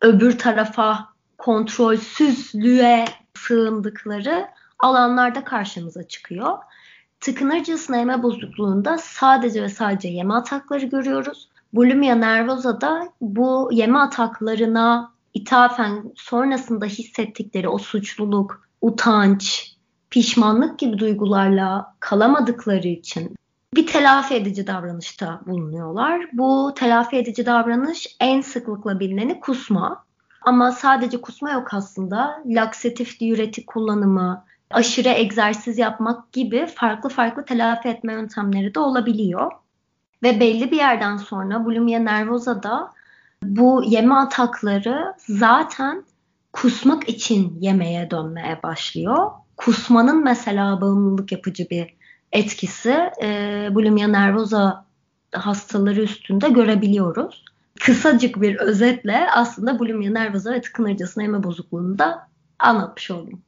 öbür 0.00 0.38
tarafa 0.38 1.08
kontrolsüzlüğe 1.38 3.04
sığındıkları 3.46 4.48
alanlarda 4.78 5.44
karşımıza 5.44 6.02
çıkıyor. 6.02 6.58
Tıkınırcasına 7.20 7.96
yeme 7.96 8.22
bozukluğunda 8.22 8.98
sadece 8.98 9.62
ve 9.62 9.68
sadece 9.68 10.08
yeme 10.08 10.34
atakları 10.34 10.86
görüyoruz. 10.86 11.48
Bulimia 11.72 12.14
nervosa'da 12.14 13.08
bu 13.20 13.68
yeme 13.72 13.98
ataklarına 13.98 15.12
ithafen 15.34 16.12
sonrasında 16.16 16.86
hissettikleri 16.86 17.68
o 17.68 17.78
suçluluk, 17.78 18.68
utanç, 18.80 19.72
pişmanlık 20.10 20.78
gibi 20.78 20.98
duygularla 20.98 21.94
kalamadıkları 22.00 22.88
için 22.88 23.36
bir 23.74 23.86
telafi 23.86 24.34
edici 24.34 24.66
davranışta 24.66 25.40
bulunuyorlar. 25.46 26.28
Bu 26.32 26.72
telafi 26.76 27.16
edici 27.16 27.46
davranış 27.46 28.16
en 28.20 28.40
sıklıkla 28.40 29.00
bilineni 29.00 29.40
kusma. 29.40 30.04
Ama 30.42 30.72
sadece 30.72 31.20
kusma 31.20 31.50
yok 31.50 31.74
aslında. 31.74 32.42
Laksatif 32.46 33.20
diüretik 33.20 33.66
kullanımı, 33.66 34.44
aşırı 34.70 35.08
egzersiz 35.08 35.78
yapmak 35.78 36.32
gibi 36.32 36.66
farklı 36.66 37.08
farklı 37.08 37.44
telafi 37.44 37.88
etme 37.88 38.12
yöntemleri 38.12 38.74
de 38.74 38.80
olabiliyor. 38.80 39.52
Ve 40.22 40.40
belli 40.40 40.70
bir 40.70 40.76
yerden 40.76 41.16
sonra 41.16 41.64
bulimia 41.64 42.00
nervosa'da 42.00 42.92
bu 43.42 43.82
yeme 43.86 44.14
atakları 44.14 45.14
zaten 45.28 46.04
kusmak 46.52 47.08
için 47.08 47.58
yemeye 47.60 48.10
dönmeye 48.10 48.62
başlıyor. 48.62 49.30
Kusmanın 49.56 50.24
mesela 50.24 50.80
bağımlılık 50.80 51.32
yapıcı 51.32 51.70
bir 51.70 51.94
etkisi 52.32 53.10
e, 53.22 53.68
bulimia 53.70 54.08
nervosa 54.08 54.84
hastaları 55.32 56.00
üstünde 56.00 56.48
görebiliyoruz. 56.48 57.44
Kısacık 57.80 58.40
bir 58.40 58.56
özetle 58.56 59.30
aslında 59.30 59.78
bulimia 59.78 60.10
nervosa 60.10 60.52
ve 60.52 60.60
tıkınırcasına 60.60 61.22
yeme 61.22 61.42
bozukluğunu 61.42 61.98
da 61.98 62.28
anlatmış 62.58 63.10
oldum. 63.10 63.42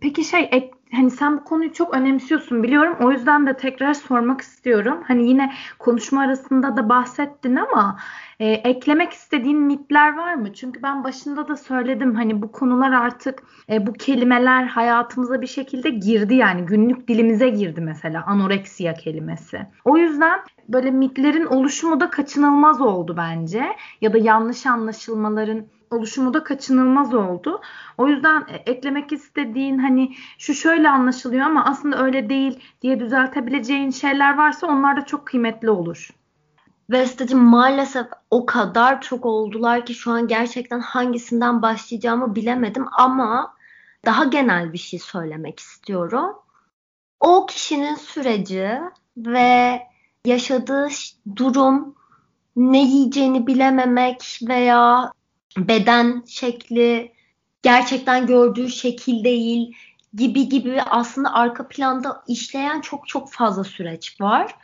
Peki 0.00 0.24
şey 0.24 0.48
ek, 0.52 0.70
hani 0.94 1.10
sen 1.10 1.36
bu 1.36 1.44
konuyu 1.44 1.72
çok 1.72 1.94
önemsiyorsun 1.94 2.62
biliyorum. 2.62 2.96
O 3.00 3.12
yüzden 3.12 3.46
de 3.46 3.56
tekrar 3.56 3.94
sormak 3.94 4.40
istiyorum. 4.40 5.04
Hani 5.06 5.28
yine 5.28 5.52
konuşma 5.78 6.20
arasında 6.20 6.76
da 6.76 6.88
bahsettin 6.88 7.56
ama 7.56 7.98
e, 8.40 8.46
eklemek 8.46 9.12
istediğin 9.12 9.60
mitler 9.60 10.16
var 10.16 10.34
mı? 10.34 10.52
Çünkü 10.52 10.82
ben 10.82 11.04
başında 11.04 11.48
da 11.48 11.56
söyledim 11.56 12.14
hani 12.14 12.42
bu 12.42 12.52
konular 12.52 12.92
artık 12.92 13.42
e, 13.70 13.86
bu 13.86 13.92
kelimeler 13.92 14.64
hayatımıza 14.64 15.40
bir 15.40 15.46
şekilde 15.46 15.90
girdi 15.90 16.34
yani 16.34 16.66
günlük 16.66 17.08
dilimize 17.08 17.48
girdi 17.48 17.80
mesela 17.80 18.24
anoreksiya 18.26 18.94
kelimesi. 18.94 19.66
O 19.84 19.96
yüzden 19.96 20.40
böyle 20.68 20.90
mitlerin 20.90 21.44
oluşumu 21.46 22.00
da 22.00 22.10
kaçınılmaz 22.10 22.80
oldu 22.80 23.14
bence 23.16 23.64
ya 24.00 24.12
da 24.12 24.18
yanlış 24.18 24.66
anlaşılmaların 24.66 25.66
oluşumu 25.90 26.34
da 26.34 26.44
kaçınılmaz 26.44 27.14
oldu. 27.14 27.60
O 27.98 28.08
yüzden 28.08 28.46
e, 28.48 28.54
eklemek 28.54 29.12
istediğin 29.12 29.78
hani 29.78 30.14
şu 30.38 30.54
şöyle 30.54 30.88
anlaşılıyor 30.88 31.46
ama 31.46 31.64
aslında 31.64 32.02
öyle 32.02 32.28
değil 32.28 32.60
diye 32.82 33.00
düzeltebileceğin 33.00 33.90
şeyler 33.90 34.36
varsa 34.38 34.66
onlar 34.66 34.96
da 34.96 35.04
çok 35.06 35.26
kıymetli 35.26 35.70
olur. 35.70 36.10
Vestacığım 36.90 37.44
maalesef 37.44 38.06
o 38.30 38.46
kadar 38.46 39.00
çok 39.00 39.26
oldular 39.26 39.86
ki 39.86 39.94
şu 39.94 40.10
an 40.10 40.28
gerçekten 40.28 40.80
hangisinden 40.80 41.62
başlayacağımı 41.62 42.34
bilemedim 42.34 42.86
ama 42.92 43.54
daha 44.04 44.24
genel 44.24 44.72
bir 44.72 44.78
şey 44.78 44.98
söylemek 44.98 45.60
istiyorum. 45.60 46.36
O 47.20 47.46
kişinin 47.46 47.94
süreci 47.94 48.70
ve 49.16 49.82
yaşadığı 50.24 50.88
durum 51.36 51.94
ne 52.56 52.82
yiyeceğini 52.82 53.46
bilememek 53.46 54.40
veya 54.48 55.12
beden 55.58 56.22
şekli 56.26 57.12
gerçekten 57.62 58.26
gördüğü 58.26 58.68
şekil 58.68 59.24
değil 59.24 59.72
gibi 60.14 60.48
gibi 60.48 60.82
aslında 60.82 61.34
arka 61.34 61.68
planda 61.68 62.22
işleyen 62.28 62.80
çok 62.80 63.08
çok 63.08 63.32
fazla 63.32 63.64
süreç 63.64 64.20
var. 64.20 64.54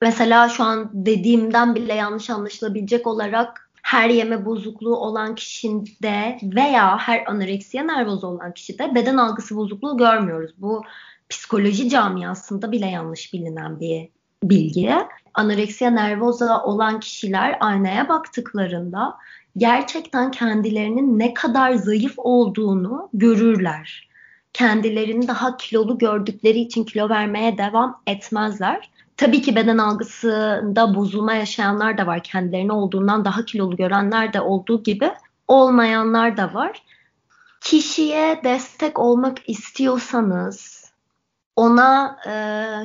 Mesela 0.00 0.48
şu 0.48 0.64
an 0.64 0.90
dediğimden 0.92 1.74
bile 1.74 1.94
yanlış 1.94 2.30
anlaşılabilecek 2.30 3.06
olarak 3.06 3.70
her 3.82 4.10
yeme 4.10 4.44
bozukluğu 4.44 4.96
olan 4.96 5.34
kişide 5.34 6.38
veya 6.42 6.98
her 6.98 7.24
anoreksiya 7.26 7.84
nervoz 7.84 8.24
olan 8.24 8.54
kişide 8.54 8.94
beden 8.94 9.16
algısı 9.16 9.56
bozukluğu 9.56 9.96
görmüyoruz. 9.96 10.50
Bu 10.58 10.82
psikoloji 11.28 11.88
camiasında 11.88 12.72
bile 12.72 12.86
yanlış 12.86 13.32
bilinen 13.32 13.80
bir 13.80 14.08
bilgi. 14.42 14.92
Anoreksiya 15.34 15.90
nervoza 15.90 16.62
olan 16.62 17.00
kişiler 17.00 17.56
aynaya 17.60 18.08
baktıklarında 18.08 19.16
gerçekten 19.56 20.30
kendilerinin 20.30 21.18
ne 21.18 21.34
kadar 21.34 21.72
zayıf 21.72 22.14
olduğunu 22.16 23.08
görürler. 23.14 24.08
Kendilerini 24.52 25.28
daha 25.28 25.56
kilolu 25.56 25.98
gördükleri 25.98 26.58
için 26.58 26.84
kilo 26.84 27.08
vermeye 27.08 27.58
devam 27.58 28.02
etmezler. 28.06 28.90
Tabii 29.16 29.42
ki 29.42 29.56
beden 29.56 29.78
algısında 29.78 30.94
bozulma 30.94 31.34
yaşayanlar 31.34 31.98
da 31.98 32.06
var. 32.06 32.22
Kendilerini 32.22 32.72
olduğundan 32.72 33.24
daha 33.24 33.44
kilolu 33.44 33.76
görenler 33.76 34.32
de 34.32 34.40
olduğu 34.40 34.82
gibi 34.82 35.10
olmayanlar 35.48 36.36
da 36.36 36.54
var. 36.54 36.82
Kişiye 37.60 38.40
destek 38.44 38.98
olmak 38.98 39.48
istiyorsanız 39.48 40.84
ona 41.56 42.18
e, 42.26 42.32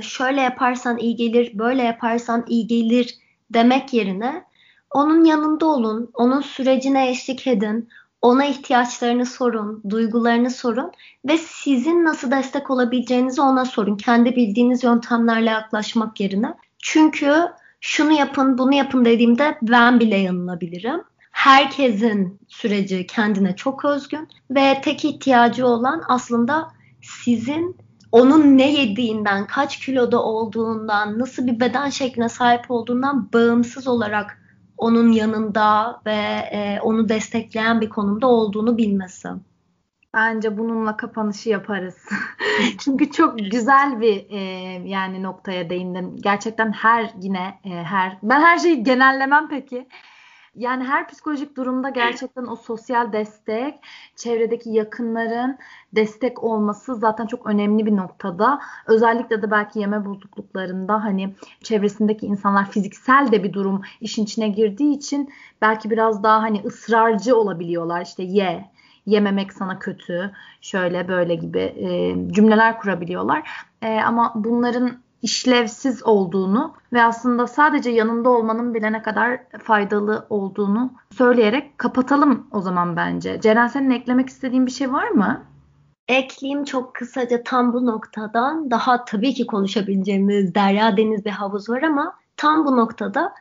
şöyle 0.02 0.42
yaparsan 0.42 0.98
iyi 0.98 1.16
gelir, 1.16 1.52
böyle 1.54 1.84
yaparsan 1.84 2.46
iyi 2.48 2.68
gelir 2.68 3.18
demek 3.50 3.94
yerine 3.94 4.44
onun 4.92 5.24
yanında 5.26 5.66
olun, 5.66 6.12
onun 6.14 6.42
sürecine 6.42 7.10
eşlik 7.10 7.48
edin, 7.48 7.90
ona 8.22 8.46
ihtiyaçlarını 8.46 9.26
sorun, 9.26 9.84
duygularını 9.90 10.52
sorun 10.52 10.92
ve 11.26 11.38
sizin 11.38 12.06
nasıl 12.06 12.32
destek 12.32 12.72
olabileceğinizi 12.72 13.42
ona 13.42 13.66
sorun. 13.66 13.98
Kendi 13.98 14.36
bildiğiniz 14.36 14.84
yöntemlerle 14.84 15.50
yaklaşmak 15.50 16.20
yerine. 16.20 16.54
Çünkü 16.80 17.34
şunu 17.82 18.12
yapın, 18.12 18.58
bunu 18.58 18.76
yapın 18.76 19.06
dediğimde 19.06 19.58
ben 19.62 20.00
bile 20.00 20.18
yanılabilirim. 20.18 21.02
Herkesin 21.32 22.40
süreci 22.48 23.08
kendine 23.08 23.56
çok 23.56 23.86
özgün 23.86 24.28
ve 24.52 24.82
tek 24.84 25.06
ihtiyacı 25.06 25.68
olan 25.68 26.04
aslında 26.08 26.72
sizin 27.02 27.78
onun 28.12 28.58
ne 28.58 28.72
yediğinden, 28.72 29.48
kaç 29.48 29.80
kiloda 29.80 30.24
olduğundan, 30.24 31.20
nasıl 31.20 31.48
bir 31.48 31.60
beden 31.60 31.90
şekline 31.90 32.30
sahip 32.30 32.72
olduğundan 32.72 33.34
bağımsız 33.34 33.88
olarak 33.88 34.38
onun 34.80 35.12
yanında 35.12 36.02
ve 36.06 36.20
e, 36.52 36.80
onu 36.82 37.10
destekleyen 37.10 37.82
bir 37.82 37.90
konumda 37.90 38.28
olduğunu 38.28 38.78
bilmesi. 38.78 39.30
Bence 40.14 40.58
bununla 40.58 40.98
kapanışı 40.98 41.50
yaparız. 41.50 42.10
Çünkü 42.78 43.12
çok 43.12 43.40
güzel 43.40 44.02
bir 44.02 44.30
e, 44.30 44.40
yani 44.90 45.24
noktaya 45.24 45.70
değindin. 45.70 46.18
Gerçekten 46.18 46.72
her 46.72 47.12
yine 47.22 47.60
e, 47.66 47.70
her 47.70 48.18
ben 48.24 48.42
her 48.42 48.58
şeyi 48.58 48.84
genellemem 48.84 49.50
peki. 49.50 49.88
Yani 50.56 50.84
her 50.84 51.08
psikolojik 51.08 51.58
durumda 51.58 51.90
gerçekten 51.90 52.48
o 52.48 52.56
sosyal 52.56 53.14
destek, 53.14 53.76
çevredeki 54.16 54.70
yakınların 54.70 55.58
destek 55.96 56.44
olması 56.44 56.96
zaten 56.96 57.26
çok 57.26 57.46
önemli 57.48 57.86
bir 57.86 57.96
noktada. 57.96 58.60
Özellikle 58.88 59.42
de 59.42 59.52
belki 59.52 59.80
yeme 59.80 60.06
bozukluklarında 60.06 61.04
hani 61.04 61.36
çevresindeki 61.64 62.26
insanlar 62.26 62.72
fiziksel 62.72 63.32
de 63.32 63.44
bir 63.44 63.54
durum 63.54 63.82
işin 64.02 64.24
içine 64.24 64.48
girdiği 64.50 64.96
için 64.96 65.30
belki 65.62 65.90
biraz 65.90 66.24
daha 66.24 66.42
hani 66.42 66.62
ısrarcı 66.66 67.38
olabiliyorlar. 67.38 68.02
İşte 68.02 68.24
ye, 68.24 68.70
yememek 69.06 69.54
sana 69.54 69.80
kötü, 69.80 70.32
şöyle 70.62 71.08
böyle 71.08 71.36
gibi 71.36 71.60
e, 71.60 72.16
cümleler 72.34 72.80
kurabiliyorlar. 72.80 73.50
E, 73.82 74.02
ama 74.02 74.34
bunların 74.36 75.00
işlevsiz 75.22 76.04
olduğunu 76.04 76.74
ve 76.94 77.04
aslında 77.04 77.48
sadece 77.48 77.90
yanında 77.90 78.30
olmanın 78.30 78.74
bile 78.74 78.92
ne 78.92 79.02
kadar 79.02 79.40
faydalı 79.64 80.28
olduğunu 80.30 80.94
söyleyerek 81.18 81.78
kapatalım 81.78 82.48
o 82.52 82.62
zaman 82.62 82.96
bence. 82.96 83.42
Ceren 83.42 83.68
senin 83.68 83.90
eklemek 83.90 84.30
istediğin 84.30 84.66
bir 84.66 84.72
şey 84.72 84.94
var 84.94 85.10
mı? 85.10 85.44
Ekleyeyim 86.08 86.64
çok 86.64 86.96
kısaca 86.96 87.44
tam 87.44 87.74
bu 87.74 87.86
noktadan 87.86 88.72
daha 88.72 89.06
tabii 89.06 89.34
ki 89.34 89.48
konuşabileceğimiz 89.48 90.56
derya 90.56 90.98
deniz 90.98 91.26
bir 91.26 91.30
havuz 91.30 91.70
var 91.70 91.82
ama 91.82 92.14
tam 92.38 92.66
bu 92.66 92.78
noktada 92.78 93.34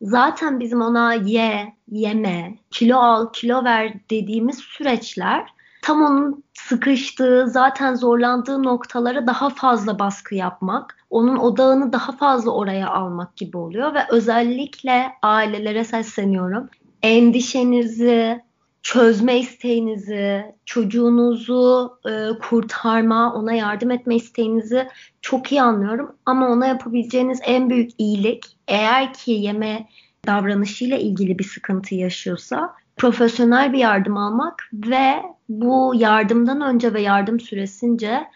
zaten 0.00 0.60
bizim 0.60 0.80
ona 0.80 1.14
ye, 1.14 1.74
yeme, 1.88 2.58
kilo 2.70 2.98
al, 2.98 3.32
kilo 3.32 3.64
ver 3.64 3.94
dediğimiz 4.10 4.58
süreçler 4.58 5.46
tam 5.88 6.02
onun 6.02 6.44
sıkıştığı, 6.54 7.46
zaten 7.48 7.94
zorlandığı 7.94 8.62
noktalara 8.62 9.26
daha 9.26 9.50
fazla 9.50 9.98
baskı 9.98 10.34
yapmak, 10.34 10.96
onun 11.10 11.36
odağını 11.36 11.92
daha 11.92 12.12
fazla 12.12 12.50
oraya 12.50 12.90
almak 12.90 13.36
gibi 13.36 13.56
oluyor 13.56 13.94
ve 13.94 13.98
özellikle 14.10 15.12
ailelere 15.22 15.84
sesleniyorum. 15.84 16.68
Endişenizi, 17.02 18.40
çözme 18.82 19.38
isteğinizi, 19.38 20.54
çocuğunuzu 20.64 21.98
e, 22.08 22.38
kurtarma, 22.38 23.34
ona 23.34 23.52
yardım 23.52 23.90
etme 23.90 24.16
isteğinizi 24.16 24.88
çok 25.22 25.52
iyi 25.52 25.62
anlıyorum. 25.62 26.14
Ama 26.26 26.48
ona 26.48 26.66
yapabileceğiniz 26.66 27.40
en 27.44 27.70
büyük 27.70 27.90
iyilik 27.98 28.44
eğer 28.68 29.14
ki 29.14 29.30
yeme 29.30 29.88
davranışıyla 30.26 30.98
ilgili 30.98 31.38
bir 31.38 31.44
sıkıntı 31.44 31.94
yaşıyorsa 31.94 32.74
profesyonel 32.96 33.72
bir 33.72 33.78
yardım 33.78 34.16
almak 34.16 34.70
ve 34.72 35.22
bu 35.48 35.92
yardımdan 35.96 36.60
önce 36.60 36.94
ve 36.94 37.02
yardım 37.02 37.40
süresince 37.40 38.28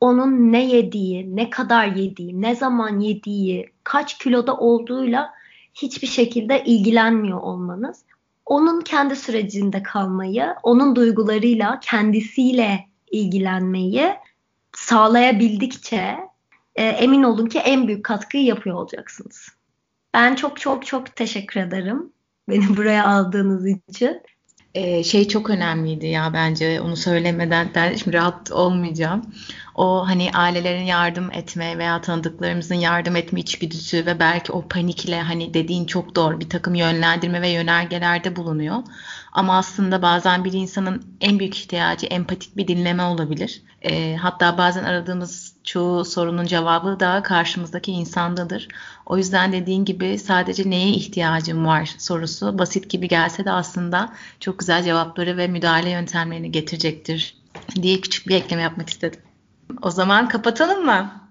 onun 0.00 0.52
ne 0.52 0.66
yediği, 0.66 1.36
ne 1.36 1.50
kadar 1.50 1.86
yediği, 1.86 2.42
ne 2.42 2.56
zaman 2.56 3.00
yediği, 3.00 3.70
kaç 3.84 4.18
kiloda 4.18 4.56
olduğuyla 4.56 5.30
hiçbir 5.74 6.06
şekilde 6.06 6.64
ilgilenmiyor 6.64 7.40
olmanız. 7.40 8.02
Onun 8.46 8.80
kendi 8.80 9.16
sürecinde 9.16 9.82
kalmayı, 9.82 10.54
onun 10.62 10.96
duygularıyla, 10.96 11.80
kendisiyle 11.80 12.88
ilgilenmeyi 13.10 14.14
sağlayabildikçe 14.76 16.18
e, 16.76 16.84
emin 16.84 17.22
olun 17.22 17.46
ki 17.46 17.58
en 17.58 17.88
büyük 17.88 18.04
katkıyı 18.04 18.44
yapıyor 18.44 18.76
olacaksınız. 18.76 19.48
Ben 20.14 20.34
çok 20.34 20.60
çok 20.60 20.86
çok 20.86 21.16
teşekkür 21.16 21.60
ederim 21.60 22.12
beni 22.48 22.76
buraya 22.76 23.06
aldığınız 23.06 23.66
için. 23.66 24.20
Ee, 24.74 25.04
şey 25.04 25.28
çok 25.28 25.50
önemliydi 25.50 26.06
ya 26.06 26.32
bence 26.32 26.80
onu 26.80 26.96
söylemeden 26.96 27.70
ben 27.74 27.94
şimdi 27.94 28.16
rahat 28.16 28.52
olmayacağım. 28.52 29.34
O 29.74 30.08
hani 30.08 30.30
ailelerin 30.34 30.84
yardım 30.84 31.32
etme 31.32 31.78
veya 31.78 32.00
tanıdıklarımızın 32.00 32.74
yardım 32.74 33.16
etme 33.16 33.40
içgüdüsü 33.40 34.06
ve 34.06 34.20
belki 34.20 34.52
o 34.52 34.68
panikle 34.68 35.20
hani 35.20 35.54
dediğin 35.54 35.84
çok 35.86 36.16
doğru 36.16 36.40
bir 36.40 36.48
takım 36.48 36.74
yönlendirme 36.74 37.42
ve 37.42 37.48
yönergelerde 37.48 38.36
bulunuyor. 38.36 38.76
Ama 39.32 39.58
aslında 39.58 40.02
bazen 40.02 40.44
bir 40.44 40.52
insanın 40.52 41.16
en 41.20 41.38
büyük 41.38 41.58
ihtiyacı 41.58 42.06
empatik 42.06 42.56
bir 42.56 42.68
dinleme 42.68 43.02
olabilir. 43.02 43.62
E, 43.82 44.16
hatta 44.16 44.58
bazen 44.58 44.84
aradığımız 44.84 45.51
çoğu 45.64 46.04
sorunun 46.04 46.44
cevabı 46.46 47.00
da 47.00 47.22
karşımızdaki 47.22 47.92
insandadır. 47.92 48.68
O 49.06 49.16
yüzden 49.16 49.52
dediğin 49.52 49.84
gibi 49.84 50.18
sadece 50.18 50.70
neye 50.70 50.88
ihtiyacım 50.88 51.66
var 51.66 51.94
sorusu 51.98 52.58
basit 52.58 52.90
gibi 52.90 53.08
gelse 53.08 53.44
de 53.44 53.50
aslında 53.50 54.12
çok 54.40 54.58
güzel 54.58 54.84
cevapları 54.84 55.36
ve 55.36 55.48
müdahale 55.48 55.90
yöntemlerini 55.90 56.52
getirecektir 56.52 57.36
diye 57.82 58.00
küçük 58.00 58.28
bir 58.28 58.34
ekleme 58.34 58.62
yapmak 58.62 58.90
istedim. 58.90 59.20
O 59.82 59.90
zaman 59.90 60.28
kapatalım 60.28 60.84
mı? 60.84 61.21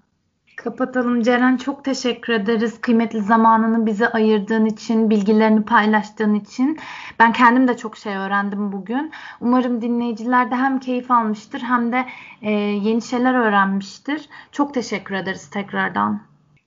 Kapatalım 0.64 1.22
Ceren 1.22 1.56
çok 1.56 1.84
teşekkür 1.84 2.32
ederiz. 2.32 2.80
Kıymetli 2.80 3.20
zamanını 3.20 3.86
bize 3.86 4.08
ayırdığın 4.08 4.64
için, 4.66 5.10
bilgilerini 5.10 5.64
paylaştığın 5.64 6.34
için. 6.34 6.78
Ben 7.18 7.32
kendim 7.32 7.68
de 7.68 7.76
çok 7.76 7.96
şey 7.96 8.16
öğrendim 8.16 8.72
bugün. 8.72 9.12
Umarım 9.40 9.82
dinleyiciler 9.82 10.50
de 10.50 10.54
hem 10.54 10.80
keyif 10.80 11.10
almıştır 11.10 11.60
hem 11.60 11.92
de 11.92 12.06
e, 12.42 12.50
yeni 12.50 13.02
şeyler 13.02 13.34
öğrenmiştir. 13.34 14.28
Çok 14.52 14.74
teşekkür 14.74 15.14
ederiz 15.14 15.50
tekrardan. 15.50 16.22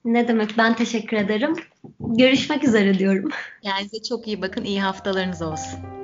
Ne 0.05 0.27
demek 0.27 0.57
ben 0.57 0.73
teşekkür 0.73 1.17
ederim. 1.17 1.53
Görüşmek 1.99 2.63
üzere 2.63 2.99
diyorum. 2.99 3.29
Kendinize 3.63 4.03
çok 4.09 4.27
iyi 4.27 4.41
bakın. 4.41 4.63
İyi 4.63 4.81
haftalarınız 4.81 5.41
olsun. 5.41 5.94